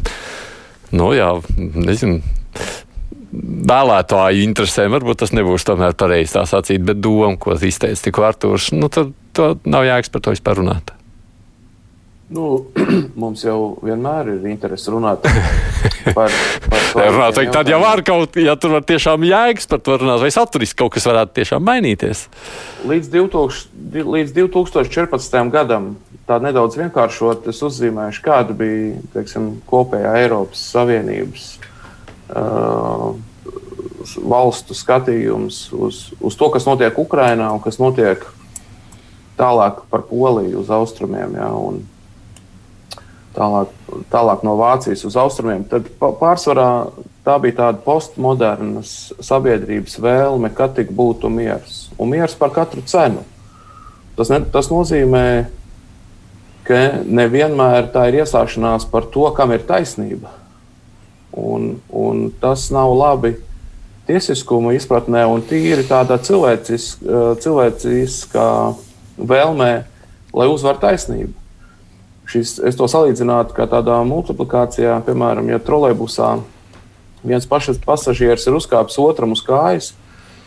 nu 0.90 1.12
jā, 1.14 1.36
nezinu 1.56 2.18
vēlētāju 3.32 4.44
interesēm. 4.44 4.92
Varbūt 4.96 5.22
tas 5.22 5.34
nebūs 5.36 5.66
tomēr 5.66 5.94
pareizi 5.98 6.36
tā 6.38 6.46
sacīt, 6.48 6.82
bet 6.86 7.02
doma, 7.02 7.36
ko 7.40 7.54
izteica 7.54 8.08
tikko 8.08 8.26
Artūrs, 8.30 8.72
nu, 8.76 8.90
tad 8.92 9.12
to 9.36 9.52
nav 9.64 9.86
jēgas 9.86 10.10
par 10.12 10.24
to 10.24 10.34
vispār 10.34 10.60
runāt. 10.60 10.94
Nu, 12.30 12.66
mums 13.22 13.42
jau 13.42 13.80
vienmēr 13.82 14.28
ir 14.36 14.44
interese 14.52 14.92
runāt 14.94 15.24
par, 16.14 16.30
par 16.70 16.84
to. 16.92 17.06
runāt, 17.06 17.40
tad 17.54 17.70
jau 17.70 17.80
var 17.82 18.02
kaut 18.06 18.34
kā, 18.34 18.44
ja 18.46 18.54
tur 18.58 18.76
var 18.76 18.86
tiešām 18.86 19.26
jēgas 19.26 19.66
par 19.70 19.82
to 19.86 19.98
runāt, 20.02 20.22
vai 20.22 20.30
saturiski 20.34 20.78
kaut 20.82 20.94
kas 20.94 21.08
varētu 21.10 21.40
tiešām 21.40 21.66
mainīties. 21.66 22.26
Līdz, 22.86 23.10
2000, 23.14 24.06
līdz 24.14 24.36
2014. 24.38 25.40
gadam, 25.54 25.92
tā 26.30 26.38
nedaudz 26.42 26.78
vienkāršot, 26.78 27.50
es 27.50 27.62
uzzīmēšu, 27.66 28.22
kāda 28.26 28.54
bija 28.58 29.02
teiksim, 29.16 29.56
kopējā 29.70 30.14
Eiropas 30.22 30.62
Savienības 30.70 31.50
valstu 34.16 34.74
skatījums 34.76 35.62
uz, 35.76 36.02
uz 36.20 36.36
to, 36.38 36.50
kas 36.52 36.66
notiek 36.68 36.98
Ukrajinā 36.98 37.50
un 37.54 37.62
kas 37.62 37.80
notiek 37.82 38.24
tālāk 39.40 39.84
par 39.90 40.04
Poliju 40.08 40.60
uz 40.60 40.70
austrumiem. 40.72 41.36
Ja, 41.38 41.48
tālāk, 43.36 43.72
tālāk 44.12 44.44
no 44.46 44.56
Vācijas 44.60 45.04
uz 45.08 45.16
austrumiem. 45.20 45.64
Tad 45.70 45.88
pārsvarā 45.98 46.70
tā 47.26 47.36
bija 47.42 47.58
tāda 47.62 47.82
postmodernas 47.84 49.12
sabiedrības 49.22 49.98
vēlme, 50.02 50.52
ka 50.54 50.70
tik 50.76 50.92
būtu 50.96 51.30
miers. 51.32 51.88
Un 52.00 52.12
miers 52.14 52.36
par 52.36 52.52
katru 52.56 52.84
cenu. 52.86 53.24
Tas, 54.18 54.32
ne, 54.32 54.42
tas 54.52 54.68
nozīmē, 54.72 55.24
ka 56.66 56.80
nevienmēr 57.06 57.88
tā 57.94 58.08
ir 58.10 58.20
iesākšanās 58.24 58.88
par 58.90 59.08
to, 59.12 59.24
kam 59.36 59.54
ir 59.54 59.64
taisnība. 59.68 60.39
Un, 61.30 61.76
un 61.94 62.28
tas 62.42 62.66
nav 62.74 62.90
labi 62.96 63.36
tiesiskuma 64.08 64.72
izpratnē 64.74 65.22
un 65.30 65.44
tīri 65.46 65.84
tādā 65.86 66.18
cilvēciskā. 66.18 67.36
cilvēciskā 67.44 68.46
vēlmē, 69.20 69.70
lai 70.34 70.48
uzvarētu 70.50 70.84
taisnību. 70.86 71.36
Šis, 72.30 72.58
es 72.62 72.78
to 72.78 72.86
salīdzinātu 72.90 73.56
kā 73.56 73.66
tādā 73.70 73.96
multiplikācijā, 74.06 75.00
piemēram, 75.06 75.48
ja 75.50 75.58
trolēļbusā 75.62 76.36
viens 77.26 77.48
pašas 77.50 77.80
pasažieris 77.82 78.46
ir 78.46 78.56
uzkāpis 78.56 79.00
otram 79.02 79.34
uz 79.34 79.42
kājas, 79.44 79.90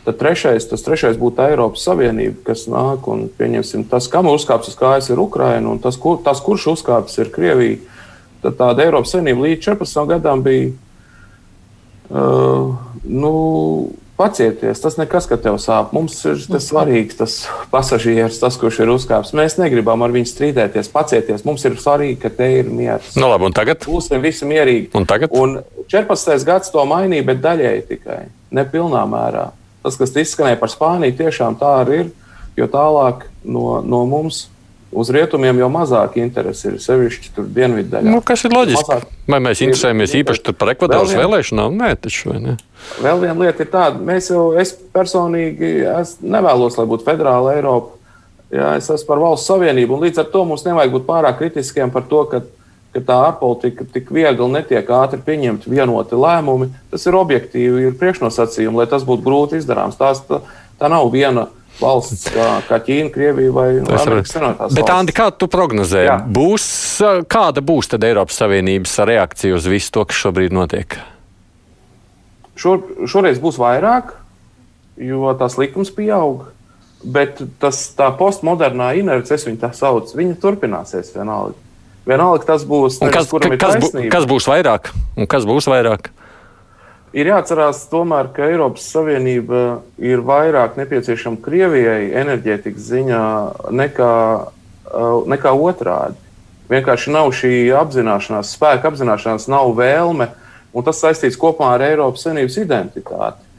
tad 0.08 0.18
trešais, 0.20 0.66
tas 0.72 0.84
trešais 0.86 1.20
būtu 1.20 1.44
Eiropas 1.44 1.84
Savienība, 1.84 2.40
kas 2.48 2.66
nāk 2.72 3.08
un 3.12 3.28
pieņemsim, 3.38 3.84
tas, 3.92 4.08
kam 4.12 4.32
uzkāps 4.32 4.72
uz 4.72 4.80
kājas, 4.80 5.12
ir 5.12 5.20
Ukraina, 5.20 5.76
un 5.76 5.82
tas, 5.84 6.00
kur, 6.00 6.22
tas 6.24 6.42
kurš 6.44 6.72
uzkāpis, 6.78 7.20
ir 7.20 7.32
Krievija. 7.36 7.82
Tad 8.44 8.58
tāda 8.60 8.86
Eiropas 8.86 9.14
Savienība 9.16 9.48
līdz 9.48 9.66
14 9.72 10.10
gadam 10.12 10.44
bija. 10.46 10.72
Uh, 12.14 12.74
nu, 13.04 13.34
Pacieties, 14.14 14.78
tas 14.78 14.94
nekas, 15.00 15.26
ka 15.26 15.40
tev 15.42 15.56
sāp. 15.58 15.90
Mums 15.96 16.20
ir 16.30 16.38
tas 16.46 16.68
svarīgs, 16.70 17.16
tas 17.18 17.38
pasažieris, 17.72 18.38
tas, 18.38 18.60
kurš 18.62 18.84
ir 18.84 18.92
uzkāpis. 18.94 19.34
Mēs 19.34 19.58
negribam 19.58 20.06
ar 20.06 20.14
viņu 20.14 20.30
strīdēties. 20.30 20.92
Pacieties, 20.94 21.42
mums 21.48 21.66
ir 21.66 21.80
svarīgi, 21.82 22.20
ka 22.22 22.30
te 22.30 22.52
ir 22.60 22.70
miers. 22.70 23.16
No 23.18 23.26
nu 23.26 23.32
labi, 23.32 23.50
un 23.50 23.58
tagad? 23.58 23.88
Būsim 23.90 24.22
visi 24.22 24.46
mierīgi. 24.46 24.92
Un 25.00 25.10
tagad? 25.10 25.34
Un 25.34 25.58
14. 25.90 26.46
gads 26.46 26.70
to 26.72 26.86
mainīja, 26.86 27.26
bet 27.32 27.42
daļēji 27.42 27.86
tikai, 27.90 28.20
ne 28.54 28.66
pilnā 28.70 29.02
mērā. 29.10 29.48
Tas, 29.84 29.98
kas 29.98 30.14
izskanēja 30.14 30.62
par 30.62 30.72
Spāniju, 30.72 31.18
tiešām 31.18 31.58
tā 31.58 31.74
arī 31.82 32.04
ir, 32.04 32.14
jo 32.60 32.70
tālāk 32.70 33.26
no, 33.44 33.80
no 33.82 34.06
mums 34.08 34.46
Uz 34.94 35.10
rietumiem 35.14 35.58
jau 35.62 35.70
mazāk 35.74 36.20
interesi 36.22 36.68
ir 36.70 36.78
sevišķi 36.84 37.32
tur 37.36 37.48
dienviddaļā. 37.56 38.12
Nu, 38.14 38.22
kas 38.26 38.46
ir 38.46 38.54
loģiski? 38.54 38.86
Mazāk... 38.90 39.10
Vai 39.34 39.40
mēs 39.42 39.64
interesējamies 39.66 40.14
īpaši 40.20 40.54
par 40.60 40.74
Ekvadoras 40.74 41.14
vēl 41.14 41.24
vēlēšanām? 41.24 41.78
Nē, 41.80 41.90
taču 42.04 42.36
ne. 42.38 42.56
Vēl 43.02 43.22
viena 43.24 43.36
lieta 43.40 43.64
ir 43.66 43.72
tāda, 43.74 44.02
mēs 44.04 44.30
jau, 44.30 44.52
es 44.60 44.74
personīgi 44.94 45.72
es 45.94 46.18
nevēlos, 46.22 46.78
lai 46.80 46.88
būtu 46.90 47.08
federāla 47.08 47.56
Eiropa. 47.58 47.98
Jā, 48.54 48.76
es 48.78 48.90
esmu 48.92 49.10
par 49.10 49.22
valsts 49.24 49.50
savienību, 49.50 49.96
un 49.96 50.06
līdz 50.06 50.22
ar 50.22 50.28
to 50.30 50.44
mums 50.46 50.66
nevajag 50.68 50.94
būt 50.94 51.08
pārāk 51.08 51.40
kritiskiem 51.40 51.90
par 51.94 52.06
to, 52.10 52.20
ka, 52.30 52.44
ka 52.94 53.02
tā 53.08 53.16
ārpolitika 53.32 53.88
tik 53.96 54.12
viegli 54.14 54.50
netiek 54.54 54.92
ātri 54.94 55.24
pieņemta 55.26 55.72
vienoti 55.74 56.20
lēmumi. 56.20 56.70
Tas 56.94 57.08
ir 57.10 57.18
objektīvi, 57.18 57.88
ir 57.88 57.98
priekšnosacījumi, 57.98 58.84
lai 58.84 58.86
tas 58.92 59.08
būtu 59.08 59.26
grūti 59.26 59.58
izdarāms. 59.58 59.98
Tās, 59.98 60.22
tā, 60.28 60.44
tā 60.78 60.92
nav 60.94 61.10
viena 61.16 61.48
valsts, 61.80 62.28
kā, 62.34 62.48
kā 62.68 62.80
Ķīna, 62.86 63.12
Krievija 63.14 63.54
vai 63.56 63.68
Amerikas 63.82 64.34
Savienotās. 64.36 64.76
Bet, 64.78 64.92
Andi, 64.94 65.16
kā 65.16 65.30
tu 65.36 65.50
prognozē, 65.52 66.04
Jā. 66.08 66.18
būs, 66.24 66.66
kāda 67.32 67.64
būs 67.66 67.92
tad 67.94 68.06
Eiropas 68.08 68.38
Savienības 68.42 68.96
reakcija 69.10 69.58
uz 69.58 69.68
visu 69.70 69.94
to, 69.98 70.06
kas 70.10 70.22
šobrīd 70.26 70.56
notiek? 70.56 71.00
Šor, 72.60 72.84
šoreiz 73.10 73.42
būs 73.42 73.58
vairāk, 73.62 74.14
jo 75.02 75.34
tās 75.40 75.58
likums 75.62 75.94
pieaug. 75.94 76.50
Bet 77.04 77.42
tas, 77.60 77.82
tā 77.98 78.08
postmodernā 78.16 78.94
inerce, 78.96 79.36
es 79.36 79.44
viņu 79.44 79.60
tā 79.60 79.74
saucu, 79.76 80.16
viņa 80.16 80.38
turpināsies 80.40 81.12
vienalga. 81.16 81.58
Vienalga 82.08 82.48
tas 82.48 82.64
būs. 82.68 83.02
Nevis, 83.02 83.30
kas, 83.32 83.58
kas, 83.60 83.96
kas 84.12 84.28
būs 84.28 84.48
vairāk? 84.48 84.92
Un 85.20 85.28
kas 85.28 85.48
būs 85.48 85.68
vairāk? 85.72 86.14
Ir 87.14 87.30
jāatcerās, 87.30 87.84
tomēr, 87.92 88.32
ka 88.34 88.48
Eiropas 88.50 88.88
Savienība 88.90 89.84
ir 90.02 90.24
vairāk 90.26 90.80
nepieciešama 90.80 91.38
Krievijai 91.46 92.08
enerģētikas 92.24 92.88
ziņā 92.90 93.26
nekā, 93.70 94.14
uh, 94.42 95.20
nekā 95.30 95.54
otrādi. 95.54 96.18
Vienkārši 96.74 97.14
nav 97.14 97.30
šī 97.38 97.54
apzināšanās, 97.78 98.56
spēka 98.58 98.90
apzināšanās, 98.90 99.46
nav 99.52 99.76
vēlme, 99.78 100.32
un 100.74 100.88
tas 100.88 101.04
saistīts 101.06 101.38
kopā 101.38 101.76
ar 101.76 101.86
Eiropas 101.86 102.26
Savienības 102.26 102.58
identitāti. 102.64 103.50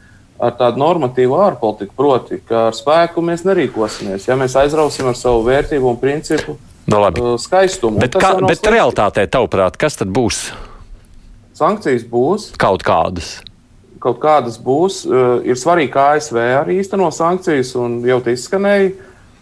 Ar 0.42 0.58
tādu 0.58 0.82
normatīvu 0.82 1.38
ārpolitiku, 1.38 1.94
proti, 1.94 2.40
ka 2.42 2.72
ar 2.72 2.74
spēku 2.74 3.22
mēs 3.22 3.46
nerīkosimies. 3.46 4.26
Ja 4.26 4.34
mēs 4.40 4.58
aizrausim 4.58 5.06
ar 5.06 5.14
savu 5.14 5.46
vērtību 5.46 5.94
un 5.94 6.00
principu 6.02 6.58
no 6.90 6.96
nu 6.96 7.02
labi. 7.06 7.22
Uh, 7.22 7.38
skaistumu. 7.40 8.02
Bet, 8.02 8.18
kā, 8.18 8.34
bet 8.42 8.66
realitātē, 8.66 9.28
tavuprāt, 9.30 9.78
kas 9.78 10.02
tad 10.02 10.10
būs? 10.10 10.48
Sankcijas 11.54 12.02
būs. 12.10 12.48
Kaut 12.58 12.82
kādas. 12.82 13.36
kaut 14.04 14.18
kādas 14.20 14.58
būs. 14.60 15.04
Ir 15.46 15.56
svarīgi, 15.56 15.92
kā 15.94 16.10
ASV 16.16 16.36
arī 16.60 16.80
īsteno 16.82 17.08
sankcijas, 17.14 17.72
un 17.80 18.02
jau 18.04 18.20
tas 18.24 18.40
izskanēja. 18.40 18.92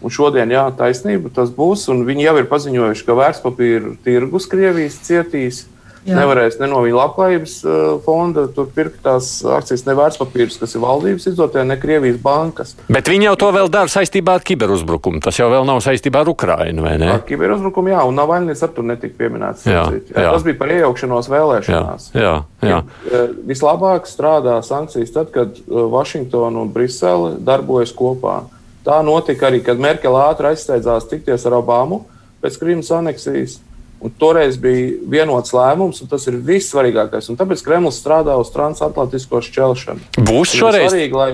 Un 0.03 0.11
šodien, 0.11 0.51
jā, 0.51 0.63
taisnība 0.75 1.31
tas 1.31 1.51
būs. 1.51 1.87
Viņi 1.87 2.25
jau 2.25 2.35
ir 2.39 2.47
paziņojuši, 2.51 3.05
ka 3.07 3.15
vērtspapīra 3.15 3.93
tirgus 4.03 4.47
Krievijas 4.51 4.99
cietīs. 5.03 5.63
Jā. 6.03 6.17
Nevarēs 6.19 6.57
ne 6.59 6.67
no 6.67 6.81
viņa 6.83 6.97
labklājības 6.97 7.53
uh, 7.63 7.75
fonda 8.03 8.43
tur 8.51 8.67
pirkt 8.75 8.97
tās 9.05 9.37
akcijas, 9.47 9.85
ne 9.87 9.95
vērtspapīrus, 9.95 10.57
kas 10.59 10.75
ir 10.75 10.83
valdības 10.83 11.29
izdotie, 11.31 11.63
ne 11.63 11.77
Krievijas 11.79 12.17
bankas. 12.23 12.73
Bet 12.91 13.07
viņi 13.07 13.29
jau 13.29 13.35
to 13.39 13.51
vēl 13.55 13.71
dara 13.71 13.91
saistībā 13.91 14.35
ar 14.35 14.43
kiberuzbrukumu. 14.43 15.21
Tas 15.23 15.39
jau 15.39 15.47
vēl 15.53 15.63
nav 15.69 15.79
saistībā 15.85 16.25
ar 16.25 16.33
Ukrajinu, 16.33 16.83
vai 16.83 16.97
ne? 16.99 17.07
Ar 17.15 17.23
kiberuzbrukumu, 17.27 17.93
jā, 17.95 18.03
un 18.09 18.19
Navaļnis 18.19 18.65
ar 18.67 18.73
to 18.75 18.83
netika 18.83 19.15
pieminēts. 19.21 19.63
Jā, 19.69 19.85
jā. 19.95 20.27
Tas 20.27 20.43
bija 20.43 20.59
par 20.59 20.75
iejaukšanos 20.75 21.31
vēlēšanās. 21.31 22.11
Jā, 22.17 22.21
jā, 22.27 22.35
jā. 22.67 22.83
Uh, 23.07 23.25
vislabāk 23.47 24.11
strādā 24.11 24.59
sankcijas 24.67 25.15
tad, 25.15 25.31
kad 25.31 25.55
uh, 25.55 25.85
Vašingtona 25.93 26.65
un 26.65 26.73
Brisele 26.75 27.37
darbojas 27.39 27.95
kopā. 27.95 28.41
Tā 28.83 28.99
notika 29.07 29.47
arī, 29.47 29.63
kad 29.63 29.79
Merkele 29.79 30.19
ātri 30.27 30.51
aizsteidzās 30.51 31.07
tikties 31.07 31.47
ar 31.47 31.61
Obamu 31.61 32.03
pēc 32.43 32.59
Krīmas 32.59 32.91
aneksijas. 32.91 33.61
Un 34.03 34.11
toreiz 34.19 34.57
bija 34.59 34.97
vienots 35.07 35.53
lēmums, 35.55 36.01
un 36.03 36.09
tas 36.11 36.25
ir 36.27 36.35
vissvarīgākais. 36.43 37.29
Un 37.31 37.39
tāpēc 37.39 37.63
Kremlis 37.63 38.01
strādā 38.01 38.35
uz 38.39 38.51
transatlantisko 38.51 39.39
šķelšanu. 39.45 40.23
Būs 40.27 40.57
šoreiz 40.59 40.89
svarīgi, 40.89 41.15
lai 41.15 41.31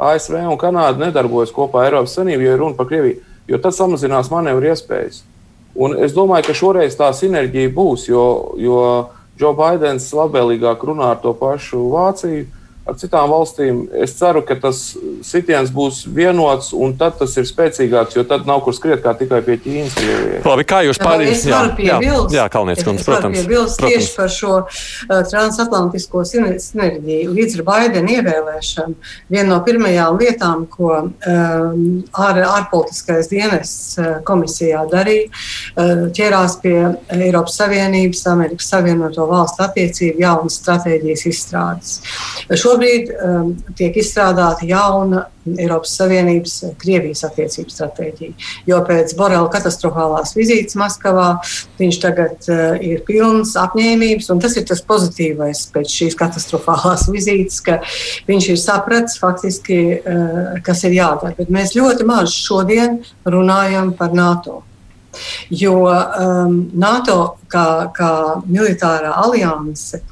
ASV 0.00 0.36
un 0.44 0.58
Kanāda 0.60 1.06
nedarbojas 1.06 1.54
kopā 1.56 1.86
ar 1.86 1.94
Eiropas 1.94 2.18
Savienību, 2.18 2.44
ja 2.44 2.54
ir 2.54 2.60
runa 2.60 2.76
par 2.76 2.90
Krieviju, 2.90 3.22
jo 3.48 3.60
tas 3.64 3.80
samazinās 3.80 4.28
manevru 4.32 4.68
iespējas. 4.68 5.22
Un 5.80 5.96
es 5.96 6.12
domāju, 6.12 6.50
ka 6.50 6.58
šoreiz 6.60 6.96
tā 6.98 7.08
sinerģija 7.16 7.72
būs, 7.72 8.08
jo, 8.10 8.24
jo 8.60 8.78
Joe 9.40 9.56
Bidenis 9.56 10.10
labvēlīgāk 10.12 10.82
runā 10.84 11.14
ar 11.14 11.20
to 11.22 11.32
pašu 11.36 11.86
Vāciju 11.94 12.44
ar 12.90 12.98
citām 12.98 13.30
valstīm. 13.30 13.82
Es 14.02 14.14
ceru, 14.18 14.42
ka 14.46 14.56
tas 14.60 14.80
sitiens 15.26 15.70
būs 15.74 16.02
vienots, 16.10 16.72
un 16.76 16.96
tad 16.98 17.18
tas 17.20 17.36
ir 17.38 17.46
spēcīgāks, 17.48 18.16
jo 18.18 18.24
tad 18.28 18.48
nav 18.48 18.62
kur 18.64 18.74
skriet 18.76 19.02
kā 19.04 19.14
tikai 19.18 19.40
pie 19.46 19.56
Ķīnas. 19.62 19.98
Labi, 20.46 20.66
kā 20.68 20.82
jūs 20.86 21.00
pārējāt? 21.00 21.46
Jā, 21.50 21.60
piebilst, 21.78 22.34
jā, 22.34 22.40
jā 22.42 22.46
Kalniec, 22.52 22.82
kundze, 22.86 23.06
protams. 23.06 23.38
Piebilst 23.38 23.80
protams. 23.80 23.94
tieši 23.94 24.16
par 24.18 24.32
šo 24.34 24.52
uh, 24.64 25.20
transatlantisko 25.30 26.24
sinerģiju. 26.26 27.34
Līdz 27.36 27.58
ar 27.60 27.66
Baidena 27.68 28.16
ievēlēšanu 28.16 28.96
viena 29.30 29.48
no 29.52 29.60
pirmajām 29.66 30.18
lietām, 30.20 30.66
ko 30.70 30.90
um, 30.98 31.86
ār, 32.26 32.42
ārpolitiskais 32.48 33.30
dienests 33.30 34.00
uh, 34.00 34.10
komisijā 34.26 34.82
darīja, 34.90 35.30
uh, 35.30 36.06
ķērās 36.16 36.58
pie 36.64 36.76
Eiropas 37.14 37.60
Savienības, 37.60 38.26
Amerikas 38.32 38.70
Savienoto 38.72 39.28
valstu 39.30 39.66
attiecību 39.66 40.24
jaunas 40.24 40.58
stratēģijas 40.60 41.26
izstrādes. 41.30 41.96
Šobrīd 42.50 42.79
šobrīd 42.80 43.10
um, 43.12 43.52
tiek 43.76 43.96
izstrādāta 44.00 44.64
jauna 44.64 45.26
Eiropas 45.50 45.92
Savienības 45.96 46.54
eh, 46.64 46.72
Krievijas 46.78 47.24
attiecību 47.24 47.72
stratēģija. 47.72 48.32
Jo 48.68 48.80
pēc 48.86 49.14
Borela 49.16 49.48
katastrofālās 49.52 50.34
vizītes 50.36 50.76
Maskavā 50.78 51.40
viņš 51.80 51.98
tagad 52.00 52.48
uh, 52.48 52.76
ir 52.80 53.02
pilns 53.08 53.56
apņēmības, 53.60 54.30
un 54.32 54.40
tas 54.40 54.56
ir 54.56 54.66
tas 54.68 54.82
pozitīvais 54.86 55.66
pēc 55.74 55.96
šīs 56.00 56.16
katastrofālās 56.20 57.08
vizītes, 57.16 57.60
ka 57.64 57.80
viņš 58.28 58.50
ir 58.54 58.60
sapratis 58.60 59.20
faktiski, 59.20 59.80
uh, 60.00 60.56
kas 60.64 60.84
ir 60.88 60.96
jādara. 61.00 61.36
Bet 61.38 61.52
mēs 61.52 61.76
ļoti 61.76 62.08
maz 62.08 62.32
šodien 62.36 63.00
runājam 63.28 63.94
par 63.96 64.16
NATO. 64.16 64.62
Jo 65.50 65.74
um, 65.88 66.56
NATO 66.78 67.16
kā, 67.50 67.90
kā 67.94 68.12
militārā 68.46 69.12
alianse 69.24 70.02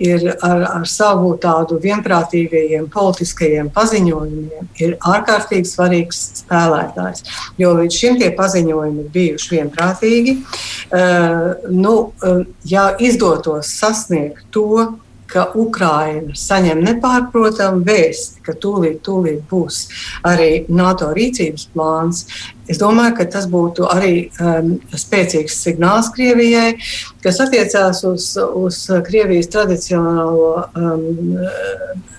ir 0.00 0.24
ar, 0.40 0.64
ar 0.80 0.86
savu 0.88 1.34
tādu 1.42 1.78
vienprātīgajiem 1.82 2.88
politiskajiem 2.92 3.70
paziņojumiem 3.74 4.70
ir 4.82 4.96
ārkārtīgi 5.04 5.68
svarīgs 5.68 6.22
spēlētājs. 6.42 7.24
Jo 7.60 7.74
līdz 7.76 8.00
šim 8.00 8.20
tie 8.22 8.30
paziņojumi 8.36 9.04
ir 9.04 9.10
bijuši 9.16 9.56
vienprātīgi. 9.58 10.38
Uh, 10.86 11.68
nu, 11.72 11.96
uh, 12.24 12.44
ja 12.64 12.88
izdotos 13.02 13.74
sasniegt 13.76 14.46
to, 14.54 14.96
ka 15.30 15.46
Ukraina 15.58 16.34
saņem 16.38 16.82
nepārprotamu 16.86 17.84
vēsti, 17.86 18.42
ka 18.46 18.54
tūlīt, 18.62 19.00
tūlīt 19.06 19.42
būs 19.50 19.80
arī 20.26 20.64
NATO 20.68 21.10
rīcības 21.16 21.68
plāns. 21.74 22.24
Es 22.70 22.80
domāju, 22.82 23.16
ka 23.18 23.26
tas 23.30 23.46
būtu 23.50 23.86
arī 23.90 24.14
um, 24.42 24.72
spēcīgs 24.90 25.60
signāls 25.66 26.10
Krievijai, 26.14 26.76
kas 27.22 27.38
attiecās 27.44 28.02
uz, 28.08 28.32
uz 28.36 28.80
Krievijas 29.06 29.50
tradicionālo 29.54 30.50
um, 30.74 31.36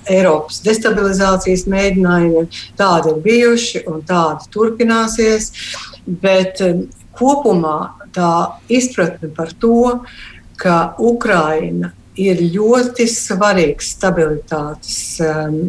Eiropas 0.08 0.62
destabilizācijas 0.64 1.66
mēģinājumiem. 1.68 2.48
Tādi 2.80 3.12
ir 3.12 3.22
bijuši 3.26 3.84
un 3.92 4.04
tādi 4.08 4.48
turpināsies. 4.56 5.52
Bet 6.08 6.64
um, 6.64 6.86
kopumā 7.18 7.78
tā 8.16 8.34
izpratne 8.72 9.30
par 9.36 9.52
to, 9.60 10.00
ka 10.58 10.96
Ukraina 10.98 11.92
ir 12.18 12.42
ļoti 12.54 13.06
svarīgs 13.10 13.92
stabilitātes 13.96 14.98
um, 15.24 15.60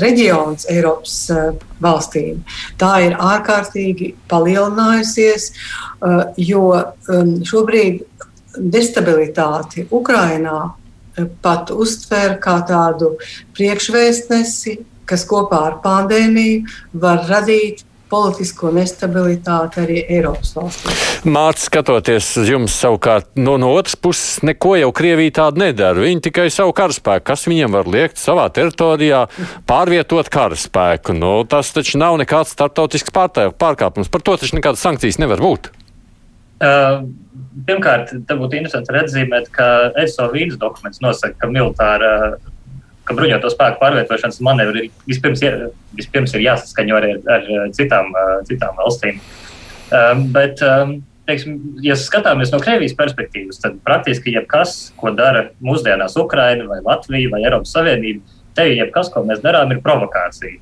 reģions 0.00 0.66
Eiropas 0.72 1.16
uh, 1.32 1.50
valstīm. 1.84 2.40
Tā 2.80 2.92
ir 3.06 3.16
ārkārtīgi 3.20 4.14
palielinājusies, 4.30 5.50
uh, 5.52 6.24
jo 6.40 6.70
um, 6.72 7.36
šobrīd 7.44 8.02
destabilitāti 8.56 9.86
Ukrainā 9.92 10.58
uh, 10.64 11.30
pat 11.44 11.72
uztver 11.74 12.38
kā 12.42 12.58
tādu 12.68 13.14
priekšvēstnesi, 13.56 14.78
kas 15.04 15.26
kopā 15.28 15.66
ar 15.68 15.80
pandēmiju 15.84 16.64
var 17.00 17.26
radīt 17.28 17.84
politisko 18.10 18.70
nestabilitāti 18.74 19.80
arī 19.82 19.98
Eiropas 20.16 20.52
valstīs. 20.56 21.02
Mārcis, 21.24 21.68
skatoties 21.70 22.28
uz 22.42 22.50
jums 22.50 22.76
savukārt, 22.78 23.30
no, 23.40 23.56
no 23.60 23.72
otras 23.74 23.96
puses, 23.96 24.42
neko 24.46 24.74
jau 24.80 24.90
Krievija 24.96 25.36
tādu 25.40 25.64
nedara. 25.64 26.04
Viņi 26.04 26.24
tikai 26.28 26.48
savu 26.52 26.74
karaspēku, 26.76 27.26
kas 27.30 27.46
viņiem 27.50 27.74
var 27.74 27.90
liekt 27.90 28.20
savā 28.20 28.46
teritorijā, 28.54 29.24
pārvietot 29.68 30.30
karaspēku. 30.32 31.16
Nu, 31.16 31.36
tas 31.48 31.72
taču 31.74 32.00
nav 32.02 32.18
nekāds 32.20 32.54
startautisks 32.54 33.14
pārkāpums. 33.14 34.12
Par 34.12 34.24
to 34.24 34.36
taču 34.40 34.58
nekādas 34.60 34.84
sankcijas 34.84 35.20
nevar 35.22 35.42
būt. 35.44 35.72
Uh, 36.64 37.02
pirmkārt, 37.66 38.12
te 38.28 38.36
būtu 38.38 38.60
interesanti 38.60 38.94
redzēt, 38.94 39.48
ka 39.54 39.68
ESO 40.00 40.28
vīdes 40.32 40.60
dokuments 40.60 41.02
nosaka, 41.04 41.36
ka 41.40 41.50
militāra 41.50 42.12
ka 43.04 43.16
bruņoto 43.16 43.50
spēku 43.52 43.80
pārvietošanas 43.82 44.40
manevri 44.44 44.88
vispirms, 45.08 45.42
vispirms 45.96 46.36
ir 46.36 46.46
jāsaskaņo 46.46 47.00
arī 47.00 47.16
ar, 47.18 47.48
ar 47.48 47.74
citām, 47.76 48.12
citām 48.48 48.78
valstīm. 48.80 49.20
Bet, 50.34 50.62
teiksim, 51.28 51.58
ja 51.84 51.96
skatāmies 52.00 52.52
no 52.54 52.60
Krievijas 52.64 52.96
perspektīvas, 52.98 53.60
tad 53.62 53.76
praktiski 53.86 54.34
jebkas, 54.34 54.94
ko 55.00 55.12
dara 55.16 55.48
mūsdienās 55.64 56.16
Ukraina 56.20 56.66
vai 56.70 56.80
Latvija 56.84 57.32
vai 57.32 57.44
Eiropas 57.44 57.74
Savienība, 57.76 58.24
te 58.56 58.68
jebkas, 58.72 59.10
ko 59.12 59.24
mēs 59.28 59.42
darām, 59.44 59.72
ir 59.74 59.82
provokācija. 59.84 60.60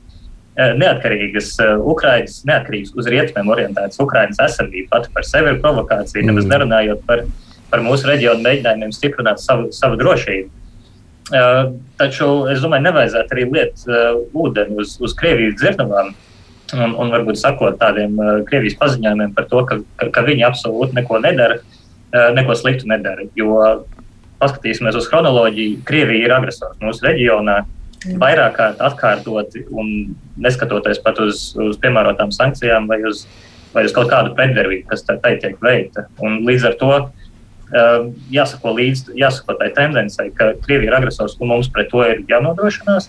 Neatkarīgas 0.52 1.54
Ukraiņas, 1.88 2.42
neatkarīgas 2.48 2.92
uz 2.98 3.06
rietumiem 3.08 3.54
orientētas 3.54 4.00
Ukraiņas 4.04 4.42
esamība 4.50 4.98
pati 4.98 5.12
par 5.14 5.24
sevi 5.24 5.54
ir 5.54 5.62
provokācija, 5.62 6.24
nemaz 6.28 6.44
mm. 6.44 6.52
nerunājot 6.52 7.06
par, 7.08 7.22
par 7.72 7.80
mūsu 7.86 8.10
reģionu 8.10 8.44
mēģinājumiem 8.44 8.92
stiprināt 8.92 9.40
savu, 9.40 9.70
savu 9.72 9.96
drošību. 10.02 10.50
Taču 11.30 12.28
es 12.50 12.60
domāju, 12.62 12.86
nevajadzētu 12.88 13.34
arī 13.34 13.46
liet 13.52 13.84
ūdeni 14.34 14.78
uz, 14.82 14.96
uz 15.02 15.14
Krievijas 15.18 15.60
dzirdamām. 15.60 16.12
Un, 16.72 16.94
un 16.96 17.10
varbūt 17.12 17.36
sakot 17.36 17.76
tādiem 17.76 18.16
uh, 18.16 18.38
Krievijas 18.48 18.78
paziņojumiem 18.80 19.34
par 19.36 19.44
to, 19.50 19.60
ka, 19.68 19.76
ka, 20.00 20.06
ka 20.14 20.22
viņi 20.24 20.46
absolūti 20.46 20.96
neko 20.96 21.18
nedara, 21.20 21.58
uh, 21.60 22.30
neko 22.32 22.56
sliktu 22.56 22.88
nedara. 22.88 23.26
Jo 23.36 23.58
paskatīsimies 24.40 24.96
uz 24.96 25.08
chronoloģiju, 25.10 25.82
Krievija 25.88 26.26
ir 26.26 26.34
agresors 26.38 26.80
mūsu 26.80 27.04
reģionā. 27.04 27.58
Vairāk 28.18 28.56
kārt 28.56 28.80
atkārtoti 28.82 29.66
un 29.68 30.14
neskatoties 30.40 31.02
pat 31.04 31.20
uz, 31.22 31.50
uz 31.60 31.76
piemērotām 31.82 32.32
sankcijām 32.34 32.88
vai 32.90 33.02
uz, 33.06 33.26
vai 33.76 33.84
uz 33.86 33.92
kaut 33.94 34.08
kādu 34.10 34.32
pretdarbību, 34.38 34.88
kas 34.88 35.04
tai 35.06 35.36
tiek 35.44 35.60
veikta. 35.62 36.08
Un 36.24 36.40
līdz 36.48 36.70
ar 36.72 36.80
to 36.80 36.90
uh, 36.96 37.10
jāsako 38.32 38.74
līdzi, 38.76 39.16
jāsako 39.20 39.56
tai 39.60 39.70
tendencei, 39.76 40.30
ka 40.36 40.52
Krievija 40.64 40.92
ir 40.92 40.98
agresors 40.98 41.38
un 41.40 41.52
mums 41.54 41.70
pret 41.72 41.90
to 41.92 42.02
ir 42.04 42.24
jānodrošinās. 42.28 43.08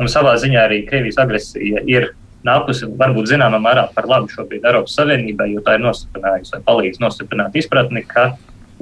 Un 0.00 0.08
savā 0.08 0.34
ziņā 0.40 0.62
arī 0.66 0.82
Krievijas 0.88 1.20
agresija 1.20 1.82
ir 1.86 2.12
nākusi 2.46 2.88
varbūt 2.98 3.28
zināmā 3.30 3.60
mērā 3.62 3.86
par 3.94 4.08
labu 4.10 4.30
šobrīd 4.32 4.64
Eiropas 4.66 4.96
Savienībai, 4.98 5.52
jo 5.52 5.62
tā 5.66 5.76
ir 5.76 5.84
nostiprinājusi 5.84 6.56
vai 6.56 6.62
palīdz 6.70 7.02
nostiprināt 7.04 7.58
izpratni, 7.60 8.02
ka 8.08 8.32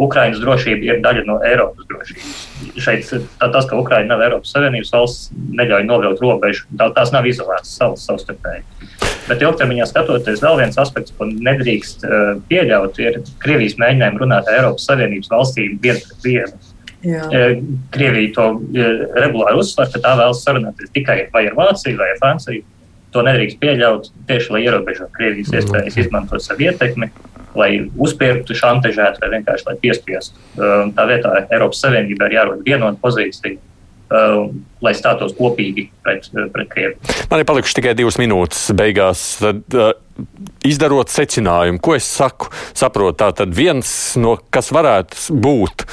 Ukraiņas 0.00 0.40
drošība 0.40 0.86
ir 0.86 1.02
daļa 1.04 1.26
no 1.28 1.36
Eiropas 1.44 1.88
drošības. 1.90 2.40
Šeit 2.80 3.04
tā, 3.10 3.50
tas, 3.50 3.68
ka 3.68 3.76
Ukraiņa 3.82 4.14
nav 4.14 4.24
Eiropas 4.24 4.54
Savienības 4.54 4.94
valsts, 4.96 5.30
neļauj 5.60 5.86
novilkt 5.90 6.24
robežu. 6.24 6.68
Tā, 6.78 6.88
tās 6.96 7.12
nav 7.12 7.28
izolētas 7.28 7.76
salas 7.76 8.06
savstarpēji. 8.08 9.09
Bet 9.30 9.44
ilgtermiņā 9.44 9.86
skatoties, 9.86 10.42
vēl 10.42 10.58
viens 10.58 10.78
aspekts, 10.80 11.14
ko 11.14 11.28
nedrīkst 11.30 12.02
uh, 12.06 12.32
pieļaut, 12.50 12.98
ir 12.98 13.20
Krievijas 13.42 13.78
mēģinājumi 13.78 14.22
runāt 14.24 14.50
ar 14.50 14.58
Eiropas 14.58 14.88
Savienības 14.90 15.30
valstīm 15.30 15.78
viens 15.84 16.02
pret 16.08 16.26
vienu. 16.26 16.60
Krievija 17.94 18.32
to 18.36 18.46
regulāri 19.16 19.56
uzsver, 19.56 19.88
ka 19.88 20.02
tā 20.04 20.10
vēlas 20.18 20.42
sarunāties 20.44 20.92
tikai 20.92 21.22
vai 21.32 21.46
ar 21.48 21.56
Vāciju 21.56 21.96
vai 21.96 22.10
ar 22.12 22.20
Franciju. 22.20 22.66
To 23.14 23.24
nedrīkst 23.26 23.58
pieļaut 23.62 24.10
tieši, 24.28 24.52
lai 24.54 24.60
ierobežotu 24.66 25.14
Krievijas 25.16 25.54
iespējas 25.56 25.96
izmantot 25.98 26.44
savu 26.44 26.66
ietekmi, 26.68 27.08
lai 27.58 27.70
uzspiestu, 27.96 28.54
šantažētu 28.54 29.24
vai 29.24 29.32
vienkārši 29.38 29.66
lai 29.66 29.78
piespiestu. 29.80 30.44
Tā 30.58 31.08
vietā 31.08 31.32
Eiropas 31.48 31.80
Savienībai 31.82 32.30
ir 32.30 32.36
jārod 32.36 32.62
vienota 32.68 33.00
pozīcija 33.02 33.58
Uh, 33.58 33.69
lai 34.10 34.92
stātos 34.96 35.34
kopīgi 35.38 35.86
pret, 36.02 36.26
pret 36.52 36.70
Krieviju. 36.70 37.18
Man 37.30 37.42
ir 37.42 37.46
palikuši 37.46 37.76
tikai 37.78 37.92
divas 37.98 38.18
minūtes 38.18 38.70
beigās. 38.76 39.22
Tad, 39.38 39.62
uh, 39.78 39.92
izdarot 40.66 41.12
secinājumu, 41.12 41.80
ko 41.82 41.94
es 41.96 42.08
saku, 42.10 42.50
saprotu, 42.76 43.20
tā 43.22 43.30
tad 43.38 43.54
viens 43.56 43.92
no 44.20 44.36
kas 44.50 44.72
varētu 44.74 45.38
būt. 45.46 45.86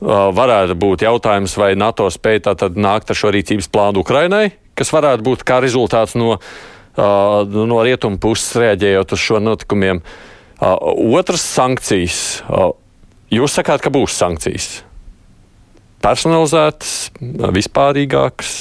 Uh, 0.00 0.30
varētu 0.34 0.74
būt 0.80 1.06
jautājums, 1.06 1.54
vai 1.60 1.74
NATO 1.78 2.08
spēj 2.10 2.42
tātad 2.48 2.78
nākt 2.80 3.12
ar 3.12 3.20
šo 3.20 3.30
rīcības 3.36 3.70
plānu 3.70 4.02
Ukrainai, 4.02 4.46
kas 4.74 4.90
varētu 4.96 5.26
būt 5.26 5.46
kā 5.46 5.60
rezultāts 5.62 6.16
no, 6.18 6.38
uh, 6.40 7.40
no 7.44 7.80
rietumu 7.86 8.18
puses 8.18 8.56
reaģējot 8.58 9.14
uz 9.14 9.26
šo 9.28 9.42
notikumiem. 9.44 10.02
Uh, 10.58 10.74
otrs- 11.20 11.44
sankcijas. 11.56 12.40
Uh, 12.48 12.72
jūs 13.30 13.60
sakāt, 13.60 13.84
ka 13.84 13.92
būs 13.92 14.16
sankcijas 14.16 14.80
personalizētas, 16.04 16.94
vispārīgākas? 17.56 18.54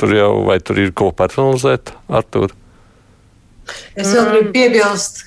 Tur 0.00 0.10
jau 0.16 0.30
vai 0.48 0.58
tur 0.58 0.80
ir 0.82 0.90
ko 0.96 1.12
personalizēt, 1.14 1.94
Artur? 2.10 2.54
Es 3.96 4.10
vēl 4.12 4.30
gribu 4.30 4.52
piebilst, 4.54 5.22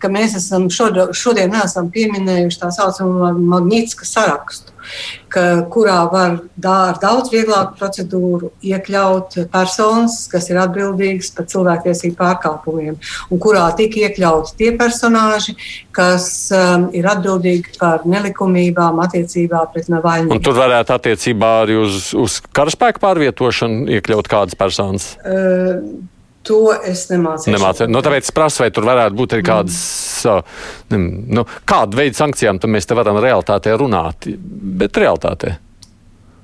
ka, 0.00 0.10
mēs 0.12 0.36
esam 0.40 0.68
šodien, 0.72 1.14
šodien 1.16 1.52
neesam 1.54 1.88
pieminējuši 1.92 2.60
tā 2.60 2.72
saucamo 2.74 3.30
Magnitska 3.38 4.08
sarakstu, 4.08 4.74
ka, 5.30 5.44
kurā 5.72 5.96
var 6.10 6.36
ar 6.66 7.00
daudz 7.00 7.30
vieglāku 7.32 7.78
procedūru 7.78 8.50
iekļaut 8.66 9.38
personas, 9.52 10.24
kas 10.30 10.50
ir 10.50 10.60
atbildīgas 10.60 11.32
par 11.36 11.48
cilvēktiesību 11.52 12.18
pārkāpumiem, 12.18 12.98
un 13.30 13.42
kurā 13.42 13.64
tika 13.78 14.04
iekļauti 14.04 14.56
tie 14.58 14.70
personāži, 14.80 15.56
kas 15.96 16.28
um, 16.54 16.88
ir 16.96 17.08
atbildīgi 17.10 17.78
par 17.80 18.06
nelikumībām 18.08 19.00
attiecībā 19.06 19.64
pret 19.72 19.90
Navaļņu. 19.92 20.34
Un 20.34 20.44
tur 20.44 20.58
varētu 20.58 20.96
attiecībā 20.98 21.56
arī 21.64 21.80
uz, 21.80 22.10
uz 22.18 22.40
karaspēku 22.56 23.02
pārvietošanu 23.02 23.86
iekļaut 23.98 24.30
kādas 24.30 24.58
personas? 24.58 25.14
Uh, 25.24 26.10
To 26.48 26.60
es 26.72 27.04
nemācīju. 27.10 27.52
Nemācīju. 27.52 27.92
Nu, 27.92 28.00
tāpēc 28.04 28.30
es 28.30 28.34
prasu, 28.34 28.62
vai 28.64 28.70
tur 28.72 28.86
varētu 28.88 29.16
būt 29.18 29.34
arī 29.36 29.44
kādas, 29.44 29.80
mm. 30.88 31.08
nu, 31.36 31.44
kādu 31.68 32.00
veidu 32.00 32.16
sankcijām 32.16 32.62
mēs 32.72 32.88
te 32.88 32.96
varam 32.96 33.20
realitātē 33.20 33.74
runāt, 33.76 34.30
bet 34.80 35.00
realitātē. 35.02 35.58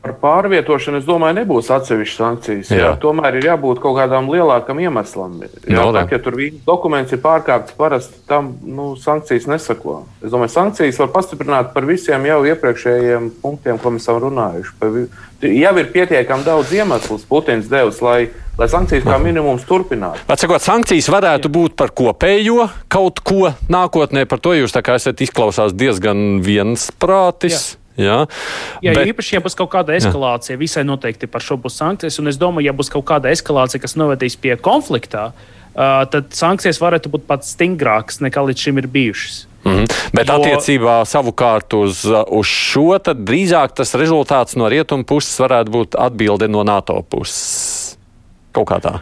Par 0.06 0.14
pārvietošanu, 0.22 1.00
es 1.00 1.06
domāju, 1.06 1.40
nebūs 1.40 1.70
atsevišķas 1.74 2.20
sankcijas. 2.20 2.70
Jā. 2.70 2.78
Jā, 2.78 2.90
tomēr 3.02 3.40
ir 3.40 3.48
jābūt 3.48 3.80
kaut 3.82 3.96
kādam 3.98 4.30
lielākam 4.30 4.78
iemeslam. 4.82 5.40
Jā, 5.42 5.80
no, 5.80 5.88
tā, 5.96 6.04
ja 6.12 6.20
tur 6.22 6.38
dokuments 6.66 7.14
ir 7.14 7.20
pārkāpts, 7.24 7.74
parasti 7.78 8.20
tam 8.30 8.52
nu, 8.62 8.92
sankcijas 9.00 9.48
nesako. 9.50 10.04
Es 10.22 10.30
domāju, 10.30 10.54
sankcijas 10.54 11.00
var 11.02 11.10
pastiprināt 11.14 11.72
par 11.74 11.88
visiem 11.88 12.28
jau 12.28 12.42
iepriekšējiem 12.52 13.30
punktiem, 13.42 13.80
ko 13.82 13.94
mēs 13.96 14.06
esam 14.06 14.20
runājuši. 14.22 15.06
Jau 15.46 15.72
ir 15.76 15.88
pietiekami 15.92 16.46
daudz 16.46 16.70
iemeslu 16.72 17.18
Putins 17.28 17.66
devis, 17.68 17.98
lai, 18.04 18.30
lai 18.56 18.68
sankcijas 18.72 19.04
kā 19.04 19.18
minimums 19.20 19.66
turpinātu. 19.68 20.22
Atsakot, 20.32 20.62
sankcijas 20.64 21.10
varētu 21.12 21.50
būt 21.52 21.74
par 21.76 21.90
kopējo 21.96 22.70
kaut 22.92 23.20
ko 23.26 23.50
nākotnē, 23.72 24.24
par 24.30 24.40
to 24.40 24.54
jūs 24.56 24.76
esat 24.76 25.26
izklausās 25.26 25.74
diezgan 25.76 26.38
viensprātis. 26.46 27.58
Jā. 27.58 27.85
Jā, 27.96 28.22
jā 28.84 28.94
bet, 28.94 29.10
īpaši, 29.12 29.36
ja 29.38 29.42
būs 29.44 29.56
kaut 29.58 29.70
kāda 29.72 29.96
eskalācija, 29.96 30.54
jā. 30.56 30.60
visai 30.60 30.84
noteikti 30.84 31.28
par 31.30 31.44
šo 31.44 31.56
būs 31.60 31.78
sankcijas. 31.80 32.20
Un 32.20 32.32
es 32.32 32.40
domāju, 32.40 32.68
ja 32.68 32.76
būs 32.76 32.92
kaut 32.92 33.06
kāda 33.08 33.32
eskalācija, 33.32 33.80
kas 33.82 33.96
novedīs 33.96 34.36
pie 34.40 34.56
konfliktā, 34.60 35.30
uh, 35.32 36.04
tad 36.12 36.32
sankcijas 36.36 36.80
varētu 36.82 37.12
būt 37.14 37.26
pat 37.28 37.48
stingrākas 37.48 38.20
nekā 38.24 38.44
līdz 38.50 38.68
šim 38.68 38.82
ir 38.82 38.90
bijušas. 38.92 39.46
Mm 39.66 39.72
-hmm. 39.72 39.86
Bet 40.12 40.28
jo... 40.28 40.34
attiecībā 40.34 41.00
savukārt 41.04 41.74
uz, 41.74 42.04
uz 42.28 42.46
šo, 42.46 42.98
tad 42.98 43.24
drīzāk 43.26 43.74
tas 43.74 43.94
rezultāts 43.94 44.56
no 44.56 44.68
rietumu 44.68 45.04
puses 45.04 45.40
varētu 45.40 45.70
būt 45.70 45.98
atbilde 45.98 46.48
no 46.48 46.62
NATO 46.62 47.02
puses. 47.02 47.96
Kaut 48.52 48.68
kā 48.70 48.80
tā. 48.80 49.00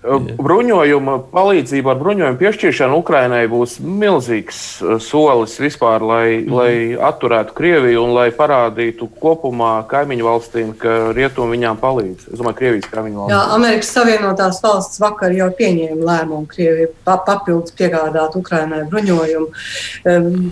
Bruņojuma 0.00 1.16
palīdzība 1.28 1.92
ar 1.92 1.98
bruņojumu 2.00 2.38
piešķiršanu 2.40 2.96
Ukrainai 3.02 3.42
būs 3.52 3.74
milzīgs 3.84 4.60
solis 5.04 5.58
vispār, 5.60 6.00
lai, 6.00 6.26
mm. 6.38 6.54
lai 6.56 6.70
atturētu 7.10 7.52
Krieviju 7.58 8.06
un 8.06 8.14
lai 8.16 8.30
parādītu 8.32 9.10
kopumā 9.20 9.74
kaimiņu 9.90 10.24
valstīm, 10.24 10.70
ka 10.80 10.94
rietumi 11.16 11.58
viņām 11.58 11.80
palīdz. 11.82 12.30
Es 12.32 12.40
domāju, 12.40 12.56
Krievijas 12.62 12.88
kaimiņu 12.94 13.20
valstīm. 13.20 13.34
Jā, 13.34 13.40
Amerikas 13.58 13.90
Savienotās 13.98 14.62
valsts 14.64 15.02
vakar 15.02 15.34
jau 15.36 15.50
pieņēma 15.58 16.08
lēmumu 16.08 16.48
Krieviju 16.48 16.94
papildus 17.04 17.76
piegādāt 17.76 18.38
Ukrainai 18.40 18.86
bruņojumu. 18.88 19.50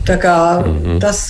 Tā 0.08 0.18
kā 0.20 0.36
mm 0.60 0.74
-hmm. 0.74 1.00
tas, 1.00 1.22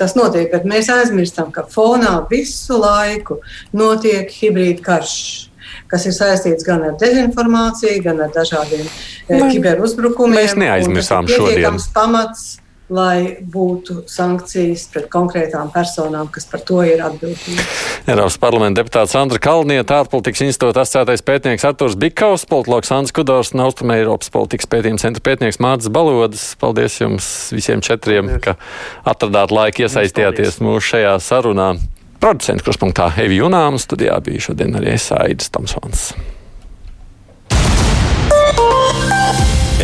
tas 0.00 0.16
notiek, 0.16 0.48
bet 0.52 0.64
mēs 0.64 0.88
aizmirstam, 0.92 1.52
ka 1.52 1.66
fonā 1.68 2.22
visu 2.30 2.80
laiku 2.80 3.42
notiek 3.76 4.32
hibrīd 4.32 4.80
karš 4.80 5.50
kas 5.90 6.06
ir 6.08 6.14
saistīts 6.16 6.66
gan 6.66 6.84
ar 6.90 6.94
dezinformāciju, 7.00 8.02
gan 8.04 8.22
ar 8.26 8.30
dažādiem 8.34 8.86
eh, 8.86 9.48
kiberuzbrukumiem. 9.52 10.38
Mēs 10.42 10.56
neaizmirsām 10.58 11.30
šodien. 11.30 11.80
Pamats, 11.94 12.56
lai 12.92 13.42
būtu 13.42 14.04
sankcijas 14.10 14.86
pret 14.92 15.08
konkrētām 15.10 15.72
personām, 15.74 16.28
kas 16.30 16.46
par 16.50 16.62
to 16.66 16.82
ir 16.86 17.02
atbildīgas. 17.02 17.82
Eiropas 18.06 18.36
parlamenta 18.38 18.80
deputāts 18.80 19.16
Andra 19.18 19.40
Kalnieta, 19.42 19.98
ārpolitikas 20.04 20.44
institūta 20.46 20.84
asociētais 20.84 21.24
pētnieks 21.26 21.66
Arturs 21.66 21.96
Bikaus, 21.98 22.46
politologs 22.46 22.92
Ants 22.94 23.14
Kudors 23.14 23.50
un 23.56 23.64
Austrum 23.66 23.90
Eiropas 23.96 24.30
politikas 24.34 24.70
pētījuma 24.70 25.02
centra 25.02 25.24
pētnieks 25.26 25.58
Mārcis 25.62 25.90
Balodas. 25.90 26.46
Paldies 26.60 27.00
jums 27.02 27.26
visiem 27.56 27.82
četriem, 27.82 28.30
Paldies. 28.30 28.44
ka 28.46 29.10
atradāt 29.10 29.54
laiku 29.54 29.86
iesaistījāties 29.86 30.62
mūsu 30.62 30.92
šajā 30.92 31.18
sarunā. 31.26 31.74
Producents 32.20 32.64
kruspunktā 32.64 33.10
Evi 33.22 33.40
Junāms, 33.40 33.84
studijā 33.86 34.16
bija 34.24 34.48
šodien 34.48 34.74
arī 34.78 34.96
Aidis 35.20 35.52
Tomsons. 35.52 36.08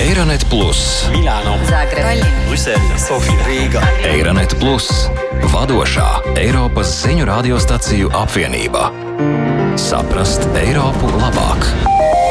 Eironet 0.02 0.44
Plus, 0.50 1.06
Milāno, 1.12 1.54
Zagreba, 1.68 2.14
Brisele, 2.48 2.98
Sofija, 2.98 3.44
Rīga. 3.46 3.82
Eironet 4.08 4.56
Plus, 4.60 4.88
vadošā 5.52 6.08
Eiropas 6.40 6.90
ziņu 7.04 7.28
radiostaciju 7.28 8.10
apvienība. 8.24 8.88
Saprast 9.80 10.48
Eiropu 10.64 11.12
labāk! 11.20 12.21